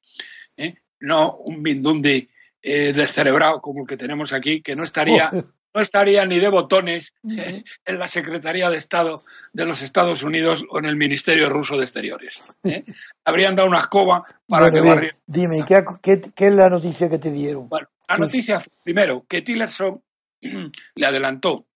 ¿eh? 0.56 0.74
No 1.00 1.36
un 1.36 1.60
mindundi 1.60 2.28
eh, 2.62 2.92
descerebrado 2.92 3.60
como 3.60 3.82
el 3.82 3.86
que 3.86 3.96
tenemos 3.96 4.32
aquí, 4.32 4.62
que 4.62 4.76
no 4.76 4.84
estaría, 4.84 5.30
no 5.74 5.80
estaría 5.80 6.24
ni 6.24 6.38
de 6.38 6.48
botones 6.48 7.14
en 7.22 7.98
la 7.98 8.08
Secretaría 8.08 8.70
de 8.70 8.78
Estado 8.78 9.22
de 9.52 9.66
los 9.66 9.82
Estados 9.82 10.22
Unidos 10.22 10.64
o 10.70 10.78
en 10.78 10.84
el 10.84 10.96
Ministerio 10.96 11.48
Ruso 11.48 11.76
de 11.76 11.82
Exteriores. 11.82 12.42
Habrían 13.24 13.56
dado 13.56 13.68
una 13.68 13.80
escoba 13.80 14.22
para 14.48 14.70
que 14.70 15.10
Dime, 15.26 15.64
¿qué, 15.66 15.82
qué, 16.34 16.46
es 16.46 16.54
la 16.54 16.70
noticia 16.70 17.08
que 17.08 17.18
te 17.18 17.30
dieron? 17.30 17.68
Bueno, 17.68 17.88
la 18.08 18.16
noticia, 18.16 18.62
primero, 18.84 19.24
que 19.28 19.42
Tillerson 19.42 20.00
le 20.94 21.06
adelantó 21.06 21.66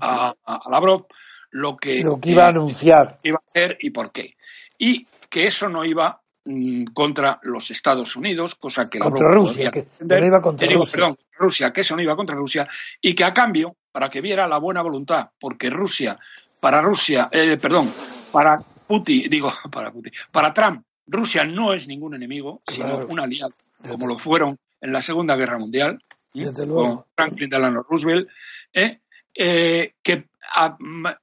a, 0.00 0.34
a, 0.44 0.70
Lavrov 0.70 1.06
lo 1.50 1.76
que, 1.76 2.00
lo 2.00 2.18
que 2.18 2.30
iba 2.30 2.46
a 2.46 2.48
anunciar. 2.48 3.18
Iba 3.22 3.38
a 3.38 3.50
hacer 3.50 3.78
y 3.80 3.90
por 3.90 4.12
qué. 4.12 4.36
Y 4.78 5.06
que 5.30 5.46
eso 5.46 5.68
no 5.68 5.84
iba 5.84 6.21
mm, 6.44 6.86
contra 6.92 7.38
los 7.42 7.70
Estados 7.70 8.16
Unidos, 8.16 8.54
cosa 8.54 8.88
que 8.88 8.98
contra 8.98 9.28
Rusia, 9.28 9.70
que 9.70 9.86
no 10.00 10.26
iba 10.26 10.40
contra 10.40 10.68
Rusia. 10.68 10.92
Perdón, 10.92 11.16
Rusia, 11.32 11.72
que 11.72 11.80
eso 11.82 11.96
no 11.96 12.02
iba 12.02 12.16
contra 12.16 12.36
Rusia, 12.36 12.68
y 13.00 13.14
que 13.14 13.24
a 13.24 13.34
cambio, 13.34 13.76
para 13.90 14.08
que 14.08 14.20
viera 14.20 14.46
la 14.46 14.58
buena 14.58 14.82
voluntad, 14.82 15.30
porque 15.38 15.70
Rusia, 15.70 16.18
para 16.60 16.80
Rusia, 16.80 17.28
eh, 17.32 17.58
perdón, 17.60 17.86
para 18.32 18.58
Putin, 18.86 19.28
digo, 19.28 19.52
para 19.70 19.90
Putin, 19.92 20.12
para 20.30 20.52
Trump, 20.54 20.84
Rusia 21.06 21.44
no 21.44 21.74
es 21.74 21.88
ningún 21.88 22.14
enemigo, 22.14 22.62
sino 22.66 22.94
un 23.08 23.20
aliado, 23.20 23.52
como 23.88 24.06
lo 24.06 24.18
fueron 24.18 24.58
en 24.80 24.92
la 24.92 25.02
Segunda 25.02 25.36
Guerra 25.36 25.58
Mundial, 25.58 26.02
Desde 26.32 26.66
luego. 26.66 26.96
con 26.96 27.04
Franklin 27.14 27.50
Delano 27.50 27.82
Roosevelt, 27.82 28.28
¿eh? 28.72 29.00
Eh, 29.34 29.94
que 30.02 30.28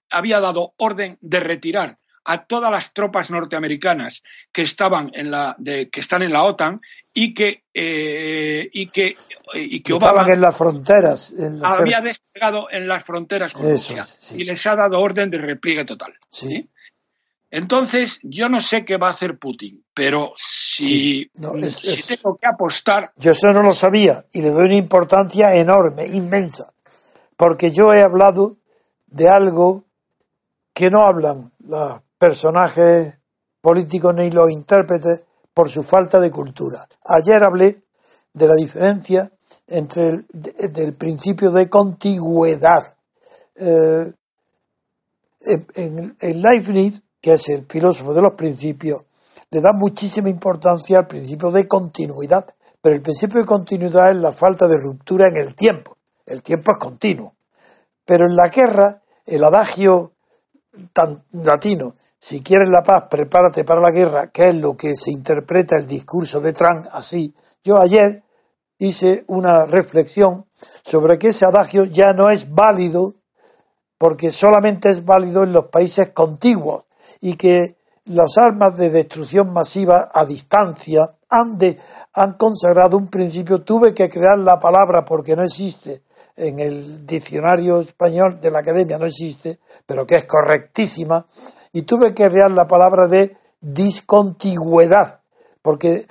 había 0.09 0.39
dado 0.39 0.73
orden 0.77 1.17
de 1.21 1.39
retirar 1.39 1.99
a 2.29 2.45
todas 2.45 2.71
las 2.71 2.93
tropas 2.93 3.31
norteamericanas 3.31 4.21
que 4.51 4.61
estaban 4.61 5.09
en 5.15 5.31
la 5.31 5.57
que 5.65 5.99
están 5.99 6.21
en 6.21 6.31
la 6.31 6.43
OTAN 6.43 6.79
y 7.11 7.33
que 7.33 7.63
eh, 7.73 8.69
y 8.71 8.87
que 8.91 9.15
y 9.55 9.79
que 9.79 9.93
Obama 9.93 10.31
en 10.31 10.39
las 10.39 10.55
fronteras 10.55 11.33
había 11.63 12.01
desplegado 12.01 12.67
en 12.69 12.87
las 12.87 13.03
fronteras 13.03 13.53
con 13.53 13.63
Rusia 13.63 14.05
y 14.35 14.43
les 14.43 14.63
ha 14.67 14.75
dado 14.75 14.99
orden 14.99 15.31
de 15.31 15.39
repliegue 15.39 15.85
total 15.85 16.13
entonces 17.49 18.19
yo 18.21 18.47
no 18.47 18.61
sé 18.61 18.85
qué 18.85 18.97
va 18.97 19.07
a 19.07 19.11
hacer 19.11 19.39
Putin 19.39 19.83
pero 19.91 20.31
si, 20.35 21.31
si 21.67 22.03
tengo 22.03 22.37
que 22.37 22.45
apostar 22.45 23.11
yo 23.15 23.31
eso 23.31 23.51
no 23.53 23.63
lo 23.63 23.73
sabía 23.73 24.23
y 24.33 24.43
le 24.43 24.49
doy 24.49 24.65
una 24.65 24.75
importancia 24.75 25.55
enorme 25.55 26.05
inmensa 26.05 26.73
porque 27.35 27.71
yo 27.71 27.91
he 27.91 28.03
hablado 28.03 28.57
de 29.07 29.29
algo 29.29 29.85
que 30.75 30.91
no 30.91 31.07
hablan 31.07 31.51
los 31.61 32.03
personajes 32.19 33.19
políticos 33.61 34.13
ni 34.13 34.29
los 34.29 34.51
intérpretes 34.51 35.23
por 35.53 35.69
su 35.69 35.83
falta 35.83 36.19
de 36.19 36.29
cultura. 36.29 36.87
Ayer 37.05 37.43
hablé 37.43 37.83
de 38.33 38.47
la 38.47 38.55
diferencia 38.55 39.31
entre 39.67 40.25
el 40.75 40.93
principio 40.93 41.51
de 41.51 41.69
contigüedad. 41.69 42.95
Eh, 43.55 44.13
en, 45.41 46.15
en 46.19 46.41
Leibniz, 46.41 47.01
que 47.21 47.33
es 47.33 47.49
el 47.49 47.65
filósofo 47.65 48.13
de 48.13 48.21
los 48.21 48.33
principios, 48.33 49.03
le 49.51 49.61
da 49.61 49.71
muchísima 49.73 50.29
importancia 50.29 50.99
al 50.99 51.07
principio 51.07 51.49
de 51.49 51.67
continuidad, 51.67 52.45
pero 52.81 52.95
el 52.95 53.01
principio 53.01 53.39
de 53.39 53.45
continuidad 53.45 54.11
es 54.11 54.17
la 54.17 54.31
falta 54.31 54.67
de 54.67 54.77
ruptura 54.77 55.27
en 55.27 55.37
el 55.37 55.55
tiempo. 55.55 55.97
El 56.25 56.43
tiempo 56.43 56.71
es 56.71 56.77
continuo. 56.77 57.35
Pero 58.05 58.25
en 58.27 58.35
la 58.35 58.49
guerra, 58.49 59.01
el 59.25 59.43
adagio 59.43 60.13
tan 60.93 61.23
latino, 61.31 61.95
si 62.19 62.41
quieres 62.43 62.69
la 62.69 62.83
paz, 62.83 63.05
prepárate 63.09 63.63
para 63.63 63.79
la 63.79 63.91
guerra, 63.91 64.29
que 64.29 64.49
es 64.49 64.55
lo 64.55 64.75
que 64.75 64.95
se 64.97 65.09
interpreta 65.09 65.77
el 65.77 65.85
discurso 65.85 66.41
de 66.41 66.51
Trump 66.51 66.85
así. 66.91 67.33
Yo 67.63 67.79
ayer 67.79 68.23
hice 68.77 69.23
una 69.27 69.65
reflexión 69.65 70.45
sobre 70.83 71.17
que 71.17 71.29
ese 71.29 71.45
adagio 71.45 71.85
ya 71.85 72.11
no 72.11 72.29
es 72.29 72.53
válido 72.53 73.15
porque 73.97 74.31
solamente 74.31 74.89
es 74.89 75.05
válido 75.05 75.43
en 75.43 75.53
los 75.53 75.67
países 75.67 76.09
contiguos 76.09 76.83
y 77.21 77.35
que 77.35 77.77
las 78.03 78.37
armas 78.37 78.75
de 78.75 78.89
destrucción 78.89 79.53
masiva 79.53 80.09
a 80.13 80.25
distancia 80.25 81.01
han, 81.29 81.57
han 82.13 82.33
consagrado 82.33 82.97
un 82.97 83.07
principio. 83.07 83.61
Tuve 83.61 83.93
que 83.93 84.09
crear 84.09 84.37
la 84.37 84.59
palabra 84.59 85.05
porque 85.05 85.35
no 85.35 85.43
existe 85.43 86.03
en 86.39 86.59
el 86.59 87.05
diccionario 87.05 87.79
español 87.79 88.39
de 88.39 88.51
la 88.51 88.59
academia, 88.59 88.97
no 88.97 89.05
existe, 89.05 89.59
pero 89.85 90.07
que 90.07 90.15
es 90.15 90.25
correctísima. 90.25 91.25
Y 91.73 91.83
tuve 91.83 92.13
que 92.13 92.29
crear 92.29 92.51
la 92.51 92.67
palabra 92.67 93.07
de 93.07 93.35
discontigüedad, 93.61 95.19
porque 95.61 96.05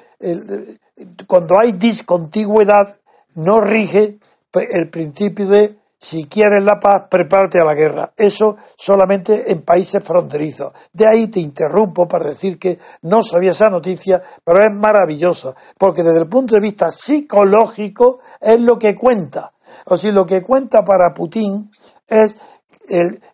cuando 1.26 1.58
hay 1.58 1.72
discontigüedad 1.72 3.00
no 3.34 3.60
rige 3.60 4.18
el 4.52 4.90
principio 4.90 5.46
de 5.46 5.78
si 6.00 6.26
quieres 6.26 6.62
la 6.62 6.78
paz, 6.78 7.06
prepárate 7.10 7.60
a 7.60 7.64
la 7.64 7.74
guerra. 7.74 8.12
Eso 8.16 8.56
solamente 8.76 9.50
en 9.50 9.62
países 9.62 10.02
fronterizos. 10.02 10.72
De 10.92 11.08
ahí 11.08 11.26
te 11.26 11.40
interrumpo 11.40 12.06
para 12.06 12.30
decir 12.30 12.56
que 12.56 12.78
no 13.02 13.22
sabía 13.24 13.50
esa 13.50 13.68
noticia, 13.68 14.22
pero 14.44 14.62
es 14.62 14.72
maravillosa, 14.72 15.54
porque 15.76 16.04
desde 16.04 16.20
el 16.20 16.28
punto 16.28 16.54
de 16.54 16.60
vista 16.60 16.90
psicológico 16.92 18.20
es 18.40 18.60
lo 18.60 18.78
que 18.78 18.94
cuenta. 18.94 19.52
O 19.86 19.96
si 19.96 20.12
lo 20.12 20.26
que 20.26 20.42
cuenta 20.42 20.84
para 20.84 21.14
Putin 21.14 21.70
es 22.06 22.36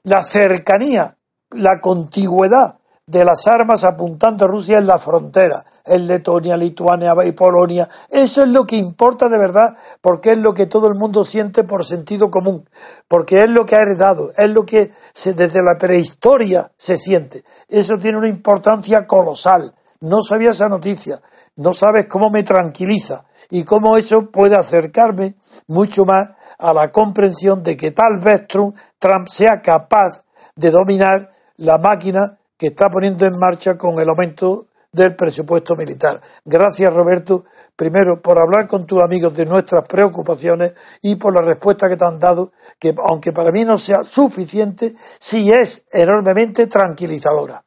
la 0.02 0.24
cercanía, 0.24 1.16
la 1.50 1.80
contigüedad 1.80 2.78
de 3.06 3.24
las 3.24 3.46
armas 3.46 3.84
apuntando 3.84 4.46
a 4.46 4.48
Rusia 4.48 4.78
en 4.78 4.86
la 4.86 4.98
frontera, 4.98 5.64
en 5.84 6.06
Letonia, 6.06 6.56
Lituania 6.56 7.14
y 7.24 7.32
Polonia. 7.32 7.88
Eso 8.08 8.42
es 8.42 8.48
lo 8.48 8.64
que 8.64 8.76
importa 8.76 9.28
de 9.28 9.38
verdad, 9.38 9.76
porque 10.00 10.32
es 10.32 10.38
lo 10.38 10.54
que 10.54 10.66
todo 10.66 10.88
el 10.88 10.94
mundo 10.94 11.24
siente 11.24 11.64
por 11.64 11.84
sentido 11.84 12.30
común, 12.30 12.68
porque 13.06 13.44
es 13.44 13.50
lo 13.50 13.66
que 13.66 13.76
ha 13.76 13.82
heredado, 13.82 14.30
es 14.36 14.48
lo 14.50 14.64
que 14.64 14.90
desde 15.22 15.62
la 15.62 15.76
prehistoria 15.78 16.72
se 16.76 16.96
siente. 16.96 17.44
Eso 17.68 17.98
tiene 17.98 18.18
una 18.18 18.28
importancia 18.28 19.06
colosal. 19.06 19.74
No 20.00 20.22
sabía 20.22 20.50
esa 20.50 20.68
noticia, 20.68 21.20
no 21.56 21.72
sabes 21.72 22.06
cómo 22.08 22.30
me 22.30 22.42
tranquiliza 22.42 23.24
y 23.50 23.64
cómo 23.64 23.96
eso 23.96 24.30
puede 24.30 24.56
acercarme 24.56 25.36
mucho 25.68 26.04
más 26.04 26.30
a 26.58 26.72
la 26.72 26.90
comprensión 26.90 27.62
de 27.62 27.76
que 27.76 27.90
tal 27.90 28.18
vez 28.20 28.46
Trump 28.46 29.28
sea 29.28 29.60
capaz 29.60 30.24
de 30.56 30.70
dominar 30.70 31.30
la 31.56 31.78
máquina 31.78 32.38
que 32.56 32.68
está 32.68 32.88
poniendo 32.88 33.26
en 33.26 33.38
marcha 33.38 33.76
con 33.76 33.98
el 34.00 34.08
aumento 34.08 34.66
del 34.92 35.16
presupuesto 35.16 35.74
militar. 35.74 36.20
Gracias, 36.44 36.92
Roberto, 36.92 37.44
primero 37.74 38.22
por 38.22 38.38
hablar 38.38 38.68
con 38.68 38.86
tus 38.86 39.02
amigos 39.02 39.36
de 39.36 39.44
nuestras 39.44 39.86
preocupaciones 39.88 40.74
y 41.02 41.16
por 41.16 41.34
la 41.34 41.42
respuesta 41.42 41.88
que 41.88 41.96
te 41.96 42.04
han 42.04 42.18
dado, 42.18 42.52
que 42.78 42.94
aunque 43.04 43.32
para 43.32 43.50
mí 43.50 43.64
no 43.64 43.76
sea 43.76 44.04
suficiente, 44.04 44.94
sí 45.18 45.52
es 45.52 45.84
enormemente 45.90 46.68
tranquilizadora. 46.68 47.64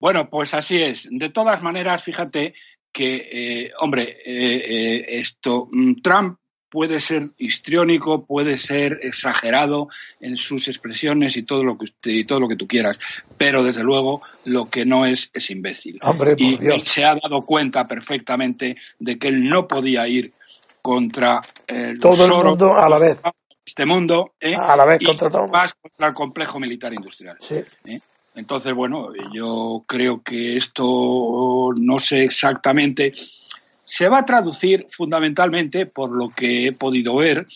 Bueno, 0.00 0.30
pues 0.30 0.54
así 0.54 0.82
es. 0.82 1.06
De 1.10 1.28
todas 1.28 1.62
maneras, 1.62 2.02
fíjate 2.02 2.54
que, 2.92 3.28
eh, 3.30 3.70
hombre, 3.80 4.02
eh, 4.02 4.64
eh, 4.66 5.04
esto, 5.20 5.68
mm, 5.70 6.00
Trump 6.02 6.38
puede 6.70 7.00
ser 7.00 7.24
histriónico, 7.36 8.24
puede 8.24 8.56
ser 8.56 9.00
exagerado 9.02 9.88
en 10.20 10.36
sus 10.36 10.68
expresiones 10.68 11.36
y 11.36 11.42
todo 11.42 11.64
lo 11.64 11.76
que 11.76 11.84
usted, 11.86 12.10
y 12.12 12.24
todo 12.24 12.38
lo 12.40 12.48
que 12.48 12.54
tú 12.56 12.66
quieras, 12.68 12.98
pero 13.38 13.64
desde 13.64 13.82
luego 13.82 14.22
lo 14.44 14.70
que 14.70 14.86
no 14.86 15.04
es 15.04 15.30
es 15.34 15.50
imbécil. 15.50 15.98
Hombre, 16.02 16.36
por 16.36 16.40
y 16.42 16.56
Dios. 16.56 16.74
él 16.76 16.82
se 16.82 17.04
ha 17.04 17.16
dado 17.16 17.44
cuenta 17.44 17.86
perfectamente 17.88 18.76
de 19.00 19.18
que 19.18 19.28
él 19.28 19.48
no 19.48 19.66
podía 19.66 20.06
ir 20.06 20.32
contra 20.80 21.40
Todo 22.00 22.24
el 22.24 22.44
mundo 22.46 22.76
a 22.78 22.88
la 22.88 22.98
vez. 22.98 23.20
este 23.66 23.84
mundo. 23.84 24.34
A 24.56 24.76
la 24.76 24.84
vez 24.84 25.00
contra 25.04 25.28
todo 25.28 25.42
el 25.42 25.48
mundo. 25.48 25.58
más 25.58 25.74
contra 25.74 26.06
el 26.06 26.14
complejo 26.14 26.60
militar 26.60 26.94
industrial. 26.94 27.36
Sí. 27.40 27.64
Entonces, 28.36 28.74
bueno, 28.74 29.12
yo 29.32 29.84
creo 29.86 30.22
que 30.22 30.56
esto 30.56 31.72
no 31.76 32.00
sé 32.00 32.24
exactamente. 32.24 33.12
Se 33.84 34.08
va 34.08 34.18
a 34.18 34.24
traducir 34.24 34.86
fundamentalmente, 34.90 35.86
por 35.86 36.10
lo 36.10 36.28
que 36.28 36.68
he 36.68 36.72
podido 36.72 37.16
ver, 37.16 37.46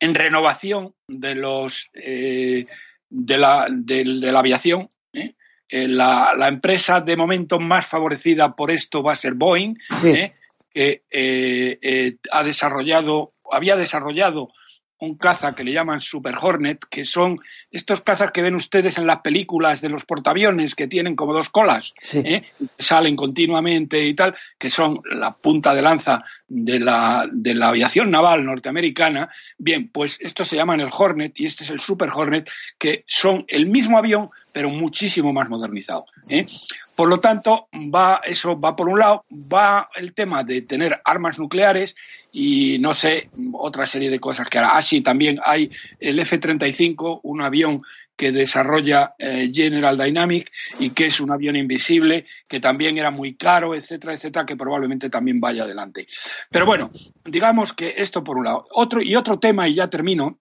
en 0.00 0.14
renovación 0.14 0.94
de 1.08 1.34
los 1.34 1.90
eh, 1.94 2.66
de, 3.10 3.38
la, 3.38 3.66
de, 3.70 4.04
de 4.04 4.32
la 4.32 4.38
aviación. 4.38 4.88
¿eh? 5.12 5.34
Eh, 5.68 5.88
la, 5.88 6.32
la, 6.36 6.48
empresa 6.48 7.00
de 7.00 7.16
momento 7.16 7.58
más 7.58 7.86
favorecida 7.86 8.54
por 8.54 8.70
esto 8.70 9.02
va 9.02 9.12
a 9.12 9.16
ser 9.16 9.34
Boeing, 9.34 9.74
Sí. 9.96 10.10
¿eh? 10.10 10.32
que 10.72 11.02
eh, 11.10 12.16
ha 12.30 12.44
desarrollado, 12.44 13.32
había 13.50 13.76
desarrollado 13.76 14.50
un 14.98 15.16
caza 15.16 15.54
que 15.54 15.62
le 15.64 15.72
llaman 15.72 16.00
Super 16.00 16.34
Hornet, 16.40 16.84
que 16.88 17.04
son 17.04 17.38
estos 17.70 18.00
cazas 18.00 18.30
que 18.32 18.42
ven 18.42 18.54
ustedes 18.54 18.96
en 18.98 19.06
las 19.06 19.20
películas 19.20 19.80
de 19.80 19.90
los 19.90 20.04
portaaviones 20.04 20.74
que 20.74 20.86
tienen 20.86 21.16
como 21.16 21.34
dos 21.34 21.50
colas, 21.50 21.92
Sí. 22.02 22.22
¿eh? 22.24 22.42
salen 22.78 23.14
continuamente 23.16 24.04
y 24.06 24.14
tal, 24.14 24.34
que 24.58 24.70
son 24.70 25.00
la 25.12 25.32
punta 25.32 25.74
de 25.74 25.82
lanza 25.82 26.24
de 26.48 26.80
la, 26.80 27.28
de 27.30 27.54
la 27.54 27.68
aviación 27.68 28.10
naval 28.10 28.44
norteamericana. 28.44 29.28
Bien, 29.58 29.88
pues 29.88 30.18
estos 30.20 30.48
se 30.48 30.56
llaman 30.56 30.80
el 30.80 30.90
Hornet 30.90 31.38
y 31.38 31.46
este 31.46 31.64
es 31.64 31.70
el 31.70 31.80
Super 31.80 32.08
Hornet, 32.14 32.48
que 32.78 33.04
son 33.06 33.44
el 33.48 33.66
mismo 33.66 33.98
avión, 33.98 34.30
pero 34.56 34.70
muchísimo 34.70 35.34
más 35.34 35.50
modernizado. 35.50 36.06
¿eh? 36.30 36.46
Por 36.94 37.10
lo 37.10 37.20
tanto, 37.20 37.68
va, 37.94 38.22
eso 38.24 38.58
va 38.58 38.74
por 38.74 38.88
un 38.88 38.98
lado, 38.98 39.22
va 39.30 39.86
el 39.96 40.14
tema 40.14 40.44
de 40.44 40.62
tener 40.62 40.98
armas 41.04 41.38
nucleares 41.38 41.94
y 42.32 42.78
no 42.80 42.94
sé, 42.94 43.28
otra 43.52 43.86
serie 43.86 44.08
de 44.08 44.18
cosas 44.18 44.48
que 44.48 44.56
hará. 44.56 44.74
Ah, 44.74 44.80
sí, 44.80 45.02
también 45.02 45.38
hay 45.44 45.70
el 46.00 46.18
F-35, 46.20 47.20
un 47.22 47.42
avión 47.42 47.82
que 48.16 48.32
desarrolla 48.32 49.14
eh, 49.18 49.50
General 49.52 49.98
Dynamic 49.98 50.50
y 50.80 50.88
que 50.88 51.04
es 51.04 51.20
un 51.20 51.30
avión 51.30 51.56
invisible, 51.56 52.24
que 52.48 52.58
también 52.58 52.96
era 52.96 53.10
muy 53.10 53.34
caro, 53.34 53.74
etcétera, 53.74 54.14
etcétera, 54.14 54.46
que 54.46 54.56
probablemente 54.56 55.10
también 55.10 55.38
vaya 55.38 55.64
adelante. 55.64 56.06
Pero 56.50 56.64
bueno, 56.64 56.90
digamos 57.26 57.74
que 57.74 57.92
esto 57.98 58.24
por 58.24 58.38
un 58.38 58.44
lado. 58.44 58.66
Otro, 58.70 59.02
y 59.02 59.16
otro 59.16 59.38
tema, 59.38 59.68
y 59.68 59.74
ya 59.74 59.90
termino, 59.90 60.38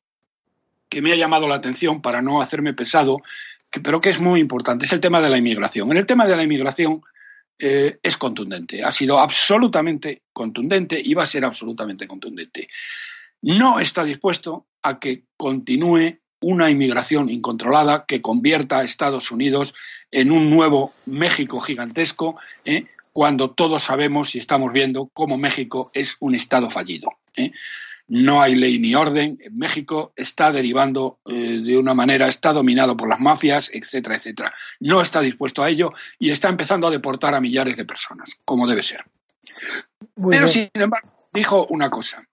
que 0.87 1.01
me 1.01 1.11
ha 1.11 1.15
llamado 1.15 1.47
la 1.47 1.55
atención 1.55 2.01
para 2.01 2.21
no 2.21 2.41
hacerme 2.41 2.73
pesado, 2.73 3.21
pero 3.81 4.01
que 4.01 4.09
es 4.09 4.19
muy 4.19 4.39
importante, 4.39 4.85
es 4.85 4.93
el 4.93 4.99
tema 4.99 5.21
de 5.21 5.29
la 5.29 5.37
inmigración. 5.37 5.91
En 5.91 5.97
el 5.97 6.05
tema 6.05 6.25
de 6.25 6.35
la 6.35 6.43
inmigración 6.43 7.01
eh, 7.59 7.99
es 8.01 8.17
contundente, 8.17 8.83
ha 8.83 8.91
sido 8.91 9.19
absolutamente 9.19 10.23
contundente 10.33 11.01
y 11.03 11.13
va 11.13 11.23
a 11.23 11.27
ser 11.27 11.45
absolutamente 11.45 12.07
contundente. 12.07 12.67
No 13.41 13.79
está 13.79 14.03
dispuesto 14.03 14.67
a 14.81 14.99
que 14.99 15.23
continúe 15.37 16.19
una 16.41 16.69
inmigración 16.69 17.29
incontrolada 17.29 18.05
que 18.07 18.21
convierta 18.21 18.79
a 18.79 18.83
Estados 18.83 19.31
Unidos 19.31 19.73
en 20.11 20.31
un 20.31 20.49
nuevo 20.49 20.91
México 21.05 21.59
gigantesco, 21.59 22.37
¿eh? 22.65 22.85
cuando 23.13 23.51
todos 23.51 23.83
sabemos 23.83 24.35
y 24.35 24.39
estamos 24.39 24.73
viendo 24.73 25.09
cómo 25.13 25.37
México 25.37 25.89
es 25.93 26.17
un 26.19 26.35
Estado 26.35 26.69
fallido. 26.69 27.13
¿eh? 27.35 27.51
No 28.07 28.41
hay 28.41 28.55
ley 28.55 28.79
ni 28.79 28.95
orden. 28.95 29.37
En 29.41 29.57
México 29.57 30.13
está 30.15 30.51
derivando 30.51 31.19
eh, 31.25 31.61
de 31.63 31.77
una 31.77 31.93
manera, 31.93 32.27
está 32.27 32.53
dominado 32.53 32.95
por 32.95 33.09
las 33.09 33.19
mafias, 33.19 33.69
etcétera, 33.73 34.15
etcétera. 34.15 34.53
No 34.79 35.01
está 35.01 35.21
dispuesto 35.21 35.63
a 35.63 35.69
ello 35.69 35.91
y 36.19 36.31
está 36.31 36.49
empezando 36.49 36.87
a 36.87 36.91
deportar 36.91 37.33
a 37.33 37.41
millares 37.41 37.77
de 37.77 37.85
personas, 37.85 38.37
como 38.45 38.67
debe 38.67 38.83
ser. 38.83 39.03
Muy 40.15 40.35
Pero, 40.35 40.47
bien. 40.47 40.71
sin 40.73 40.81
embargo, 40.81 41.29
dijo 41.33 41.65
una 41.69 41.89
cosa. 41.89 42.23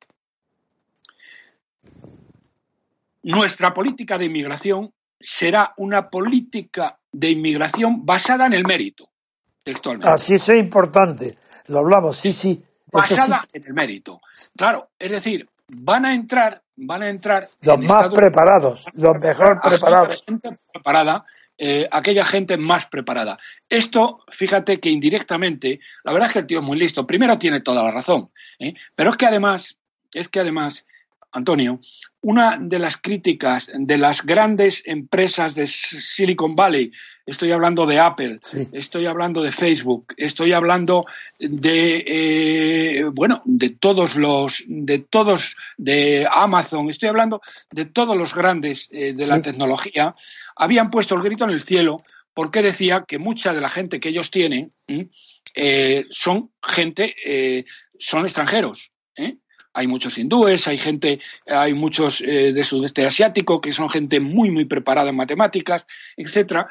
Nuestra 3.23 3.73
política 3.73 4.18
de 4.18 4.25
inmigración 4.27 4.93
será 5.18 5.73
una 5.77 6.11
política 6.11 6.99
de 7.12 7.31
inmigración 7.31 8.05
basada 8.05 8.47
en 8.47 8.55
el 8.55 8.64
mérito, 8.64 9.11
textualmente. 9.62 10.09
Así 10.09 10.35
es 10.35 10.49
importante. 10.49 11.37
Lo 11.68 11.79
hablamos, 11.79 12.16
sí, 12.16 12.33
sí. 12.33 12.51
Eso 12.93 13.03
sí. 13.07 13.14
basada 13.14 13.43
en 13.53 13.64
el 13.64 13.73
mérito. 13.73 14.20
Claro, 14.57 14.91
es 14.99 15.11
decir, 15.12 15.49
van 15.77 16.05
a 16.05 16.14
entrar, 16.14 16.62
van 16.77 17.03
a 17.03 17.09
entrar 17.09 17.47
Los 17.61 17.79
más 17.81 18.09
preparados, 18.09 18.87
los 18.95 19.18
mejor 19.18 19.61
preparados. 19.61 20.23
gente 20.25 20.51
preparada, 20.73 21.25
eh, 21.59 21.89
aquella 21.91 22.25
gente 22.25 22.57
más 22.57 22.87
preparada. 22.87 23.39
Esto, 23.68 24.25
fíjate 24.31 24.81
que 24.81 24.91
indirectamente, 24.91 25.81
la 26.05 26.12
verdad 26.12 26.29
es 26.29 26.33
que 26.33 26.39
el 26.41 26.47
tío 26.47 26.61
es 26.61 26.64
muy 26.64 26.79
listo. 26.79 27.07
Primero 27.07 27.39
tiene 27.39 27.61
toda 27.61 27.83
la 27.83 27.91
razón, 27.91 28.31
¿eh? 28.59 28.75
pero 28.95 29.11
es 29.11 29.16
que 29.16 29.27
además, 29.27 29.77
es 30.12 30.29
que 30.29 30.41
además, 30.41 30.87
Antonio, 31.33 31.81
una 32.20 32.59
de 32.61 32.79
las 32.79 32.97
críticas 32.97 33.70
de 33.75 33.99
las 33.99 34.23
grandes 34.23 34.83
empresas 34.87 35.55
de 35.55 35.66
Silicon 35.66 36.55
Valley, 36.55 36.93
estoy 37.27 37.53
hablando 37.53 37.87
de 37.87 37.99
Apple, 38.01 38.39
Sí. 38.43 38.68
estoy 38.73 39.07
hablando 39.07 39.43
de 39.43 39.53
Facebook, 39.53 40.14
estoy 40.16 40.53
hablando 40.53 41.05
de 41.39 42.05
eh, 42.07 43.05
bueno, 43.12 43.43
de 43.45 43.70
todos 43.70 44.16
los, 44.16 44.64
de 44.66 44.99
todos, 44.99 45.57
de 45.77 46.27
Amazon, 46.31 46.91
estoy 46.91 47.09
hablando 47.09 47.41
de 47.70 47.85
todos 47.85 48.16
los 48.16 48.35
grandes 48.35 48.89
eh, 48.93 49.12
de 49.12 49.27
la 49.27 49.41
tecnología, 49.41 50.14
habían 50.57 50.91
puesto 50.91 51.14
el 51.14 51.23
grito 51.23 51.45
en 51.45 51.51
el 51.51 51.62
cielo 51.62 52.03
porque 52.35 52.62
decía 52.62 53.05
que 53.07 53.18
mucha 53.18 53.53
de 53.53 53.61
la 53.61 53.68
gente 53.68 54.01
que 54.01 54.09
ellos 54.09 54.31
tienen 54.31 54.73
eh, 55.55 56.07
son 56.11 56.51
gente, 56.62 57.66
son 57.99 58.25
extranjeros. 58.25 58.91
Hay 59.75 59.87
muchos 59.87 60.18
hindúes, 60.18 60.66
hay 60.66 60.77
gente, 60.79 61.20
hay 61.47 61.73
muchos 61.73 62.20
de 62.20 62.64
sudeste 62.64 63.07
asiático 63.07 63.61
que 63.61 63.73
son 63.73 63.89
gente 63.89 64.20
muy, 64.20 64.51
muy 64.51 64.66
preparada 64.66 65.11
en 65.11 65.16
matemáticas, 65.16 65.87
etcétera. 66.16 66.68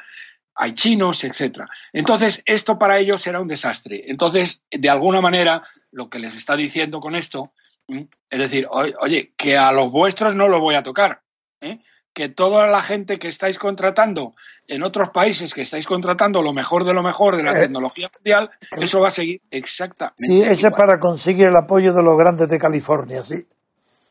Hay 0.54 0.72
chinos, 0.72 1.24
etcétera. 1.24 1.68
Entonces, 1.92 2.42
esto 2.44 2.78
para 2.78 2.98
ellos 2.98 3.26
era 3.26 3.40
un 3.40 3.48
desastre. 3.48 4.02
Entonces, 4.04 4.62
de 4.70 4.90
alguna 4.90 5.20
manera, 5.20 5.62
lo 5.90 6.10
que 6.10 6.18
les 6.18 6.36
está 6.36 6.56
diciendo 6.56 7.00
con 7.00 7.14
esto, 7.14 7.52
es 7.88 8.38
decir, 8.38 8.66
oye, 8.70 9.32
que 9.36 9.56
a 9.56 9.72
los 9.72 9.90
vuestros 9.90 10.34
no 10.34 10.48
los 10.48 10.60
voy 10.60 10.74
a 10.74 10.82
tocar. 10.82 11.22
¿eh? 11.60 11.78
que 12.14 12.28
toda 12.28 12.66
la 12.66 12.82
gente 12.82 13.18
que 13.18 13.28
estáis 13.28 13.58
contratando 13.58 14.34
en 14.68 14.82
otros 14.82 15.10
países, 15.10 15.54
que 15.54 15.62
estáis 15.62 15.86
contratando 15.86 16.42
lo 16.42 16.52
mejor 16.52 16.84
de 16.84 16.92
lo 16.92 17.02
mejor 17.02 17.36
de 17.36 17.42
la 17.42 17.52
Eh, 17.52 17.60
tecnología 17.62 18.10
mundial, 18.14 18.50
eso 18.78 19.00
va 19.00 19.08
a 19.08 19.10
seguir 19.10 19.40
exactamente. 19.50 20.16
Sí, 20.18 20.42
ese 20.42 20.68
es 20.68 20.76
para 20.76 20.98
conseguir 20.98 21.48
el 21.48 21.56
apoyo 21.56 21.92
de 21.94 22.02
los 22.02 22.18
grandes 22.18 22.48
de 22.48 22.58
California, 22.58 23.22
sí. 23.22 23.46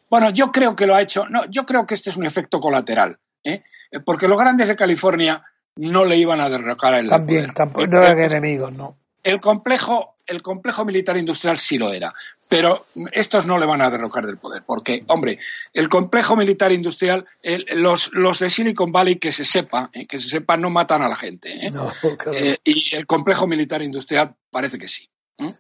Bueno, 0.10 0.30
yo 0.32 0.52
creo 0.52 0.76
que 0.76 0.88
lo 0.88 0.96
ha 0.96 1.02
hecho. 1.02 1.28
No, 1.30 1.46
yo 1.50 1.66
creo 1.66 1.86
que 1.86 1.94
este 1.94 2.10
es 2.10 2.18
un 2.18 2.26
efecto 2.26 2.60
colateral, 2.60 3.20
¿eh? 3.44 3.64
porque 4.04 4.28
los 4.28 4.40
grandes 4.40 4.68
de 4.68 4.76
California 4.76 5.44
no 5.76 6.06
le 6.06 6.18
iban 6.18 6.42
a 6.42 6.50
derrocar 6.50 6.96
el 6.96 7.08
También, 7.08 7.42
poder. 7.44 7.54
tampoco, 7.56 7.84
El- 7.86 7.90
no 7.92 8.04
eran 8.04 8.20
enemigos, 8.20 8.74
no. 8.74 8.98
el 9.24 9.40
complejo, 9.42 10.16
el 10.26 10.42
complejo 10.42 10.86
militar 10.86 11.18
industrial 11.18 11.58
sí 11.58 11.78
lo 11.78 11.92
era, 11.94 12.14
pero 12.50 12.82
estos 13.14 13.46
no 13.46 13.58
le 13.58 13.66
van 13.66 13.82
a 13.82 13.90
derrocar 13.90 14.26
del 14.26 14.38
poder, 14.38 14.62
porque, 14.66 15.04
hombre, 15.08 15.40
el 15.74 15.88
complejo 15.88 16.36
militar 16.36 16.72
industrial, 16.72 17.26
el- 17.44 17.66
los, 17.82 18.10
los 18.14 18.40
de 18.40 18.50
Silicon 18.50 18.92
Valley, 18.92 19.16
que 19.18 19.32
se 19.32 19.46
sepa, 19.46 19.90
eh, 19.94 20.06
que 20.06 20.20
se 20.20 20.28
sepa, 20.28 20.58
no 20.58 20.70
matan 20.70 21.02
a 21.02 21.08
la 21.10 21.16
gente, 21.16 21.66
¿eh? 21.68 21.72
No, 21.72 21.90
claro. 22.18 22.38
Eh, 22.38 22.58
y 22.66 22.94
el 22.96 23.06
complejo 23.08 23.48
militar 23.48 23.82
industrial 23.82 24.36
parece 24.50 24.78
que 24.78 24.88
sí. 24.90 25.08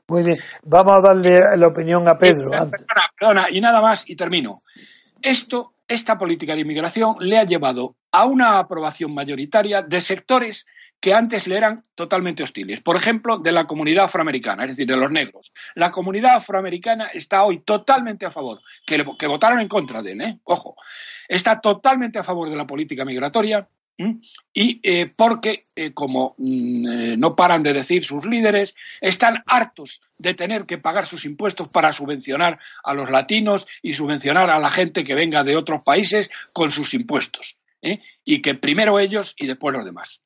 Muy 0.07 0.21
bien, 0.21 0.37
vamos 0.63 0.93
a 0.97 1.07
darle 1.07 1.39
la 1.57 1.67
opinión 1.67 2.07
a 2.07 2.15
Pedro 2.17 2.53
antes. 2.53 2.85
perdona, 2.85 3.09
perdona, 3.17 3.47
y 3.49 3.61
nada 3.61 3.81
más, 3.81 4.07
y 4.07 4.15
termino. 4.15 4.61
Esto, 5.21 5.73
esta 5.91 6.17
política 6.17 6.55
de 6.55 6.61
inmigración 6.61 7.15
le 7.19 7.37
ha 7.37 7.43
llevado 7.43 7.97
a 8.11 8.25
una 8.25 8.59
aprobación 8.59 9.13
mayoritaria 9.13 9.81
de 9.81 9.99
sectores 9.99 10.65
que 11.01 11.13
antes 11.13 11.47
le 11.47 11.57
eran 11.57 11.83
totalmente 11.95 12.43
hostiles. 12.43 12.79
Por 12.79 12.95
ejemplo, 12.95 13.39
de 13.39 13.51
la 13.51 13.65
comunidad 13.65 14.05
afroamericana, 14.05 14.63
es 14.63 14.71
decir, 14.71 14.87
de 14.87 14.95
los 14.95 15.11
negros. 15.11 15.51
La 15.75 15.91
comunidad 15.91 16.35
afroamericana 16.35 17.07
está 17.07 17.43
hoy 17.43 17.59
totalmente 17.59 18.25
a 18.25 18.31
favor, 18.31 18.61
que, 18.85 19.27
votaron 19.27 19.59
en 19.59 19.67
contra 19.67 20.01
de 20.01 20.13
él, 20.13 20.21
¿eh? 20.21 20.39
ojo, 20.43 20.75
está 21.27 21.59
totalmente 21.59 22.19
a 22.19 22.23
favor 22.23 22.49
de 22.49 22.55
la 22.55 22.67
política 22.67 23.03
migratoria. 23.03 23.67
Y 24.53 24.79
eh, 24.83 25.11
porque, 25.15 25.65
eh, 25.75 25.93
como 25.93 26.35
mm, 26.37 26.87
eh, 26.87 27.17
no 27.17 27.35
paran 27.35 27.63
de 27.63 27.73
decir 27.73 28.03
sus 28.03 28.25
líderes, 28.25 28.75
están 28.99 29.43
hartos 29.45 30.01
de 30.17 30.33
tener 30.33 30.65
que 30.65 30.77
pagar 30.77 31.05
sus 31.05 31.25
impuestos 31.25 31.67
para 31.67 31.93
subvencionar 31.93 32.59
a 32.83 32.93
los 32.93 33.09
latinos 33.09 33.67
y 33.81 33.93
subvencionar 33.93 34.49
a 34.49 34.59
la 34.59 34.69
gente 34.69 35.03
que 35.03 35.15
venga 35.15 35.43
de 35.43 35.55
otros 35.55 35.83
países 35.83 36.29
con 36.53 36.71
sus 36.71 36.93
impuestos. 36.93 37.57
Y 38.23 38.43
que 38.43 38.53
primero 38.53 38.99
ellos 38.99 39.33
y 39.37 39.47
después 39.47 39.75
los 39.75 39.83
demás. 39.83 40.21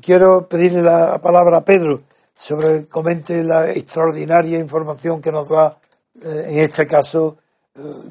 Quiero 0.00 0.48
pedirle 0.48 0.82
la 0.82 1.20
palabra 1.20 1.58
a 1.58 1.64
Pedro 1.64 2.02
sobre 2.34 2.88
comente 2.88 3.44
la 3.44 3.70
extraordinaria 3.70 4.58
información 4.58 5.20
que 5.20 5.30
nos 5.30 5.48
da 5.48 5.78
en 6.20 6.58
este 6.58 6.84
caso, 6.88 7.38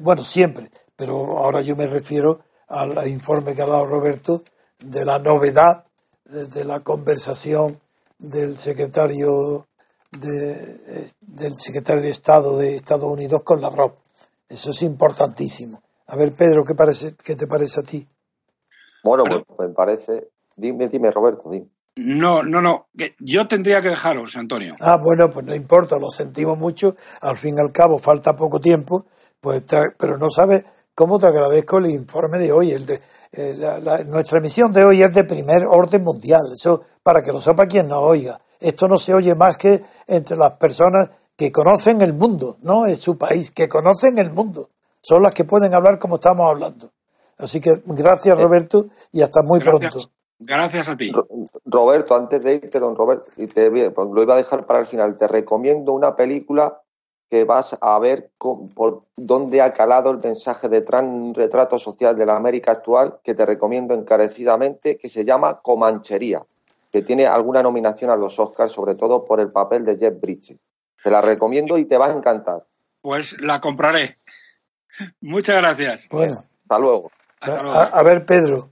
bueno, 0.00 0.24
siempre, 0.24 0.70
pero 0.96 1.38
ahora 1.38 1.60
yo 1.60 1.76
me 1.76 1.86
refiero 1.86 2.42
al 2.72 3.08
informe 3.08 3.54
que 3.54 3.62
ha 3.62 3.66
dado 3.66 3.86
Roberto 3.86 4.42
de 4.78 5.04
la 5.04 5.18
novedad 5.18 5.84
de, 6.24 6.46
de 6.46 6.64
la 6.64 6.80
conversación 6.80 7.80
del 8.18 8.56
secretario 8.56 9.66
de, 10.12 10.52
eh, 10.52 11.10
del 11.20 11.54
secretario 11.54 12.02
de 12.02 12.10
Estado 12.10 12.56
de 12.56 12.76
Estados 12.76 13.10
Unidos 13.10 13.42
con 13.44 13.60
Lavrov. 13.60 13.94
Eso 14.48 14.70
es 14.70 14.82
importantísimo. 14.82 15.82
A 16.08 16.16
ver, 16.16 16.32
Pedro, 16.32 16.64
¿qué, 16.64 16.74
parece, 16.74 17.14
qué 17.24 17.36
te 17.36 17.46
parece 17.46 17.80
a 17.80 17.82
ti? 17.82 18.06
Bueno, 19.02 19.24
pues, 19.24 19.68
me 19.68 19.74
parece. 19.74 20.28
Dime, 20.56 20.88
dime, 20.88 21.10
Roberto, 21.10 21.50
dime. 21.50 21.68
No, 21.96 22.42
no, 22.42 22.62
no. 22.62 22.86
Yo 23.18 23.48
tendría 23.48 23.82
que 23.82 23.88
dejaros, 23.88 24.36
Antonio. 24.36 24.74
Ah, 24.80 24.96
bueno, 24.96 25.30
pues 25.30 25.44
no 25.44 25.54
importa, 25.54 25.98
lo 25.98 26.10
sentimos 26.10 26.58
mucho. 26.58 26.94
Al 27.20 27.36
fin 27.36 27.56
y 27.56 27.60
al 27.60 27.72
cabo, 27.72 27.98
falta 27.98 28.34
poco 28.34 28.60
tiempo, 28.60 29.06
pues 29.40 29.62
pero 29.98 30.16
no 30.16 30.30
sabes 30.30 30.64
cómo 30.94 31.18
te 31.18 31.26
agradezco 31.26 31.78
el 31.78 31.86
informe 31.90 32.38
de 32.38 32.52
hoy. 32.52 32.70
El 32.72 32.86
de, 32.86 33.00
eh, 33.32 33.54
la- 33.58 33.78
la- 33.78 34.04
nuestra 34.04 34.38
emisión 34.38 34.72
de 34.72 34.84
hoy 34.84 35.02
es 35.02 35.12
de 35.14 35.24
primer 35.24 35.64
orden 35.66 36.02
mundial. 36.04 36.42
Eso 36.52 36.82
para 37.02 37.22
que 37.22 37.32
lo 37.32 37.40
sepa 37.40 37.66
quien 37.66 37.88
nos 37.88 38.02
oiga. 38.02 38.40
Esto 38.60 38.86
no 38.88 38.98
se 38.98 39.12
oye 39.14 39.34
más 39.34 39.56
que 39.56 39.82
entre 40.06 40.36
las 40.36 40.52
personas 40.52 41.10
que 41.36 41.50
conocen 41.50 42.00
el 42.02 42.12
mundo, 42.12 42.56
no 42.62 42.86
es 42.86 43.00
su 43.00 43.16
país, 43.18 43.50
que 43.50 43.68
conocen 43.68 44.18
el 44.18 44.30
mundo. 44.32 44.68
Son 45.00 45.22
las 45.22 45.34
que 45.34 45.44
pueden 45.44 45.74
hablar 45.74 45.98
como 45.98 46.16
estamos 46.16 46.48
hablando. 46.48 46.90
Así 47.38 47.60
que 47.60 47.70
gracias, 47.86 48.38
Roberto, 48.38 48.86
y 49.10 49.22
hasta 49.22 49.40
muy 49.42 49.58
Gracias. 49.58 49.90
pronto. 49.94 50.10
Gracias 50.38 50.88
a 50.88 50.96
ti. 50.96 51.10
Ro- 51.10 51.26
Roberto, 51.64 52.14
antes 52.14 52.42
de 52.42 52.54
irte, 52.54 52.78
don 52.78 52.94
Roberto, 52.94 53.26
y 53.36 53.46
te, 53.46 53.68
voy 53.70 53.84
a- 53.84 53.90
pues 53.92 54.08
lo 54.12 54.22
iba 54.22 54.34
a 54.34 54.36
dejar 54.36 54.66
para 54.66 54.80
el 54.80 54.86
final. 54.86 55.16
Te 55.16 55.26
recomiendo 55.26 55.92
una 55.92 56.14
película 56.14 56.81
que 57.32 57.44
vas 57.44 57.74
a 57.80 57.98
ver 57.98 58.30
con- 58.36 58.68
por 58.68 59.04
dónde 59.16 59.62
ha 59.62 59.72
calado 59.72 60.10
el 60.10 60.18
mensaje 60.18 60.68
de 60.68 60.82
Trump, 60.82 61.08
un 61.10 61.34
retrato 61.34 61.78
social 61.78 62.14
de 62.14 62.26
la 62.26 62.36
América 62.36 62.72
actual, 62.72 63.20
que 63.24 63.34
te 63.34 63.46
recomiendo 63.46 63.94
encarecidamente, 63.94 64.98
que 64.98 65.08
se 65.08 65.24
llama 65.24 65.62
Comanchería, 65.62 66.44
que 66.92 67.00
tiene 67.00 67.26
alguna 67.26 67.62
nominación 67.62 68.10
a 68.10 68.16
los 68.16 68.38
Oscars, 68.38 68.70
sobre 68.72 68.96
todo 68.96 69.24
por 69.24 69.40
el 69.40 69.50
papel 69.50 69.82
de 69.86 69.96
Jeff 69.96 70.20
Bridges. 70.20 70.58
Te 71.02 71.10
la 71.10 71.22
recomiendo 71.22 71.78
y 71.78 71.86
te 71.86 71.96
va 71.96 72.08
a 72.08 72.12
encantar. 72.12 72.66
Pues 73.00 73.40
la 73.40 73.62
compraré. 73.62 74.14
Muchas 75.22 75.56
gracias. 75.56 76.08
Bueno, 76.10 76.44
Hasta 76.64 76.78
luego. 76.78 77.10
Hasta 77.40 77.60
a, 77.60 77.62
luego. 77.62 77.78
a- 77.78 77.84
a 77.98 78.02
ver, 78.02 78.26
Pedro. 78.26 78.68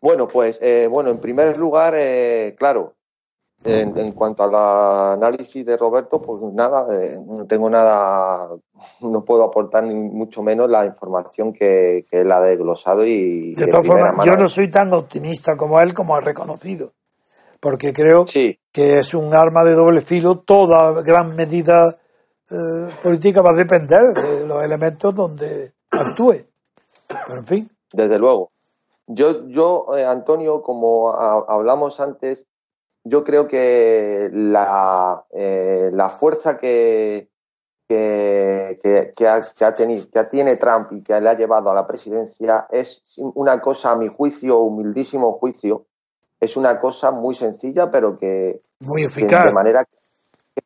Bueno, 0.00 0.28
pues 0.28 0.60
eh, 0.62 0.86
bueno, 0.88 1.10
en 1.10 1.18
primer 1.18 1.56
lugar, 1.58 1.94
eh, 1.96 2.54
claro, 2.56 2.94
en, 3.64 3.96
en 3.96 4.12
cuanto 4.12 4.42
al 4.42 4.54
análisis 5.14 5.64
de 5.64 5.76
Roberto, 5.76 6.20
pues 6.20 6.44
nada, 6.52 6.86
eh, 6.94 7.18
no 7.26 7.46
tengo 7.46 7.70
nada, 7.70 8.48
no 9.00 9.24
puedo 9.24 9.42
aportar 9.44 9.84
ni 9.84 9.94
mucho 9.94 10.42
menos 10.42 10.68
la 10.68 10.84
información 10.84 11.52
que, 11.52 12.04
que 12.10 12.20
él 12.20 12.30
ha 12.32 12.40
desglosado 12.40 13.04
y 13.06 13.54
De 13.54 13.66
todas 13.66 13.86
formas, 13.86 14.24
yo 14.24 14.36
no 14.36 14.48
soy 14.48 14.70
tan 14.70 14.92
optimista 14.92 15.56
como 15.56 15.80
él, 15.80 15.94
como 15.94 16.14
ha 16.14 16.20
reconocido, 16.20 16.92
porque 17.60 17.92
creo 17.92 18.26
Sí, 18.26 18.58
que 18.72 18.98
es 18.98 19.14
un 19.14 19.34
arma 19.34 19.64
de 19.64 19.72
doble 19.74 20.00
filo. 20.00 20.40
Toda 20.40 21.00
gran 21.02 21.34
medida 21.34 21.84
eh, 22.50 22.92
política 23.02 23.40
va 23.40 23.50
a 23.50 23.54
depender 23.54 24.02
de 24.14 24.46
los 24.46 24.62
elementos 24.62 25.14
donde 25.14 25.70
actúe. 25.90 26.34
Pero 27.26 27.38
en 27.38 27.46
fin, 27.46 27.70
desde 27.92 28.18
luego. 28.18 28.50
Yo, 29.06 29.46
yo 29.48 29.86
eh, 29.96 30.04
Antonio, 30.04 30.62
como 30.62 31.10
ha- 31.12 31.44
hablamos 31.48 32.00
antes, 32.00 32.46
yo 33.04 33.22
creo 33.22 33.46
que 33.46 34.30
la, 34.32 35.24
eh, 35.30 35.90
la 35.92 36.08
fuerza 36.08 36.56
que, 36.56 37.28
que, 37.86 38.78
que, 38.82 39.12
que 39.14 39.28
ha, 39.28 39.42
que 39.42 39.64
ha 39.64 39.74
tenido, 39.74 40.06
que 40.10 40.24
tiene 40.24 40.56
Trump 40.56 40.92
y 40.92 41.02
que 41.02 41.20
le 41.20 41.28
ha 41.28 41.36
llevado 41.36 41.70
a 41.70 41.74
la 41.74 41.86
presidencia 41.86 42.66
es 42.70 43.14
una 43.18 43.60
cosa, 43.60 43.92
a 43.92 43.96
mi 43.96 44.08
juicio, 44.08 44.58
humildísimo 44.58 45.32
juicio, 45.32 45.84
es 46.40 46.56
una 46.56 46.80
cosa 46.80 47.10
muy 47.10 47.34
sencilla, 47.34 47.90
pero 47.90 48.18
que, 48.18 48.60
muy 48.80 49.04
eficaz. 49.04 49.46
de 49.46 49.52
manera 49.52 49.86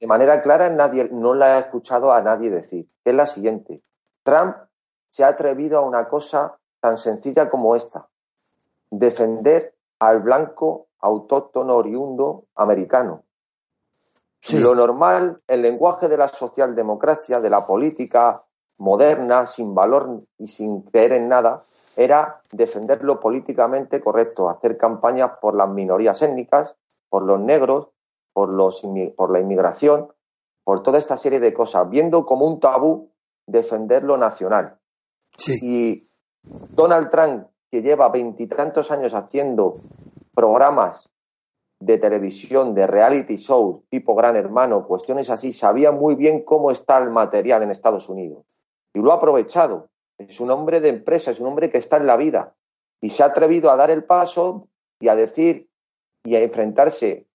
de 0.01 0.07
manera 0.07 0.43
clara 0.43 0.69
nadie 0.69 1.09
no 1.11 1.35
la 1.35 1.57
ha 1.57 1.59
escuchado 1.61 2.13
a 2.13 2.21
nadie 2.21 2.51
decir, 2.51 2.87
es 3.05 3.15
la 3.15 3.27
siguiente. 3.27 3.81
Trump 4.23 4.57
se 5.11 5.25
ha 5.25 5.29
atrevido 5.29 5.79
a 5.79 5.83
una 5.83 6.09
cosa 6.09 6.59
tan 6.81 6.99
sencilla 6.99 7.49
como 7.49 7.75
esta, 7.75 8.07
defender 8.91 9.75
al 9.99 10.21
blanco 10.21 10.88
autóctono 11.01 11.77
oriundo 11.77 12.45
americano. 12.55 13.25
Sí, 14.41 14.59
Lo 14.59 14.75
normal, 14.75 15.43
el 15.49 15.63
lenguaje 15.63 16.09
de 16.09 16.17
la 16.17 16.29
socialdemocracia, 16.29 17.41
de 17.41 17.51
la 17.51 17.67
política 17.67 18.45
moderna, 18.79 19.47
sin 19.47 19.75
valor 19.75 20.21
y 20.39 20.47
sin 20.47 20.83
creer 20.83 21.13
en 21.13 21.29
nada, 21.29 21.61
era 21.97 22.41
defender 22.53 23.03
lo 23.03 23.19
políticamente 23.19 24.01
correcto, 24.01 24.49
hacer 24.49 24.79
campañas 24.79 25.33
por 25.41 25.55
las 25.55 25.69
minorías 25.69 26.23
étnicas, 26.23 26.77
por 27.09 27.25
los 27.25 27.41
negros, 27.41 27.89
por, 28.33 28.49
los, 28.51 28.83
por 29.17 29.33
la 29.33 29.41
inmigración, 29.41 30.13
por 30.63 30.83
toda 30.83 30.99
esta 30.99 31.17
serie 31.17 31.41
de 31.41 31.53
cosas, 31.53 31.91
viendo 31.91 32.25
como 32.25 32.47
un 32.47 32.61
tabú 32.61 33.11
defender 33.47 34.05
lo 34.05 34.17
nacional. 34.17 34.79
sí, 35.37 35.59
Y 35.61 36.09
Donald 36.43 37.11
Trump, 37.11 37.49
que 37.71 37.83
lleva 37.83 38.09
veintitantos 38.11 38.91
años 38.91 39.13
haciendo 39.15 39.81
programas 40.39 41.09
de 41.81 41.99
televisión, 41.99 42.73
de 42.75 42.87
reality 42.87 43.37
show, 43.37 43.83
tipo 43.91 44.15
Gran 44.15 44.37
Hermano, 44.37 44.87
cuestiones 44.87 45.31
así, 45.31 45.53
sabía 45.53 45.91
muy 45.91 46.15
bien 46.15 46.45
cómo 46.45 46.71
está 46.71 46.99
el 46.99 47.11
material 47.11 47.65
en 47.65 47.73
Estados 47.73 48.09
Unidos. 48.09 48.45
Y 48.95 49.01
lo 49.01 49.11
ha 49.11 49.17
aprovechado. 49.17 49.89
Es 50.17 50.39
un 50.39 50.51
hombre 50.53 50.81
de 50.81 50.91
empresa, 50.91 51.33
es 51.33 51.41
un 51.41 51.49
hombre 51.49 51.71
que 51.73 51.79
está 51.79 51.97
en 51.97 52.07
la 52.07 52.17
vida. 52.17 52.55
Y 53.01 53.11
se 53.11 53.25
ha 53.25 53.27
atrevido 53.27 53.69
a 53.71 53.77
dar 53.77 53.91
el 53.91 54.05
paso 54.05 54.69
y 55.01 55.09
a 55.09 55.17
decir 55.17 55.69
y 56.25 56.37
a 56.37 56.41
enfrentarse 56.41 57.27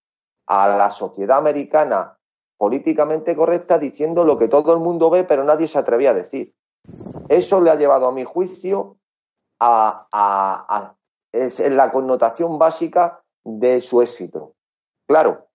a 0.47 0.69
la 0.69 0.89
sociedad 0.89 1.37
americana 1.37 2.17
políticamente 2.57 3.35
correcta 3.35 3.79
diciendo 3.79 4.23
lo 4.23 4.37
que 4.37 4.47
todo 4.47 4.71
el 4.73 4.79
mundo 4.79 5.09
ve, 5.09 5.25
pero 5.25 5.43
nadie 5.43 5.67
se 5.67 5.77
atrevía 5.79 6.11
a 6.11 6.13
decir. 6.13 6.53
Eso 7.27 7.59
le 7.59 7.69
ha 7.69 7.75
llevado, 7.75 8.07
a 8.07 8.11
mi 8.13 8.23
juicio, 8.23 8.95
a, 9.59 10.07
a- 10.11 10.65
a- 10.77 10.95
es 11.33 11.59
la 11.59 11.91
connotación 11.91 12.57
básica 12.57 13.21
de 13.43 13.81
su 13.81 14.01
éxito. 14.01 14.53
Claro, 15.07 15.47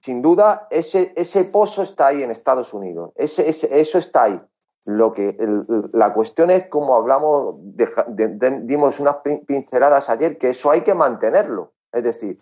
sin 0.00 0.22
duda, 0.22 0.66
ese, 0.70 1.12
ese 1.16 1.44
pozo 1.44 1.82
está 1.82 2.08
ahí 2.08 2.22
en 2.22 2.30
Estados 2.30 2.72
Unidos. 2.74 3.12
Ese, 3.16 3.48
ese- 3.48 3.80
eso 3.80 3.98
está 3.98 4.24
ahí. 4.24 4.40
Lo 4.84 5.12
que, 5.12 5.30
el- 5.38 5.66
la 5.92 6.12
cuestión 6.14 6.50
es, 6.50 6.66
como 6.68 6.94
hablamos, 6.96 7.56
de- 7.58 7.88
de- 8.08 8.60
dimos 8.62 9.00
unas 9.00 9.16
pin- 9.16 9.44
pinceladas 9.44 10.08
ayer, 10.10 10.38
que 10.38 10.50
eso 10.50 10.70
hay 10.70 10.82
que 10.82 10.94
mantenerlo. 10.94 11.72
Es 11.92 12.04
decir, 12.04 12.38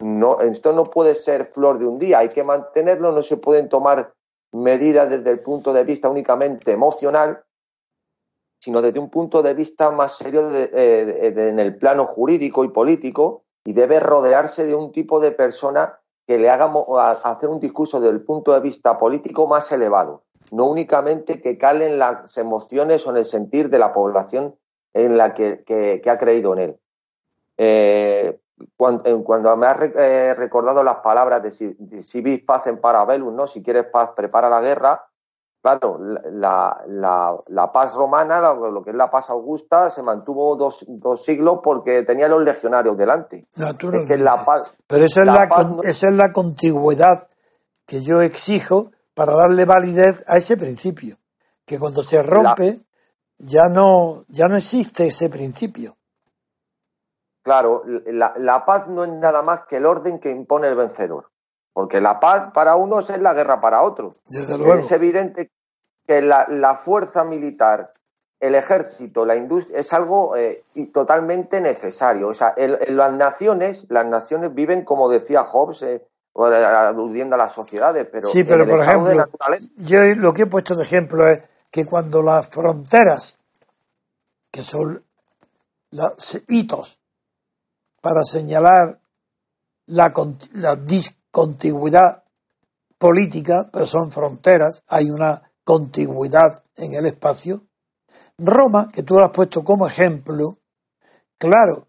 no, 0.00 0.40
esto 0.40 0.72
no 0.74 0.84
puede 0.84 1.14
ser 1.14 1.46
flor 1.46 1.78
de 1.78 1.86
un 1.86 1.98
día, 1.98 2.18
hay 2.18 2.28
que 2.28 2.44
mantenerlo, 2.44 3.12
no 3.12 3.22
se 3.22 3.38
pueden 3.38 3.68
tomar 3.70 4.12
medidas 4.52 5.08
desde 5.08 5.30
el 5.30 5.40
punto 5.40 5.72
de 5.72 5.84
vista 5.84 6.08
únicamente 6.10 6.72
emocional, 6.72 7.42
sino 8.58 8.82
desde 8.82 8.98
un 9.00 9.10
punto 9.10 9.42
de 9.42 9.54
vista 9.54 9.90
más 9.90 10.16
serio 10.16 10.50
eh, 10.52 11.32
de- 11.34 11.48
en 11.50 11.58
el 11.58 11.76
plano 11.76 12.04
jurídico 12.06 12.64
y 12.64 12.68
político, 12.68 13.42
y 13.64 13.72
debe 13.72 14.00
rodearse 14.00 14.64
de 14.64 14.74
un 14.74 14.92
tipo 14.92 15.18
de 15.20 15.32
persona 15.32 15.98
que 16.26 16.38
le 16.38 16.50
haga 16.50 16.72
hacer 17.24 17.48
un 17.48 17.60
discurso 17.60 18.00
desde 18.00 18.14
el 18.14 18.22
punto 18.24 18.52
de 18.52 18.60
vista 18.60 18.98
político 18.98 19.46
más 19.46 19.70
elevado, 19.72 20.22
no 20.50 20.66
únicamente 20.66 21.40
que 21.40 21.56
calen 21.58 21.98
las 21.98 22.36
emociones 22.38 23.06
o 23.06 23.10
en 23.10 23.18
el 23.18 23.24
sentir 23.24 23.70
de 23.70 23.78
la 23.78 23.92
población 23.92 24.56
en 24.94 25.16
la 25.16 25.34
que, 25.34 25.62
que- 25.64 26.02
ha 26.10 26.18
creído 26.18 26.52
en 26.54 26.58
él. 26.60 26.76
Eh, 27.58 28.38
cuando, 28.76 29.08
en- 29.08 29.22
cuando 29.22 29.54
me 29.56 29.66
has 29.66 29.76
re- 29.76 29.92
eh, 29.96 30.34
recordado 30.34 30.82
las 30.82 30.96
palabras 30.96 31.42
de 31.42 31.50
si, 31.50 31.76
si 32.00 32.20
vis 32.22 32.42
paz 32.42 32.66
en 32.66 32.78
parabellum, 32.80 33.34
¿no? 33.36 33.46
Si 33.46 33.62
quieres 33.62 33.84
paz, 33.86 34.10
prepara 34.16 34.48
la 34.48 34.60
guerra. 34.60 35.04
Claro, 35.66 35.98
la, 36.30 36.80
la- 36.86 37.36
la 37.48 37.72
paz 37.72 37.96
romana, 37.96 38.40
lo, 38.54 38.84
que 38.84 38.90
es 38.90 38.96
la 38.96 39.10
paz 39.10 39.30
augusta, 39.30 39.90
se 39.90 40.00
mantuvo 40.00 40.54
dos, 40.54 40.84
dos 40.86 41.24
siglos 41.24 41.58
porque 41.60 42.04
tenía 42.04 42.28
los 42.28 42.40
legionarios 42.44 42.96
delante. 42.96 43.48
Es 43.50 43.58
naturalmente. 43.58 44.14
que 44.16 44.22
la 44.22 44.44
paz, 44.44 44.76
Pero 44.86 45.04
esa 45.04 45.22
es 45.22 45.26
la 45.26 45.34
la, 45.34 45.48
paz 45.48 45.58
con- 45.66 45.76
no- 45.78 45.82
esa 45.82 46.06
es 46.08 46.14
la 46.14 46.30
contigüedad 46.32 47.26
que 47.84 48.00
yo 48.04 48.20
exijo 48.20 48.92
para 49.12 49.34
darle 49.34 49.64
validez 49.64 50.24
a 50.28 50.36
ese 50.36 50.56
principio. 50.56 51.16
Que 51.64 51.80
cuando 51.80 52.02
se 52.02 52.22
rompe, 52.22 52.82
ya 53.38 53.62
no, 53.68 54.22
ya 54.28 54.46
no 54.46 54.56
existe 54.56 55.08
ese 55.08 55.28
principio. 55.28 55.96
claro, 57.42 57.82
la, 58.06 58.34
la 58.36 58.64
paz 58.64 58.86
no 58.86 59.02
es 59.04 59.10
nada 59.12 59.42
más 59.42 59.62
que 59.68 59.78
el 59.78 59.86
orden 59.86 60.20
que 60.20 60.30
impone 60.30 60.68
el 60.68 60.76
vencedor. 60.76 61.30
Porque 61.72 62.00
la 62.00 62.18
paz 62.20 62.50
para 62.54 62.74
unos 62.74 63.10
es 63.10 63.20
la 63.20 63.34
guerra 63.34 63.60
para 63.60 63.82
otros. 63.82 64.18
Desde 64.26 64.56
luego. 64.56 64.74
Es 64.80 64.90
evidente 64.92 65.50
que 66.06 66.22
la, 66.22 66.46
la 66.48 66.74
fuerza 66.74 67.24
militar, 67.24 67.92
el 68.40 68.54
ejército, 68.54 69.24
la 69.24 69.36
industria, 69.36 69.78
es 69.78 69.92
algo 69.92 70.36
eh, 70.36 70.62
totalmente 70.92 71.60
necesario. 71.60 72.28
O 72.28 72.34
sea, 72.34 72.50
el- 72.56 72.78
el- 72.86 72.96
las 72.96 73.12
naciones, 73.12 73.86
las 73.88 74.06
naciones 74.06 74.54
viven, 74.54 74.84
como 74.84 75.08
decía 75.08 75.42
Hobbes, 75.44 75.82
eh, 75.82 76.06
de- 76.34 76.64
aludiendo 76.66 77.34
a 77.34 77.38
las 77.38 77.52
sociedades, 77.52 78.06
pero 78.12 78.28
Sí, 78.28 78.40
en 78.40 78.46
pero 78.46 78.66
por 78.66 78.82
ejemplo, 78.82 79.14
naturaleza- 79.14 79.68
yo 79.78 79.98
lo 80.16 80.34
que 80.34 80.42
he 80.42 80.46
puesto 80.46 80.74
de 80.74 80.82
ejemplo 80.82 81.26
es 81.28 81.40
que 81.70 81.86
cuando 81.86 82.22
las 82.22 82.48
fronteras, 82.48 83.38
que 84.52 84.62
son 84.62 85.02
los 85.92 86.42
hitos 86.48 87.00
para 88.02 88.22
señalar 88.22 88.98
la, 89.86 90.12
la 90.52 90.76
discontigüidad 90.76 92.22
política, 92.98 93.68
pero 93.72 93.86
son 93.86 94.10
fronteras, 94.10 94.82
hay 94.88 95.06
una 95.10 95.42
contigüidad 95.66 96.62
en 96.76 96.94
el 96.94 97.06
espacio. 97.06 97.62
Roma, 98.38 98.86
que 98.92 99.02
tú 99.02 99.14
lo 99.18 99.24
has 99.24 99.32
puesto 99.32 99.64
como 99.64 99.84
ejemplo, 99.86 100.58
claro 101.38 101.88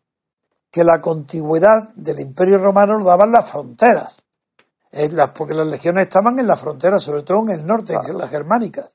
que 0.71 0.84
la 0.84 0.97
contigüidad 0.99 1.89
del 1.95 2.19
Imperio 2.19 2.57
Romano 2.57 2.97
lo 2.97 3.05
daban 3.05 3.32
las 3.32 3.49
fronteras, 3.51 4.25
eh, 4.91 5.09
porque 5.36 5.53
las 5.53 5.67
legiones 5.67 6.03
estaban 6.07 6.39
en 6.39 6.47
las 6.47 6.59
fronteras, 6.59 7.03
sobre 7.03 7.21
todo 7.21 7.43
en 7.43 7.49
el 7.51 7.65
norte, 7.67 7.93
en 7.93 8.17
las 8.17 8.30
germánicas. 8.32 8.89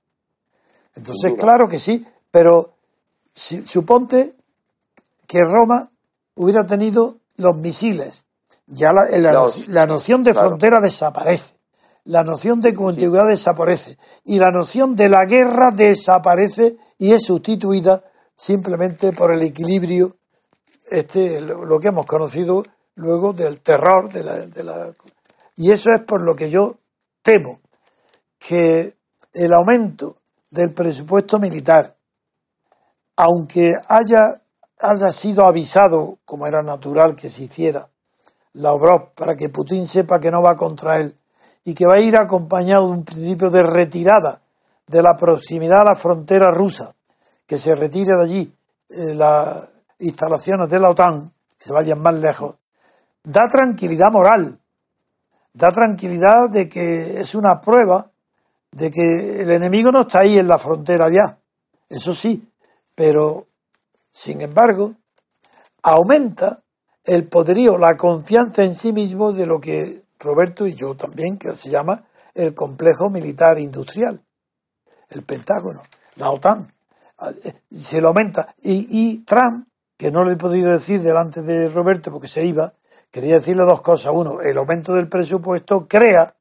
Entonces, 0.97 1.35
claro 1.39 1.68
que 1.68 1.78
sí, 1.78 2.05
pero 2.33 2.74
si- 3.33 3.64
suponte 3.64 4.35
que 5.28 5.39
Roma 5.45 5.91
hubiera 6.35 6.66
tenido 6.66 7.18
los 7.37 7.57
misiles, 7.57 8.26
ya 8.66 8.93
la, 8.93 9.05
la- 9.68 9.87
noción 9.87 10.22
de 10.24 10.33
claro. 10.33 10.49
frontera 10.49 10.80
desaparece, 10.80 11.55
la 12.05 12.24
noción 12.24 12.61
de 12.61 12.74
contigüidad 12.74 13.28
desaparece 13.28 13.96
y 14.24 14.38
la 14.38 14.50
noción 14.50 14.96
de 14.96 15.09
la 15.09 15.24
guerra 15.24 15.70
desaparece 15.70 16.76
y 16.98 17.12
es 17.12 17.24
sustituida 17.24 18.03
simplemente 18.36 19.12
por 19.12 19.32
el 19.32 19.42
equilibrio, 19.42 20.16
este, 20.90 21.40
lo, 21.40 21.78
que 21.78 21.88
hemos 21.88 22.07
conocido 22.07 22.64
luego 22.96 23.32
del 23.32 23.61
terror, 23.61 24.12
de 24.12 24.24
la, 24.24 24.36
de 24.38 24.64
la- 24.64 24.94
y 25.57 25.70
eso 25.70 25.90
es 25.94 26.03
por 26.03 26.22
lo 26.22 26.34
que 26.34 26.50
yo 26.50 26.76
temo 27.22 27.61
que 28.38 28.96
el 29.32 29.53
aumento 29.53 30.16
del 30.50 30.72
presupuesto 30.72 31.38
militar, 31.38 31.96
aunque 33.16 33.72
haya, 33.88 34.42
haya 34.80 35.12
sido 35.12 35.44
avisado, 35.46 36.18
como 36.24 36.46
era 36.46 36.62
natural 36.62 37.14
que 37.14 37.28
se 37.28 37.44
hiciera, 37.44 37.88
la 38.55 38.72
OBROP, 38.72 39.14
para 39.14 39.36
que 39.36 39.48
Putin 39.48 39.86
sepa 39.86 40.18
que 40.18 40.30
no 40.30 40.42
va 40.42 40.57
contra 40.57 40.98
él 40.98 41.14
y 41.64 41.74
que 41.74 41.86
va 41.86 41.94
a 41.94 42.00
ir 42.00 42.16
acompañado 42.16 42.86
de 42.86 42.92
un 42.92 43.04
principio 43.04 43.50
de 43.50 43.62
retirada 43.62 44.40
de 44.86 45.02
la 45.02 45.16
proximidad 45.16 45.82
a 45.82 45.84
la 45.84 45.96
frontera 45.96 46.50
rusa, 46.50 46.94
que 47.46 47.58
se 47.58 47.74
retire 47.74 48.16
de 48.16 48.22
allí 48.22 48.54
eh, 48.88 49.14
las 49.14 49.68
instalaciones 49.98 50.68
de 50.68 50.80
la 50.80 50.90
OTAN, 50.90 51.32
que 51.56 51.64
se 51.64 51.72
vayan 51.72 52.00
más 52.00 52.14
lejos, 52.14 52.56
da 53.22 53.48
tranquilidad 53.48 54.10
moral, 54.10 54.58
da 55.52 55.70
tranquilidad 55.70 56.50
de 56.50 56.68
que 56.68 57.20
es 57.20 57.34
una 57.34 57.60
prueba 57.60 58.06
de 58.72 58.90
que 58.90 59.42
el 59.42 59.50
enemigo 59.50 59.92
no 59.92 60.00
está 60.02 60.20
ahí 60.20 60.38
en 60.38 60.48
la 60.48 60.58
frontera 60.58 61.08
ya. 61.10 61.38
Eso 61.88 62.14
sí, 62.14 62.48
pero 62.94 63.46
sin 64.10 64.40
embargo, 64.40 64.94
aumenta 65.82 66.62
el 67.04 67.28
poderío, 67.28 67.78
la 67.78 67.96
confianza 67.96 68.64
en 68.64 68.74
sí 68.74 68.92
mismo 68.92 69.32
de 69.32 69.46
lo 69.46 69.60
que 69.60 70.01
Roberto 70.23 70.66
y 70.66 70.75
yo 70.75 70.97
también, 70.97 71.37
que 71.39 71.55
se 71.57 71.70
llama 71.70 72.05
el 72.35 72.55
complejo 72.55 73.11
militar 73.11 73.59
industrial, 73.59 74.25
el 75.11 75.23
Pentágono, 75.25 75.83
la 76.16 76.31
OTAN. 76.31 76.73
Se 77.70 78.01
lo 78.01 78.09
aumenta. 78.09 78.55
Y, 78.62 79.25
Trump, 79.25 79.68
que 79.97 80.11
no 80.11 80.25
le 80.25 80.33
he 80.33 80.37
podido 80.37 80.73
decir 80.73 81.03
delante 81.03 81.43
de 81.43 81.68
Roberto 81.68 82.11
porque 82.11 82.29
se 82.29 82.45
iba, 82.45 82.73
quería 83.11 83.35
decirle 83.35 83.64
dos 83.64 83.83
cosas. 83.83 84.12
Uno, 84.14 84.41
el 84.41 84.57
aumento 84.57 84.95
del 84.95 85.09
presupuesto 85.09 85.87
crea, 85.87 86.35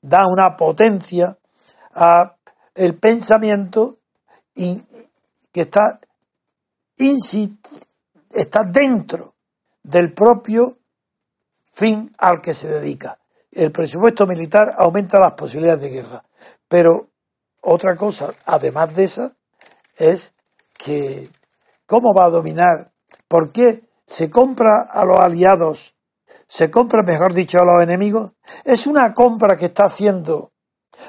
da 0.00 0.26
una 0.26 0.56
potencia 0.56 1.36
a 1.94 2.36
el 2.74 2.96
pensamiento 2.98 3.98
que 4.54 5.60
está, 5.60 6.00
insi- 6.98 7.58
está 8.30 8.62
dentro 8.62 9.34
del 9.82 10.12
propio 10.12 10.78
fin 11.72 12.12
al 12.18 12.40
que 12.40 12.54
se 12.54 12.68
dedica. 12.68 13.18
El 13.50 13.72
presupuesto 13.72 14.26
militar 14.26 14.74
aumenta 14.76 15.18
las 15.18 15.32
posibilidades 15.32 15.82
de 15.82 15.90
guerra. 15.90 16.22
Pero 16.68 17.08
otra 17.62 17.96
cosa, 17.96 18.32
además 18.44 18.94
de 18.94 19.04
esa, 19.04 19.32
es 19.96 20.34
que 20.76 21.28
cómo 21.86 22.14
va 22.14 22.26
a 22.26 22.30
dominar, 22.30 22.92
por 23.26 23.50
qué 23.50 23.82
se 24.06 24.30
compra 24.30 24.88
a 24.90 25.04
los 25.04 25.20
aliados, 25.20 25.96
se 26.46 26.70
compra, 26.70 27.02
mejor 27.02 27.34
dicho, 27.34 27.60
a 27.60 27.64
los 27.64 27.82
enemigos. 27.82 28.34
Es 28.64 28.86
una 28.86 29.12
compra 29.12 29.56
que 29.56 29.66
está 29.66 29.84
haciendo 29.84 30.52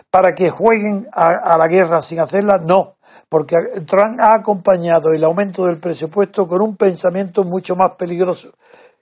para 0.10 0.34
que 0.34 0.50
jueguen 0.50 1.08
a, 1.14 1.54
a 1.54 1.58
la 1.58 1.68
guerra 1.68 2.02
sin 2.02 2.20
hacerla, 2.20 2.58
no, 2.58 2.98
porque 3.30 3.56
Trump 3.86 4.20
ha 4.20 4.34
acompañado 4.34 5.14
el 5.14 5.24
aumento 5.24 5.66
del 5.66 5.80
presupuesto 5.80 6.48
con 6.48 6.62
un 6.62 6.76
pensamiento 6.76 7.44
mucho 7.44 7.76
más 7.76 7.92
peligroso, 7.92 8.54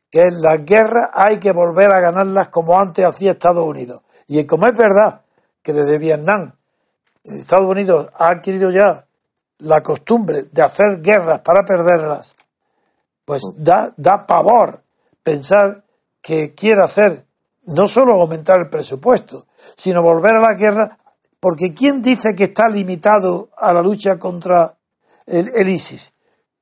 que 0.10 0.24
es 0.24 0.34
las 0.34 0.64
guerras 0.66 1.10
hay 1.14 1.40
que 1.40 1.52
volver 1.52 1.92
a 1.92 2.00
ganarlas 2.00 2.50
como 2.50 2.80
antes 2.80 3.06
hacía 3.06 3.32
Estados 3.32 3.66
Unidos. 3.66 4.04
Y 4.28 4.46
como 4.46 4.68
es 4.68 4.76
verdad 4.76 5.22
que 5.62 5.74
desde 5.74 5.98
Vietnam 5.98 6.54
Estados 7.36 7.68
Unidos 7.68 8.10
ha 8.18 8.30
adquirido 8.30 8.72
ya 8.72 9.06
la 9.60 9.82
costumbre 9.82 10.44
de 10.52 10.62
hacer 10.62 11.02
guerras 11.02 11.42
para 11.42 11.66
perderlas, 11.66 12.36
pues 13.26 13.44
da, 13.58 13.94
da 13.98 14.26
pavor 14.26 14.84
pensar 15.24 15.84
que 16.22 16.54
quiere 16.54 16.84
hacer 16.84 17.26
no 17.66 17.88
solo 17.88 18.14
aumentar 18.14 18.60
el 18.60 18.70
presupuesto, 18.70 19.46
sino 19.76 20.02
volver 20.02 20.36
a 20.36 20.42
la 20.42 20.54
guerra, 20.54 20.98
porque 21.40 21.74
¿quién 21.74 22.02
dice 22.02 22.34
que 22.36 22.46
está 22.46 22.70
limitado 22.70 23.50
a 23.58 23.74
la 23.74 23.82
lucha 23.82 24.18
contra 24.18 24.78
el, 25.26 25.52
el 25.54 25.68
ISIS, 25.68 26.14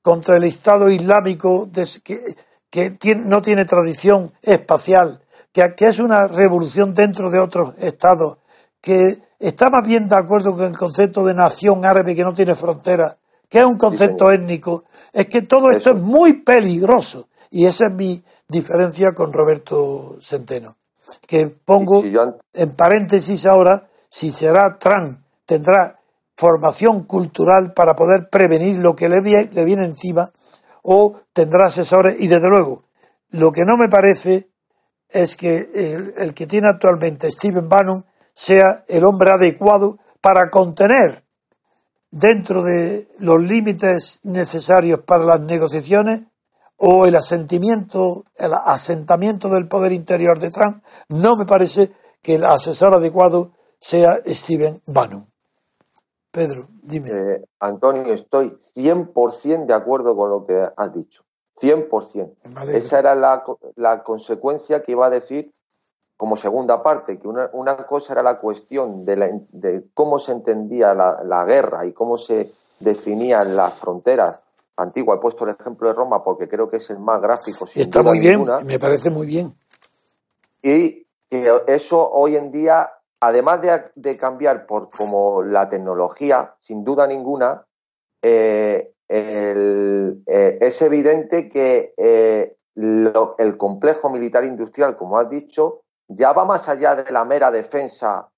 contra 0.01 0.37
el 0.37 0.45
Estado 0.45 0.89
Islámico 0.89 1.69
que, 2.03 2.35
que 2.75 2.91
tiene- 2.91 3.23
no 3.23 3.41
tiene 3.41 3.63
tradición 3.63 4.33
espacial, 4.41 5.21
que, 5.53 5.73
que 5.77 5.85
es 5.87 5.99
una 5.99 6.27
revolución 6.27 6.93
dentro 6.93 7.31
de 7.31 7.39
otros 7.39 7.73
estados, 7.77 8.39
que 8.81 9.17
está 9.39 9.69
más 9.69 9.87
bien 9.87 10.09
de 10.09 10.17
acuerdo 10.17 10.51
con 10.53 10.65
el 10.65 10.77
concepto 10.77 11.23
de 11.25 11.33
nación 11.33 11.85
árabe 11.85 12.13
que 12.13 12.23
no 12.25 12.33
tiene 12.33 12.53
fronteras, 12.53 13.15
que 13.47 13.59
es 13.59 13.65
un 13.65 13.77
concepto 13.77 14.29
étnico, 14.29 14.83
es 15.13 15.27
que 15.27 15.43
todo 15.43 15.69
esto 15.71 15.91
es 15.91 16.01
muy 16.01 16.41
peligroso. 16.43 17.29
Y 17.49 17.65
esa 17.65 17.85
es 17.87 17.93
mi 17.93 18.21
diferencia 18.49 19.13
con 19.15 19.31
Roberto 19.31 20.17
Centeno. 20.21 20.75
Que 21.25 21.47
pongo 21.47 22.01
Si 22.01 22.11
yo 22.11 22.23
an- 22.23 22.35
en 22.53 22.71
paréntesis 22.75 23.45
ahora 23.45 23.87
si 24.09 24.33
será 24.33 24.77
Trump, 24.77 25.19
tendrá 25.45 25.97
formación 26.35 27.03
cultural 27.05 27.71
para 27.73 27.95
poder 27.95 28.27
prevenir 28.29 28.77
lo 28.79 28.93
que 28.97 29.07
le 29.07 29.21
viene 29.21 29.85
encima 29.85 30.29
o 30.85 31.15
tendrá 31.33 31.65
asesores 31.65 32.15
y 32.19 32.27
desde 32.27 32.47
luego 32.47 32.83
lo 33.31 33.51
que 33.51 33.65
no 33.65 33.75
me 33.75 33.89
parece 33.89 34.49
es 35.09 35.35
que 35.35 36.13
el, 36.17 36.33
que 36.33 36.47
tiene 36.47 36.67
actualmente 36.67 37.29
Stephen 37.31 37.67
Bannon 37.67 38.05
sea 38.33 38.83
el 38.87 39.03
hombre 39.03 39.31
adecuado 39.31 39.97
para 40.21 40.49
contener 40.49 41.23
dentro 42.11 42.63
de 42.63 43.07
los 43.19 43.41
límites 43.41 44.21
necesarios 44.23 45.01
para 45.05 45.25
las 45.25 45.41
negociaciones 45.41 46.23
o 46.77 47.05
el 47.05 47.15
asentimiento, 47.15 48.25
el 48.35 48.53
asentamiento 48.53 49.49
del 49.49 49.67
poder 49.67 49.91
interior 49.91 50.39
de 50.39 50.51
Trump, 50.51 50.83
no 51.09 51.35
me 51.35 51.45
parece 51.45 51.91
que 52.21 52.35
el 52.35 52.45
asesor 52.45 52.93
adecuado 52.93 53.53
sea 53.79 54.19
Stephen 54.27 54.81
Bannon. 54.85 55.34
Pedro, 56.35 56.67
dime. 56.83 57.09
Eh, 57.11 57.45
Antonio, 57.61 58.13
estoy 58.13 58.49
100% 58.75 59.65
de 59.65 59.73
acuerdo 59.73 60.15
con 60.15 60.29
lo 60.29 60.45
que 60.45 60.67
has 60.75 60.93
dicho. 60.93 61.23
100%. 61.61 62.33
Me 62.53 62.59
alegro. 62.59 62.77
Esa 62.85 62.99
era 62.99 63.15
la, 63.15 63.43
la 63.77 64.03
consecuencia 64.03 64.83
que 64.83 64.91
iba 64.91 65.07
a 65.07 65.09
decir 65.09 65.51
como 66.17 66.35
segunda 66.37 66.83
parte, 66.83 67.17
que 67.19 67.27
una, 67.27 67.49
una 67.53 67.75
cosa 67.85 68.13
era 68.13 68.21
la 68.23 68.37
cuestión 68.39 69.05
de, 69.05 69.15
la- 69.15 69.29
de 69.51 69.85
cómo 69.93 70.19
se 70.19 70.33
entendía 70.33 70.93
la, 70.93 71.23
la 71.23 71.45
guerra 71.45 71.85
y 71.85 71.93
cómo 71.93 72.17
se 72.17 72.51
definían 72.79 73.55
las 73.55 73.73
fronteras 73.79 74.39
antiguas. 74.77 75.17
He 75.17 75.21
puesto 75.21 75.45
el 75.45 75.55
ejemplo 75.59 75.87
de 75.87 75.93
Roma 75.93 76.23
porque 76.23 76.47
creo 76.49 76.67
que 76.69 76.77
es 76.77 76.89
el 76.89 76.99
más 76.99 77.21
gráfico. 77.21 77.65
Sin 77.67 77.81
Está 77.83 78.01
muy 78.03 78.19
bien, 78.19 78.39
ninguna. 78.39 78.59
me 78.61 78.77
parece 78.79 79.09
muy 79.09 79.25
bien. 79.27 79.53
Y 80.61 81.05
que 81.29 81.51
eso 81.67 82.09
hoy 82.11 82.35
en 82.35 82.51
día, 82.51 82.89
además 83.25 83.61
de, 83.61 83.83
de 83.95 84.17
cambiar 84.17 84.65
por 84.65 84.89
como 84.89 85.41
la 85.41 85.67
tecnología, 85.69 86.53
sin 86.59 86.83
duda 86.83 87.07
ninguna, 87.07 87.65
eh, 88.21 88.91
el- 89.07 90.23
eh, 90.25 90.57
es 90.61 90.81
evidente 90.81 91.49
que 91.49 91.93
eh, 91.97 92.55
lo- 92.75 93.35
el 93.37 93.57
complejo 93.57 94.09
militar 94.09 94.43
industrial, 94.43 94.95
como 94.97 95.17
has 95.19 95.29
dicho, 95.29 95.81
ya 96.07 96.33
va 96.33 96.45
más 96.45 96.67
allá 96.69 96.95
de 96.95 97.11
la 97.11 97.25
mera 97.25 97.51
defensa 97.51 98.29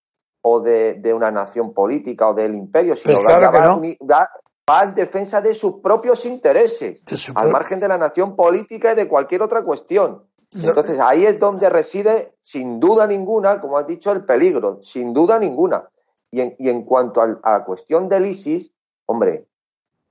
o 0.42 0.60
de, 0.62 0.96
de 0.96 1.14
una 1.14 1.32
nación 1.32 1.74
política 1.74 2.30
o 2.30 2.34
del 2.34 2.56
imperio, 2.56 2.96
sino 2.96 3.14
Pues 3.16 3.26
va- 3.26 3.30
claro 3.30 3.42
ya 3.46 3.52
que 3.52 3.58
va, 3.60 3.66
no. 3.68 3.78
uni- 3.78 3.98
va- 4.10 4.30
va 4.70 4.84
en 4.84 4.96
defensa 4.96 5.42
de 5.42 5.54
sus 5.54 5.80
propios 5.80 6.26
intereses, 6.26 7.02
su 7.06 7.32
al 7.36 7.50
margen 7.52 7.80
de 7.80 7.88
la 7.88 7.98
nación 7.98 8.36
política 8.36 8.92
y 8.92 8.96
de 8.96 9.08
cualquier 9.08 9.42
otra 9.42 9.64
cuestión. 9.64 10.24
Entonces 10.64 11.00
ahí 11.00 11.26
es 11.26 11.40
donde 11.40 11.70
reside, 11.70 12.34
sin 12.42 12.80
duda 12.80 13.08
ninguna, 13.08 13.62
como 13.62 13.78
has 13.78 13.88
dicho, 13.88 14.12
el 14.12 14.24
peligro, 14.26 14.80
sin 14.82 15.14
duda 15.14 15.38
ninguna. 15.40 15.90
Y 16.32 16.42
en, 16.70 16.84
cuanto 16.84 17.22
a, 17.22 17.40
a 17.44 17.60
la 17.60 17.66
cuestión 17.66 18.10
del 18.10 18.26
ISIS, 18.26 18.72
hombre, 19.06 19.46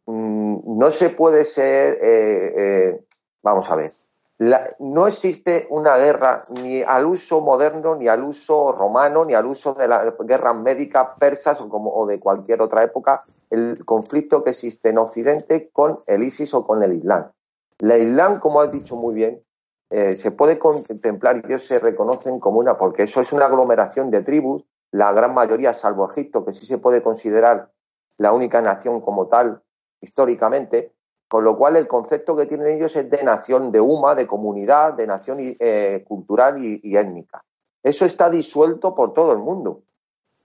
mm, 0.07 0.79
no 0.79 0.91
se 0.91 1.11
puede 1.11 1.45
ser, 1.45 1.99
eh, 2.03 2.53
eh, 2.57 3.01
vamos 3.43 3.71
a 3.71 3.77
ver, 3.77 3.93
la- 4.39 4.75
no 4.79 5.07
existe 5.07 5.67
una 5.71 5.97
guerra 5.97 6.45
ni 6.49 6.83
al 6.83 7.07
uso 7.07 7.41
moderno, 7.41 7.97
ni 7.97 8.07
al 8.09 8.23
uso 8.25 8.73
romano, 8.73 9.25
ni 9.25 9.35
al 9.35 9.47
uso 9.47 9.75
de 9.75 9.89
las 9.89 10.13
guerras 10.21 10.57
médicas 10.57 11.09
persas 11.19 11.61
o, 11.61 11.69
como, 11.69 11.91
o 11.95 12.07
de 12.07 12.19
cualquier 12.21 12.61
otra 12.63 12.83
época, 12.85 13.25
el 13.51 13.85
conflicto 13.85 14.43
que 14.45 14.51
existe 14.51 14.89
en 14.91 14.99
Occidente 14.99 15.71
con 15.73 16.01
el 16.07 16.23
ISIS 16.23 16.53
o 16.55 16.67
con 16.67 16.83
el 16.83 16.95
Islam. 16.95 17.31
La 17.79 17.97
Islam, 17.99 18.41
como 18.41 18.61
has 18.61 18.73
dicho 18.73 18.97
muy 18.97 19.15
bien, 19.15 19.43
eh, 19.91 20.17
se 20.17 20.33
puede 20.33 20.59
contemplar 20.59 21.37
y 21.37 21.47
ellos 21.47 21.65
se 21.65 21.79
reconocen 21.79 22.41
como 22.41 22.59
una, 22.59 22.77
porque 22.77 23.05
eso 23.05 23.21
es 23.21 23.33
una 23.33 23.47
aglomeración 23.47 24.11
de 24.11 24.23
tribus, 24.23 24.65
la 24.91 25.13
gran 25.13 25.35
mayoría, 25.35 25.73
salvo 25.73 26.11
Egipto, 26.11 26.45
que 26.45 26.53
sí 26.53 26.67
se 26.67 26.79
puede 26.79 27.03
considerar 27.03 27.71
la 28.19 28.33
única 28.33 28.61
nación 28.63 29.01
como 29.01 29.29
tal 29.29 29.63
históricamente, 30.01 30.93
con 31.29 31.45
lo 31.45 31.57
cual 31.57 31.77
el 31.77 31.87
concepto 31.87 32.37
que 32.37 32.47
tienen 32.47 32.69
ellos 32.69 32.95
es 32.97 33.11
de 33.11 33.23
nación, 33.23 33.73
de 33.73 33.81
UMA, 33.81 34.15
de 34.15 34.27
comunidad, 34.27 34.95
de 34.95 35.07
nación 35.07 35.39
eh, 35.41 36.05
cultural 36.07 36.57
y, 36.59 36.97
étnica. 36.97 37.45
Eso 37.83 38.05
está 38.05 38.31
disuelto 38.31 38.95
por 38.95 39.13
todo 39.13 39.33
el 39.33 39.39
mundo. 39.39 39.83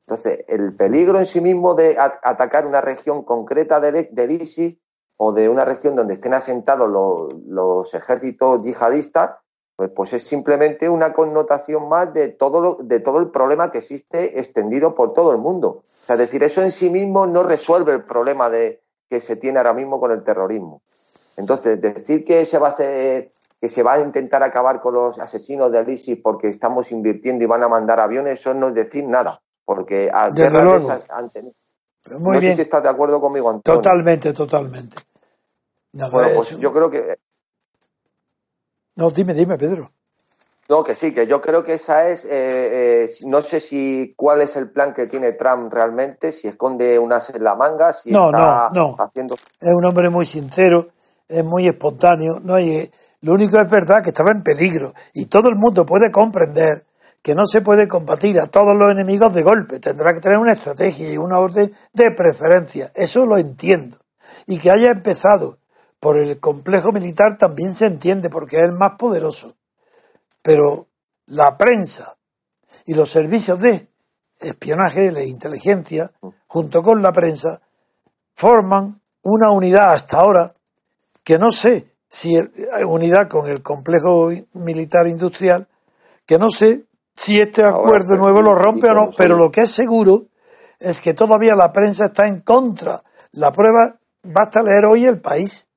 Entonces, 0.06 0.44
el 0.48 0.76
peligro 0.76 1.20
en 1.20 1.26
sí 1.26 1.40
mismo 1.40 1.76
de 1.76 1.98
atacar 1.98 2.66
una 2.66 2.82
región 2.82 3.24
concreta 3.24 3.80
del, 3.80 4.10
del 4.12 4.32
ISIS 4.32 4.78
o 5.24 5.32
de 5.34 5.48
una 5.50 5.66
región 5.66 5.96
donde 5.96 6.16
estén 6.16 6.34
asentados 6.34 6.90
los, 6.90 7.34
los 7.46 7.94
ejércitos 7.94 8.64
yihadistas, 8.64 9.36
pues, 9.76 9.92
pues 9.96 10.14
es 10.14 10.24
simplemente 10.24 10.90
una 10.90 11.14
connotación 11.14 11.88
más 11.88 12.12
de 12.12 12.30
todo, 12.30 12.60
lo- 12.60 12.78
de 12.82 13.00
todo 13.00 13.20
el 13.20 13.30
problema 13.30 13.72
que 13.72 13.78
existe 13.78 14.40
extendido 14.40 14.96
por 14.96 15.14
todo 15.14 15.32
el 15.32 15.38
mundo. 15.38 15.68
O 15.70 15.84
sea, 16.06 16.16
es 16.16 16.20
decir, 16.22 16.42
eso 16.42 16.64
en 16.64 16.72
sí 16.72 16.90
mismo 16.90 17.28
no 17.28 17.44
resuelve 17.44 17.94
el 17.94 18.04
problema 18.04 18.50
de, 18.50 18.82
que 19.12 19.22
se 19.22 19.36
tiene 19.36 19.60
ahora 19.60 19.74
mismo 19.74 20.00
con 20.00 20.12
el 20.12 20.24
terrorismo. 20.24 20.82
Entonces, 21.38 21.80
decir 21.80 22.26
que 22.26 22.44
se 22.46 22.58
va 22.58 22.70
a 22.70 22.72
hacer 22.72 23.30
que 23.60 23.70
se 23.70 23.84
va 23.84 23.94
a 23.94 24.00
intentar 24.00 24.42
acabar 24.42 24.82
con 24.82 24.96
los 24.96 25.20
asesinos 25.20 25.72
del 25.72 25.88
ISIS 25.88 26.18
porque 26.24 26.48
estamos 26.48 26.92
invirtiendo 26.92 27.44
y 27.44 27.48
van 27.48 27.62
a 27.62 27.68
mandar 27.70 28.00
aviones, 28.00 28.40
eso 28.40 28.56
no 28.56 28.70
es 28.70 28.74
decir 28.74 29.06
nada, 29.08 29.40
porque 29.66 30.10
a 30.12 30.30
guerras 30.32 31.10
han 31.12 31.30
tenido- 31.30 31.54
Muy 32.20 32.34
no 32.38 32.40
bien. 32.40 32.54
sé 32.54 32.56
si 32.56 32.62
estás 32.64 32.82
de 32.82 32.90
acuerdo 32.90 33.22
conmigo, 33.22 33.52
Antonio. 33.52 33.80
Totalmente, 33.80 34.34
totalmente. 34.34 34.96
Nada, 35.94 36.12
Bueno, 36.12 36.28
es 36.30 36.36
pues 36.36 36.58
yo 36.58 36.72
creo 36.74 36.90
que 36.90 37.16
No, 38.96 39.10
dime, 39.12 39.34
dime, 39.34 39.58
Pedro. 39.58 39.92
no, 40.70 40.84
que 40.84 40.96
sí, 40.96 41.14
que 41.14 41.28
yo 41.28 41.42
creo 41.42 41.64
que 41.66 41.74
esa 41.74 42.08
es, 42.10 42.24
eh, 42.24 42.30
eh, 43.04 43.10
no 43.26 43.42
sé 43.42 43.60
si 43.60 44.14
cuál 44.16 44.42
es 44.42 44.56
el 44.56 44.72
plan 44.72 44.94
que 44.94 45.08
tiene 45.08 45.34
Trump 45.34 45.74
realmente, 45.74 46.32
si 46.32 46.48
esconde 46.48 46.98
unas 46.98 47.30
en 47.30 47.44
la 47.44 47.56
manga, 47.56 47.92
si 47.92 48.12
No, 48.12 48.28
está 48.28 48.70
no, 48.70 48.70
no. 48.74 48.96
haciendo 49.00 49.36
Es 49.36 49.74
un 49.74 49.86
hombre 49.86 50.10
muy 50.10 50.26
sincero, 50.26 50.88
es 51.28 51.44
muy 51.44 51.68
espontáneo. 51.68 52.40
No 52.42 52.56
hay, 52.56 52.90
lo 53.22 53.34
único 53.34 53.60
es 53.60 53.70
verdad 53.70 54.02
que 54.02 54.10
estaba 54.12 54.32
en 54.32 54.44
peligro 54.44 54.94
y 55.14 55.26
todo 55.26 55.50
el 55.50 55.56
mundo 55.56 55.86
puede 55.86 56.10
comprender 56.10 56.86
que 57.22 57.36
no 57.36 57.46
se 57.46 57.62
puede 57.62 57.88
combatir 57.88 58.40
a 58.40 58.48
todos 58.48 58.76
los 58.76 58.92
enemigos 58.92 59.34
de 59.34 59.44
golpe. 59.44 59.80
Tendrá 59.80 60.14
que 60.14 60.22
tener 60.22 60.38
una 60.38 60.54
estrategia 60.54 61.12
y 61.12 61.18
una 61.18 61.40
orden 61.40 61.72
de 61.94 62.12
preferencia. 62.12 62.92
Eso 62.96 63.26
lo 63.26 63.38
entiendo. 63.38 63.98
Y 64.48 64.58
que 64.58 64.72
haya 64.72 64.90
empezado 64.92 65.58
por 66.02 66.18
el 66.18 66.40
complejo 66.40 66.92
militar 66.92 67.38
también 67.38 67.76
se 67.76 67.86
entiende 67.86 68.30
porque 68.30 68.58
es 68.58 68.64
el 68.64 68.74
más 68.74 68.94
poderoso. 68.98 69.56
Pero 70.42 70.88
la 71.28 71.58
prensa 71.58 72.18
y 72.88 72.96
los 72.96 73.10
servicios 73.10 73.60
de 73.60 73.88
espionaje, 74.40 75.12
de 75.12 75.28
inteligencia, 75.28 76.12
junto 76.48 76.82
con 76.82 77.04
la 77.04 77.12
prensa, 77.12 77.62
forman 78.34 79.00
una 79.22 79.52
unidad 79.52 79.94
hasta 79.94 80.18
ahora 80.18 80.52
que 81.24 81.38
no 81.38 81.52
sé 81.52 81.94
si 82.10 82.36
es 82.36 82.50
unidad 82.84 83.30
con 83.30 83.48
el 83.48 83.62
complejo 83.62 84.32
militar 84.54 85.06
industrial, 85.06 85.70
que 86.26 86.40
no 86.40 86.50
sé 86.50 86.88
si 87.16 87.40
este 87.40 87.64
acuerdo 87.64 88.16
nuevo 88.16 88.42
lo 88.42 88.56
rompe 88.56 88.90
o 88.90 88.96
no, 88.96 89.10
pero 89.16 89.38
lo 89.38 89.52
que 89.52 89.62
es 89.62 89.72
seguro 89.72 90.24
es 90.80 91.00
que 91.00 91.14
todavía 91.14 91.54
la 91.54 91.72
prensa 91.72 92.06
está 92.06 92.28
en 92.28 92.42
contra. 92.42 93.04
La 93.34 93.52
prueba, 93.52 94.00
basta 94.24 94.64
leer 94.64 94.86
hoy 94.86 95.06
el 95.06 95.22
país. 95.22 95.68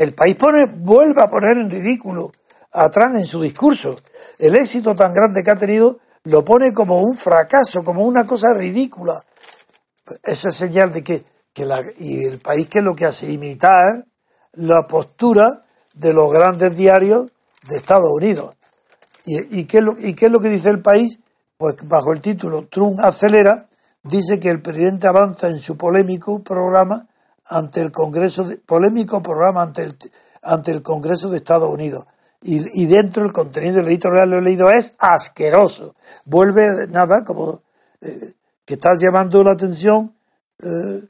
El 0.00 0.14
país 0.14 0.34
pone, 0.34 0.64
vuelve 0.64 1.20
a 1.20 1.28
poner 1.28 1.58
en 1.58 1.70
ridículo 1.70 2.32
a 2.72 2.88
Trump 2.88 3.16
en 3.16 3.26
su 3.26 3.42
discurso. 3.42 4.00
El 4.38 4.56
éxito 4.56 4.94
tan 4.94 5.12
grande 5.12 5.42
que 5.42 5.50
ha 5.50 5.56
tenido 5.56 5.98
lo 6.24 6.42
pone 6.42 6.72
como 6.72 7.02
un 7.02 7.14
fracaso, 7.14 7.84
como 7.84 8.04
una 8.04 8.26
cosa 8.26 8.54
ridícula. 8.54 9.22
Eso 10.22 10.48
es 10.48 10.56
señal 10.56 10.90
de 10.90 11.04
que, 11.04 11.22
que 11.52 11.66
la, 11.66 11.82
y 11.98 12.24
el 12.24 12.38
país 12.38 12.66
que 12.68 12.80
lo 12.80 12.94
que 12.94 13.04
hace 13.04 13.30
imitar 13.30 14.06
la 14.52 14.86
postura 14.88 15.46
de 15.92 16.14
los 16.14 16.32
grandes 16.32 16.74
diarios 16.74 17.30
de 17.68 17.76
Estados 17.76 18.08
Unidos. 18.10 18.56
¿Y, 19.26 19.60
y, 19.60 19.64
qué 19.66 19.78
es 19.78 19.84
lo, 19.84 19.98
¿Y 19.98 20.14
qué 20.14 20.26
es 20.26 20.32
lo 20.32 20.40
que 20.40 20.48
dice 20.48 20.70
el 20.70 20.80
país? 20.80 21.20
Pues 21.58 21.76
bajo 21.86 22.14
el 22.14 22.22
título 22.22 22.66
Trump 22.68 23.00
acelera, 23.02 23.68
dice 24.02 24.40
que 24.40 24.48
el 24.48 24.62
presidente 24.62 25.08
avanza 25.08 25.48
en 25.48 25.58
su 25.58 25.76
polémico 25.76 26.42
programa 26.42 27.06
ante 27.50 27.80
el 27.80 27.90
Congreso, 27.90 28.44
de, 28.44 28.56
polémico 28.58 29.22
programa 29.22 29.62
ante 29.62 29.82
el, 29.82 29.96
ante 30.42 30.70
el 30.70 30.82
Congreso 30.82 31.28
de 31.28 31.36
Estados 31.36 31.68
Unidos. 31.72 32.06
Y, 32.40 32.82
y 32.82 32.86
dentro 32.86 33.24
el 33.24 33.32
contenido 33.32 33.76
del 33.76 33.88
editorial 33.88 34.30
lo 34.30 34.38
he 34.38 34.42
leído 34.42 34.70
es 34.70 34.94
asqueroso. 34.98 35.94
Vuelve 36.24 36.86
nada 36.88 37.22
como 37.24 37.62
eh, 38.00 38.32
que 38.64 38.74
está 38.74 38.90
llamando 38.98 39.42
la 39.42 39.52
atención 39.52 40.14
eh, 40.62 41.04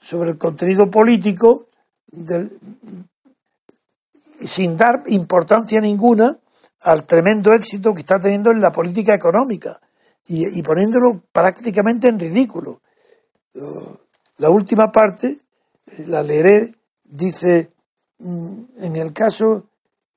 sobre 0.00 0.30
el 0.30 0.38
contenido 0.38 0.90
político 0.90 1.66
del, 2.06 2.50
sin 4.40 4.76
dar 4.76 5.02
importancia 5.08 5.80
ninguna 5.80 6.38
al 6.82 7.04
tremendo 7.04 7.52
éxito 7.52 7.92
que 7.92 8.00
está 8.00 8.20
teniendo 8.20 8.52
en 8.52 8.60
la 8.60 8.70
política 8.70 9.12
económica 9.12 9.80
y, 10.26 10.58
y 10.58 10.62
poniéndolo 10.62 11.24
prácticamente 11.32 12.08
en 12.08 12.20
ridículo. 12.20 12.80
Uh, 13.54 13.96
la 14.38 14.50
última 14.50 14.92
parte, 14.92 15.26
eh, 15.26 15.40
la 16.06 16.22
leeré, 16.22 16.70
dice, 17.04 17.70
mm, 18.18 18.64
en 18.78 18.96
el 18.96 19.12
caso 19.12 19.70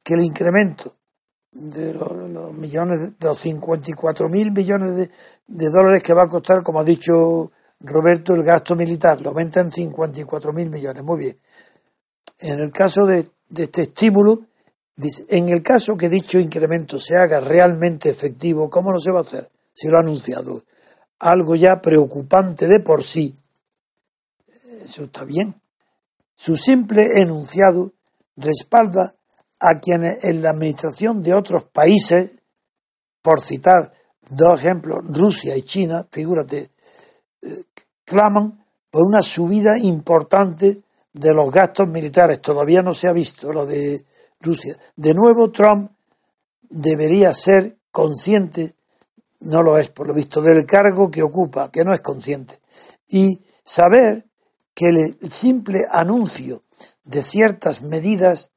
que 0.04 0.16
el 0.16 0.24
incremento 0.24 0.96
de 1.52 1.94
los, 1.94 2.54
millones, 2.54 3.18
de 3.20 3.28
los 3.28 3.38
54 3.40 4.30
mil 4.30 4.52
millones 4.52 4.96
de, 4.96 5.12
de, 5.48 5.70
dólares 5.70 6.02
que 6.02 6.14
va 6.14 6.24
a 6.24 6.28
costar, 6.28 6.64
como 6.64 6.80
ha 6.80 6.84
dicho 6.84 7.52
Roberto, 7.82 8.34
el 8.34 8.44
gasto 8.44 8.76
militar, 8.76 9.22
lo 9.22 9.30
aumenta 9.30 9.60
en 9.60 9.72
54 9.72 10.54
mil 10.54 10.70
millones. 10.70 11.04
Muy 11.04 11.20
bien. 11.20 11.40
En 12.40 12.60
el 12.60 12.72
caso 12.72 13.06
de, 13.06 13.28
de 13.50 13.64
este 13.64 13.84
estímulo, 13.84 14.40
dice, 14.96 15.26
en 15.30 15.50
el 15.50 15.62
caso 15.62 15.98
que 15.98 16.10
dicho 16.10 16.40
incremento 16.40 17.00
se 17.00 17.18
haga 17.18 17.40
realmente 17.40 18.10
efectivo, 18.10 18.70
¿cómo 18.70 18.92
no 18.92 19.00
se 19.00 19.12
va 19.12 19.20
a 19.20 19.22
hacer? 19.22 19.50
Si 19.74 19.88
lo 19.88 19.98
ha 19.98 20.02
anunciado. 20.02 20.64
Algo 21.20 21.56
ya 21.56 21.82
preocupante 21.82 22.68
de 22.68 22.80
por 22.80 23.04
sí. 23.04 23.41
Eso 24.92 25.06
está 25.06 25.24
bien. 25.24 25.56
Su 26.36 26.58
simple 26.58 27.22
enunciado 27.22 27.94
respalda 28.36 29.16
a 29.58 29.80
quienes 29.80 30.22
en 30.26 30.42
la 30.42 30.50
administración 30.50 31.24
de 31.24 31.34
otros 31.34 31.64
países, 31.64 32.44
por 33.22 33.40
citar 33.40 33.94
dos 34.30 34.60
ejemplos, 34.60 35.00
Rusia 35.08 35.56
y 35.56 35.62
China, 35.62 36.06
figúrate, 36.12 36.72
eh, 37.42 37.64
claman 38.04 38.66
por 38.90 39.04
una 39.08 39.22
subida 39.22 39.80
importante 39.80 40.84
de 41.14 41.34
los 41.34 41.50
gastos 41.54 41.88
militares. 41.88 42.42
Todavía 42.42 42.82
no 42.82 42.94
se 42.94 43.08
ha 43.08 43.14
visto 43.14 43.54
lo 43.54 43.66
de 43.66 44.04
Rusia. 44.42 44.78
De 44.98 45.14
nuevo, 45.14 45.52
Trump 45.52 45.90
debería 46.64 47.34
ser 47.34 47.78
consciente, 47.92 48.74
no 49.40 49.64
lo 49.64 49.78
es 49.78 49.88
por 49.88 50.08
lo 50.08 50.14
visto, 50.14 50.42
del 50.42 50.66
cargo 50.66 51.10
que 51.10 51.24
ocupa, 51.24 51.72
que 51.72 51.86
no 51.86 51.94
es 51.94 52.02
consciente, 52.02 52.60
y 53.08 53.40
saber 53.64 54.26
que 54.82 54.88
el 54.90 55.32
simple 55.32 55.86
anuncio 55.92 56.64
de 57.04 57.22
ciertas 57.22 57.84
medidas 57.84 58.52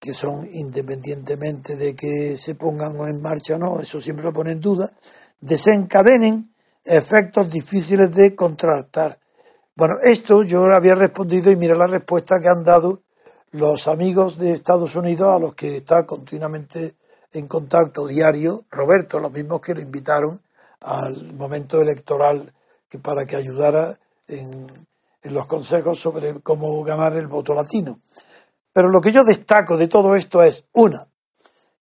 que 0.00 0.14
son 0.14 0.48
independientemente 0.50 1.76
de 1.76 1.94
que 1.94 2.36
se 2.38 2.54
pongan 2.54 2.96
en 3.08 3.20
marcha 3.20 3.56
o 3.56 3.58
no, 3.58 3.80
eso 3.80 4.00
siempre 4.00 4.24
lo 4.24 4.32
pone 4.32 4.52
en 4.52 4.60
duda, 4.60 4.90
desencadenen 5.40 6.54
efectos 6.82 7.50
difíciles 7.50 8.14
de 8.14 8.34
contrastar. 8.34 9.18
Bueno, 9.76 9.94
esto 10.02 10.42
yo 10.42 10.64
había 10.64 10.94
respondido 10.94 11.50
y 11.50 11.56
mira 11.56 11.74
la 11.74 11.86
respuesta 11.86 12.40
que 12.40 12.48
han 12.48 12.64
dado 12.64 13.02
los 13.50 13.86
amigos 13.86 14.38
de 14.38 14.52
Estados 14.52 14.96
Unidos 14.96 15.28
a 15.28 15.38
los 15.38 15.54
que 15.54 15.76
está 15.76 16.06
continuamente 16.06 16.96
en 17.32 17.48
contacto 17.48 18.06
diario, 18.06 18.64
Roberto, 18.70 19.18
los 19.18 19.32
mismos 19.32 19.60
que 19.60 19.74
lo 19.74 19.80
invitaron 19.80 20.40
al 20.80 21.34
momento 21.34 21.82
electoral 21.82 22.50
que 22.88 22.98
para 22.98 23.24
que 23.26 23.36
ayudara 23.36 23.98
en, 24.28 24.86
los 25.24 25.46
consejos 25.46 25.98
sobre 25.98 26.40
cómo 26.40 26.82
ganar 26.84 27.16
el 27.16 27.26
voto 27.26 27.54
latino. 27.54 28.00
Pero 28.72 28.88
lo 28.88 29.00
que 29.00 29.12
yo 29.12 29.24
destaco 29.24 29.76
de 29.76 29.88
todo 29.88 30.14
esto 30.16 30.42
es, 30.42 30.66
una, 30.72 31.06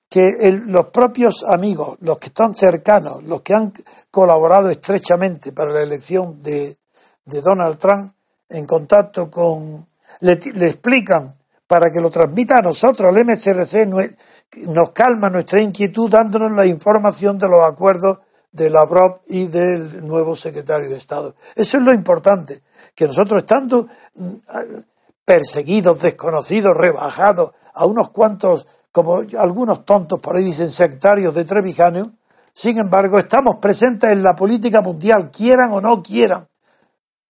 que 0.09 0.61
los 0.67 0.91
propios 0.91 1.43
amigos, 1.43 1.97
los 2.01 2.19
que 2.19 2.27
están 2.27 2.53
cercanos, 2.53 3.23
los 3.23 3.41
que 3.41 3.55
han 3.55 3.73
colaborado 4.11 4.69
estrechamente 4.69 5.51
para 5.51 5.73
la 5.73 5.81
elección 5.81 6.41
de, 6.43 6.77
Donald 7.25 7.79
Trump, 7.79 8.13
en 8.47 8.67
contacto 8.67 9.31
con, 9.31 9.87
le, 10.19 10.33
explican 10.33 11.35
para 11.65 11.89
que 11.89 11.99
lo 11.99 12.11
transmita 12.11 12.59
a 12.59 12.61
nosotros, 12.61 13.09
al 13.09 13.25
MCRC, 13.25 13.87
nos 14.67 14.91
calma 14.91 15.31
nuestra 15.31 15.59
inquietud 15.61 16.11
dándonos 16.11 16.51
la 16.51 16.67
información 16.67 17.39
de 17.39 17.47
los 17.47 17.63
acuerdos 17.63 18.19
de 18.51 18.69
Lavrov 18.69 19.21
y 19.25 19.47
del 19.47 20.05
nuevo 20.05 20.35
secretario 20.35 20.89
de 20.89 20.97
Estado. 20.97 21.33
Eso 21.55 21.77
es 21.77 21.83
lo 21.83 21.91
importante, 21.91 22.61
que 22.95 23.07
nosotros 23.07 23.39
estando 23.39 23.87
mm, 24.15 24.33
perseguidos, 25.25 26.01
desconocidos, 26.01 26.75
rebajados 26.75 27.51
a 27.73 27.85
unos 27.85 28.11
cuantos 28.11 28.67
como 28.91 29.23
algunos 29.39 29.85
tontos 29.85 30.19
por 30.19 30.37
ahí 30.37 30.43
dicen 30.43 30.71
sectarios 30.71 31.33
de 31.33 31.45
Trevijano, 31.45 32.13
sin 32.53 32.77
embargo 32.77 33.17
estamos 33.17 33.55
presentes 33.55 34.11
en 34.11 34.21
la 34.21 34.35
política 34.35 34.81
mundial, 34.81 35.31
quieran 35.31 35.71
o 35.71 35.81
no 35.81 36.03
quieran, 36.03 36.47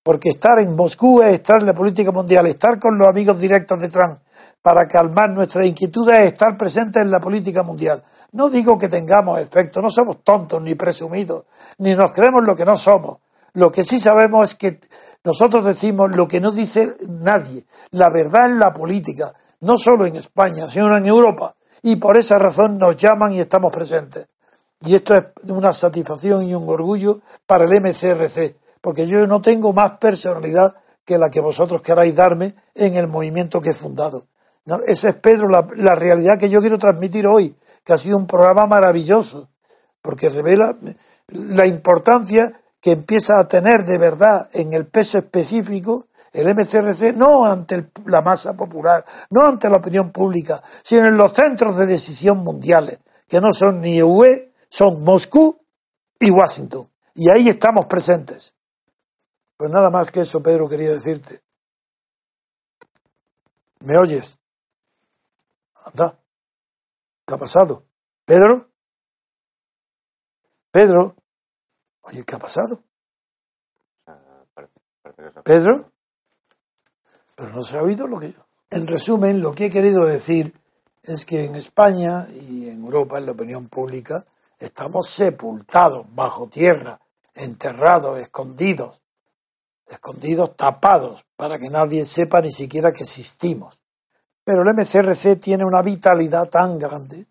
porque 0.03 0.29
estar 0.29 0.59
en 0.59 0.75
Moscú 0.75 1.21
es 1.21 1.35
estar 1.35 1.61
en 1.61 1.67
la 1.67 1.73
política 1.73 2.11
mundial, 2.11 2.47
estar 2.47 2.77
con 2.79 2.97
los 2.97 3.07
amigos 3.07 3.39
directos 3.39 3.79
de 3.79 3.87
Trump 3.87 4.19
para 4.61 4.87
calmar 4.87 5.29
nuestras 5.29 5.65
inquietudes 5.65 6.19
es 6.19 6.33
estar 6.33 6.57
presentes 6.57 7.01
en 7.01 7.11
la 7.11 7.19
política 7.19 7.63
mundial. 7.63 8.03
No 8.33 8.49
digo 8.49 8.77
que 8.77 8.89
tengamos 8.89 9.39
efecto, 9.39 9.81
no 9.81 9.89
somos 9.89 10.23
tontos 10.23 10.61
ni 10.61 10.75
presumidos, 10.75 11.45
ni 11.77 11.95
nos 11.95 12.11
creemos 12.11 12.43
lo 12.43 12.55
que 12.55 12.65
no 12.65 12.75
somos. 12.75 13.19
Lo 13.53 13.71
que 13.71 13.83
sí 13.83 13.99
sabemos 13.99 14.49
es 14.49 14.55
que 14.55 14.79
nosotros 15.23 15.63
decimos 15.63 16.15
lo 16.15 16.27
que 16.27 16.41
no 16.41 16.51
dice 16.51 16.97
nadie, 17.07 17.65
la 17.91 18.09
verdad 18.09 18.47
en 18.47 18.59
la 18.59 18.73
política, 18.73 19.33
no 19.61 19.77
solo 19.77 20.05
en 20.05 20.17
España, 20.17 20.67
sino 20.67 20.95
en 20.97 21.05
Europa. 21.05 21.55
Y 21.81 21.95
por 21.95 22.17
esa 22.17 22.37
razón 22.37 22.77
nos 22.77 22.97
llaman 22.97 23.31
y 23.33 23.39
estamos 23.39 23.71
presentes. 23.71 24.27
Y 24.81 24.95
esto 24.95 25.15
es 25.15 25.25
una 25.47 25.71
satisfacción 25.71 26.43
y 26.43 26.53
un 26.53 26.67
orgullo 26.67 27.21
para 27.45 27.63
el 27.63 27.81
MCRC, 27.81 28.57
porque 28.81 29.07
yo 29.07 29.25
no 29.27 29.41
tengo 29.41 29.71
más 29.71 29.97
personalidad 29.97 30.75
que 31.05 31.17
la 31.17 31.29
que 31.29 31.39
vosotros 31.39 31.81
queráis 31.81 32.15
darme 32.15 32.55
en 32.75 32.95
el 32.95 33.07
movimiento 33.07 33.61
que 33.61 33.69
he 33.69 33.73
fundado. 33.73 34.27
esa 34.87 35.09
es, 35.09 35.15
Pedro, 35.15 35.47
la, 35.47 35.67
la 35.75 35.95
realidad 35.95 36.37
que 36.37 36.49
yo 36.49 36.59
quiero 36.59 36.77
transmitir 36.77 37.27
hoy, 37.27 37.55
que 37.83 37.93
ha 37.93 37.97
sido 37.97 38.17
un 38.17 38.27
programa 38.27 38.65
maravilloso, 38.65 39.49
porque 40.01 40.29
revela 40.29 40.75
la 41.27 41.65
importancia 41.65 42.62
que 42.83 42.91
empieza 42.91 43.39
a 43.39 43.47
tener 43.47 43.85
de 43.85 43.97
verdad 43.97 44.49
en 44.51 44.73
el 44.73 44.87
peso 44.87 45.17
específico 45.17 46.07
el 46.33 46.53
MCRC 46.53 47.15
no 47.15 47.45
ante 47.45 47.91
la 48.07 48.21
masa 48.21 48.53
popular, 48.57 49.05
no 49.29 49.47
ante 49.47 49.69
la 49.69 49.77
opinión 49.77 50.11
pública, 50.11 50.61
sino 50.83 51.05
en 51.07 51.15
los 51.15 51.31
centros 51.31 51.77
de 51.77 51.85
decisión 51.85 52.39
mundiales, 52.39 52.99
que 53.27 53.39
no 53.39 53.53
son 53.53 53.79
ni 53.79 54.01
UE, 54.01 54.51
son 54.67 55.01
Moscú 55.03 55.63
y 56.19 56.29
Washington. 56.29 56.91
Y 57.13 57.29
ahí 57.29 57.47
estamos 57.47 57.85
presentes. 57.85 58.55
Pues 59.55 59.69
nada 59.71 59.89
más 59.89 60.11
que 60.11 60.21
eso, 60.21 60.43
Pedro, 60.43 60.67
quería 60.67 60.89
decirte. 60.89 61.41
¿Me 63.81 63.97
oyes? 63.97 64.39
Anda. 65.85 66.19
¿Qué 67.25 67.33
ha 67.33 67.37
pasado? 67.37 67.85
¿Pedro? 68.25 68.69
¿Pedro? 70.71 71.15
Oye, 72.03 72.23
¿qué 72.23 72.35
ha 72.35 72.39
pasado? 72.39 72.83
Ah, 74.05 74.19
¿Pedro? 75.43 75.93
pero 77.35 77.49
no 77.49 77.63
se 77.63 77.77
ha 77.77 77.83
oído 77.83 78.07
lo 78.07 78.19
que 78.19 78.31
yo. 78.31 78.45
En 78.69 78.87
resumen, 78.87 79.41
lo 79.41 79.53
que 79.53 79.65
he 79.65 79.69
querido 79.69 80.05
decir 80.05 80.53
es 81.01 81.25
que 81.25 81.45
en 81.45 81.55
España 81.55 82.27
y 82.31 82.69
en 82.69 82.83
Europa, 82.83 83.17
en 83.17 83.25
la 83.25 83.33
opinión 83.33 83.67
pública, 83.67 84.23
estamos 84.59 85.09
sepultados 85.09 86.05
bajo 86.13 86.47
tierra, 86.47 86.99
enterrados, 87.35 88.19
escondidos, 88.19 89.01
escondidos, 89.87 90.55
tapados, 90.55 91.25
para 91.35 91.59
que 91.59 91.69
nadie 91.69 92.05
sepa 92.05 92.41
ni 92.41 92.51
siquiera 92.51 92.91
que 92.91 93.03
existimos. 93.03 93.81
Pero 94.43 94.61
el 94.61 94.73
MCRC 94.73 95.39
tiene 95.39 95.65
una 95.65 95.81
vitalidad 95.81 96.49
tan 96.49 96.79
grande 96.79 97.25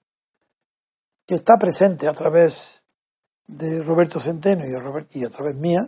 que 1.27 1.35
está 1.35 1.57
presente 1.57 2.09
a 2.09 2.13
través 2.13 2.82
de 3.47 3.83
Roberto 3.83 4.21
Centeno 4.21 4.65
y, 5.11 5.25
a 5.25 5.29
través 5.29 5.57
mía, 5.57 5.81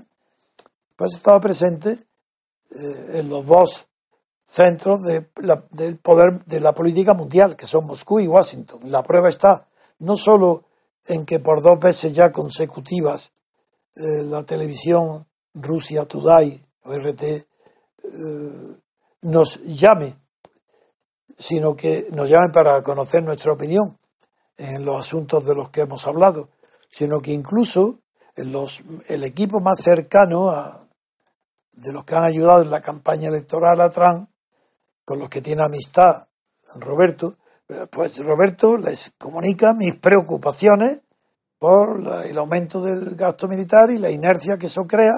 pues 0.97 1.15
estaba 1.15 1.41
presente 1.41 1.91
eh, 1.91 3.19
en 3.19 3.29
los 3.29 3.47
dos 3.47 3.89
centros 4.45 5.03
de 5.03 5.29
del 5.71 5.99
poder 5.99 6.45
de 6.45 6.61
la 6.61 6.75
política 6.75 7.15
mundial, 7.15 7.57
que 7.57 7.67
son 7.67 7.87
Moscú 7.87 8.21
y 8.21 8.29
Washington. 8.29 8.81
La 8.91 9.03
prueba 9.03 9.29
está 9.29 9.67
no 10.01 10.17
solo 10.17 10.65
en 11.07 11.25
que 11.25 11.41
por 11.41 11.63
dos 11.63 11.79
veces 11.79 12.15
ya 12.15 12.33
consecutivas 12.33 13.33
eh, 13.97 14.23
la 14.25 14.45
televisión 14.45 15.27
Rusia 15.55 16.05
Today 16.05 16.61
o 16.83 16.93
RT 16.93 17.23
eh, 17.23 17.47
nos 19.23 19.63
llame, 19.65 20.15
sino 21.37 21.75
que 21.75 22.09
nos 22.13 22.29
llame 22.29 22.51
para 22.53 22.83
conocer 22.83 23.23
nuestra 23.23 23.53
opinión 23.53 23.99
en 24.57 24.85
los 24.85 25.01
asuntos 25.01 25.45
de 25.47 25.55
los 25.55 25.71
que 25.71 25.83
hemos 25.83 26.07
hablado, 26.07 26.49
sino 26.95 27.21
que 27.21 27.33
incluso 27.33 27.99
los, 28.37 28.85
el 29.09 29.25
equipo 29.25 29.59
más 29.59 29.81
cercano 29.83 30.53
de 31.73 31.93
los 31.93 32.05
que 32.05 32.15
han 32.15 32.23
ayudado 32.23 32.63
en 32.63 32.71
la 32.71 32.81
campaña 32.81 33.31
electoral 33.31 33.81
a 33.81 33.91
Trump 33.91 34.31
con 35.05 35.19
los 35.19 35.29
que 35.29 35.41
tiene 35.41 35.63
amistad 35.63 36.29
Roberto, 36.77 37.37
pues 37.91 38.25
Roberto 38.25 38.77
les 38.77 39.13
comunica 39.19 39.75
mis 39.75 39.97
preocupaciones 39.97 41.03
por 41.59 42.01
el 42.27 42.39
aumento 42.39 42.81
del 42.81 43.17
gasto 43.17 43.49
militar 43.49 43.91
y 43.91 43.99
la 43.99 44.11
inercia 44.11 44.57
que 44.57 44.67
eso 44.67 44.87
crea, 44.87 45.15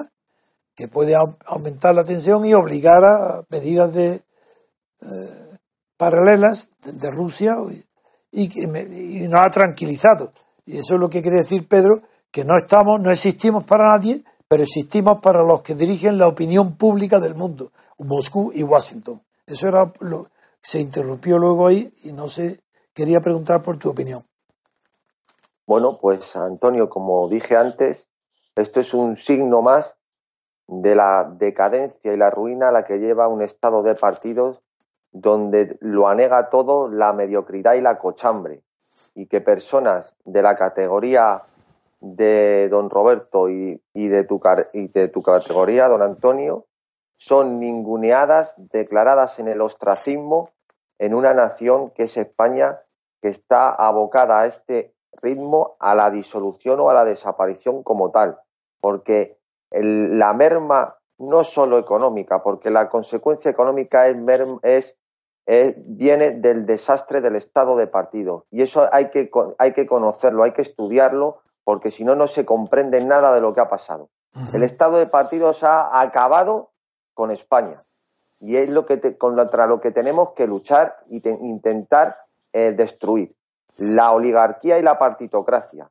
que 0.75 0.89
puede 0.89 1.15
aumentar 1.45 1.95
la 1.95 2.05
tensión 2.05 2.47
y 2.47 2.55
obligar 2.55 3.05
a 3.05 3.43
medidas 3.51 3.93
de 3.93 4.15
eh, 4.15 5.59
paralelas 5.99 6.71
de, 6.81 7.11
Rusia 7.11 7.57
y, 8.31 8.49
que 8.49 8.61
y 8.63 9.29
nos 9.29 9.41
ha 9.43 9.51
tranquilizado. 9.51 10.33
Y 10.67 10.79
eso 10.79 10.95
es 10.95 11.01
lo 11.01 11.09
que 11.09 11.23
quiere 11.23 11.39
decir 11.39 11.67
Pedro, 11.69 12.01
que 12.31 12.45
no 12.45 12.59
estamos, 12.59 13.01
no 13.01 13.11
existimos 13.11 13.65
para 13.65 13.97
nadie, 13.97 14.23
pero 14.49 14.65
existimos 14.65 15.21
para 15.21 15.43
los 15.43 15.63
que 15.63 15.75
dirigen 15.75 16.19
la 16.19 16.27
opinión 16.27 16.77
pública 16.77 17.21
del 17.21 17.37
mundo, 17.37 17.71
Moscú 17.99 18.51
y 18.53 18.65
Washington. 18.65 19.23
Eso 19.47 19.69
era 19.69 19.93
lo, 20.01 20.27
se 20.61 20.81
interrumpió 20.81 21.39
luego 21.39 21.69
ahí 21.69 21.89
y 22.03 22.13
no 22.13 22.29
sé, 22.29 22.61
quería 22.93 23.21
preguntar 23.21 23.63
por 23.63 23.79
tu 23.79 23.91
opinión. 23.91 24.25
Bueno, 25.67 25.99
pues 26.01 26.35
Antonio, 26.35 26.89
como 26.89 27.29
dije 27.29 27.57
antes, 27.57 28.09
esto 28.57 28.81
es 28.81 28.93
un 28.93 29.15
signo 29.15 29.63
más 29.63 29.95
de 30.67 30.97
la 30.97 31.33
decadencia 31.39 32.13
y 32.13 32.17
la 32.17 32.31
ruina 32.31 32.69
a 32.69 32.73
la 32.73 32.85
que 32.85 32.99
lleva 32.99 33.29
un 33.29 33.43
estado 33.43 33.85
de 33.85 33.95
partidos 33.95 34.61
donde 35.13 35.77
lo 35.81 36.09
anega 36.09 36.51
todo 36.51 36.89
la 36.89 37.13
mediocridad 37.13 37.75
y 37.75 37.81
la 37.81 37.99
cochambre 37.99 38.65
y 39.17 39.27
que 39.27 39.41
personas 39.41 40.15
de 40.25 40.43
la 40.43 40.57
categoría 40.57 41.41
de 42.01 42.69
don 42.69 42.91
Roberto 42.91 43.49
y, 43.49 43.81
de, 43.95 44.25
tu, 44.25 44.39
categoría, 44.39 45.89
don 45.89 46.03
Antonio, 46.03 46.67
son 47.17 47.59
ninguneadas, 47.59 48.55
declaradas 48.59 49.39
en 49.39 49.49
el 49.49 49.63
ostracismo 49.63 50.51
en 50.99 51.15
una 51.15 51.33
nación 51.33 51.91
que 51.91 52.05
es 52.05 52.17
España, 52.19 52.83
que 53.23 53.29
está 53.29 53.71
abocada 53.71 54.41
a 54.41 54.47
este 54.47 54.95
ritmo 55.23 55.77
a 55.81 55.95
la 55.95 56.11
disolución 56.11 56.79
o 56.81 56.91
a 56.91 56.95
la 56.95 57.07
desaparición 57.07 57.83
como 57.83 58.11
tal, 58.11 58.39
porque 58.81 59.39
la 59.71 60.35
merma 60.35 60.99
no 61.19 61.43
solo 61.43 61.79
económica, 61.79 62.43
porque 62.43 62.71
la 62.71 62.91
consecuencia 62.91 63.51
económica 63.51 64.09
es, 64.09 64.99
viene 65.47 66.33
del 66.33 66.67
desastre 66.67 67.21
del 67.21 67.37
estado 67.37 67.77
de 67.77 67.87
partido. 67.87 68.47
Y 68.51 68.63
eso 68.63 68.89
hay 68.93 69.11
que, 69.11 69.31
hay 69.59 69.73
que 69.73 69.87
conocerlo, 69.87 70.43
hay 70.43 70.53
que 70.53 70.63
estudiarlo, 70.63 71.41
porque 71.65 71.91
si 71.91 72.05
no, 72.05 72.17
no 72.17 72.27
se 72.27 72.45
comprende 72.45 73.03
nada 73.03 73.33
de 73.33 73.41
lo 73.41 73.55
que 73.55 73.61
ha 73.61 73.69
pasado. 73.69 74.11
El 74.53 74.63
estado 74.63 74.99
de 74.99 75.07
partidos 75.07 75.63
ha 75.63 76.01
acabado 76.01 76.71
con 77.15 77.31
España. 77.31 77.85
Y 78.39 78.57
es 78.57 78.69
lo 78.69 78.85
que 78.85 79.17
contra 79.17 79.67
lo 79.67 79.81
que 79.81 79.91
tenemos 79.91 80.33
que 80.33 80.47
luchar 80.47 80.99
e 81.09 81.23
intentar 81.41 82.17
eh, 82.53 82.73
destruir. 82.77 83.35
La 83.79 84.13
oligarquía 84.13 84.79
y 84.79 84.83
la 84.83 84.99
partitocracia, 84.99 85.91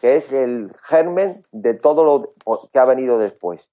que 0.00 0.16
es 0.16 0.30
el 0.32 0.72
germen 0.84 1.42
de 1.52 1.74
todo 1.74 2.04
lo 2.04 2.30
que 2.72 2.78
ha 2.78 2.84
venido 2.84 3.18
después. 3.18 3.70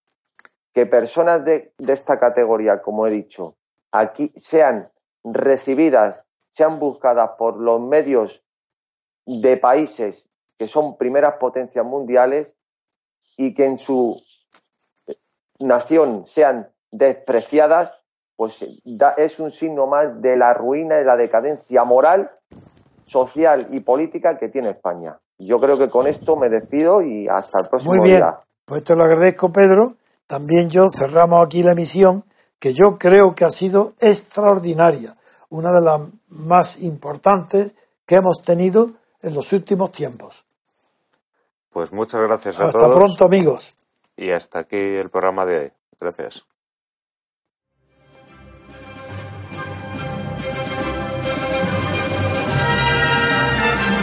Que 0.73 0.85
personas 0.85 1.45
de, 1.45 1.73
de 1.77 1.93
esta 1.93 2.19
categoría, 2.19 2.81
como 2.81 3.05
he 3.05 3.11
dicho, 3.11 3.55
aquí 3.91 4.31
sean 4.35 4.89
recibidas, 5.33 6.23
sean 6.49 6.79
buscadas 6.79 7.31
por 7.37 7.57
los 7.57 7.81
medios 7.81 8.43
de 9.25 9.57
países 9.57 10.29
que 10.57 10.67
son 10.67 10.97
primeras 10.97 11.35
potencias 11.35 11.85
mundiales 11.85 12.55
y 13.37 13.53
que 13.53 13.65
en 13.65 13.77
su 13.77 14.19
nación 15.59 16.25
sean 16.25 16.69
despreciadas, 16.91 17.91
pues 18.35 18.65
es 19.17 19.39
un 19.39 19.51
signo 19.51 19.87
más 19.87 20.21
de 20.21 20.37
la 20.37 20.53
ruina 20.53 20.99
y 20.99 21.05
la 21.05 21.15
decadencia 21.15 21.83
moral 21.83 22.31
social 23.05 23.67
y 23.71 23.79
política 23.79 24.37
que 24.37 24.49
tiene 24.49 24.71
España. 24.71 25.19
Yo 25.39 25.59
creo 25.59 25.77
que 25.77 25.89
con 25.89 26.07
esto 26.07 26.35
me 26.35 26.49
despido 26.49 27.01
y 27.01 27.27
hasta 27.27 27.61
el 27.61 27.69
próximo 27.69 27.93
Muy 27.93 28.07
bien, 28.07 28.17
día. 28.17 28.39
pues 28.65 28.83
te 28.83 28.95
lo 28.95 29.03
agradezco, 29.03 29.51
Pedro. 29.51 29.95
También 30.25 30.69
yo 30.69 30.87
cerramos 30.89 31.45
aquí 31.45 31.63
la 31.63 31.71
emisión, 31.71 32.25
que 32.59 32.73
yo 32.73 32.97
creo 32.97 33.35
que 33.35 33.45
ha 33.45 33.51
sido 33.51 33.93
extraordinaria, 33.99 35.15
una 35.49 35.71
de 35.71 35.81
las 35.81 36.01
más 36.29 36.81
importantes 36.81 37.75
que 38.05 38.15
hemos 38.15 38.41
tenido 38.41 38.91
en 39.21 39.33
los 39.33 39.53
últimos 39.53 39.91
tiempos. 39.91 40.45
Pues 41.71 41.91
muchas 41.91 42.21
gracias 42.21 42.59
a 42.59 42.65
Hasta 42.65 42.79
todos. 42.79 42.95
pronto, 42.95 43.25
amigos. 43.25 43.75
Y 44.15 44.31
hasta 44.31 44.59
aquí 44.59 44.77
el 44.77 45.09
programa 45.09 45.45
de 45.45 45.59
hoy. 45.59 45.71
Gracias. 45.99 46.45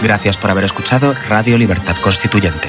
Gracias 0.03 0.37
por 0.37 0.51
haber 0.51 0.65
escuchado 0.65 1.15
Radio 1.29 1.57
Libertad 1.57 1.97
Constituyente. 2.03 2.69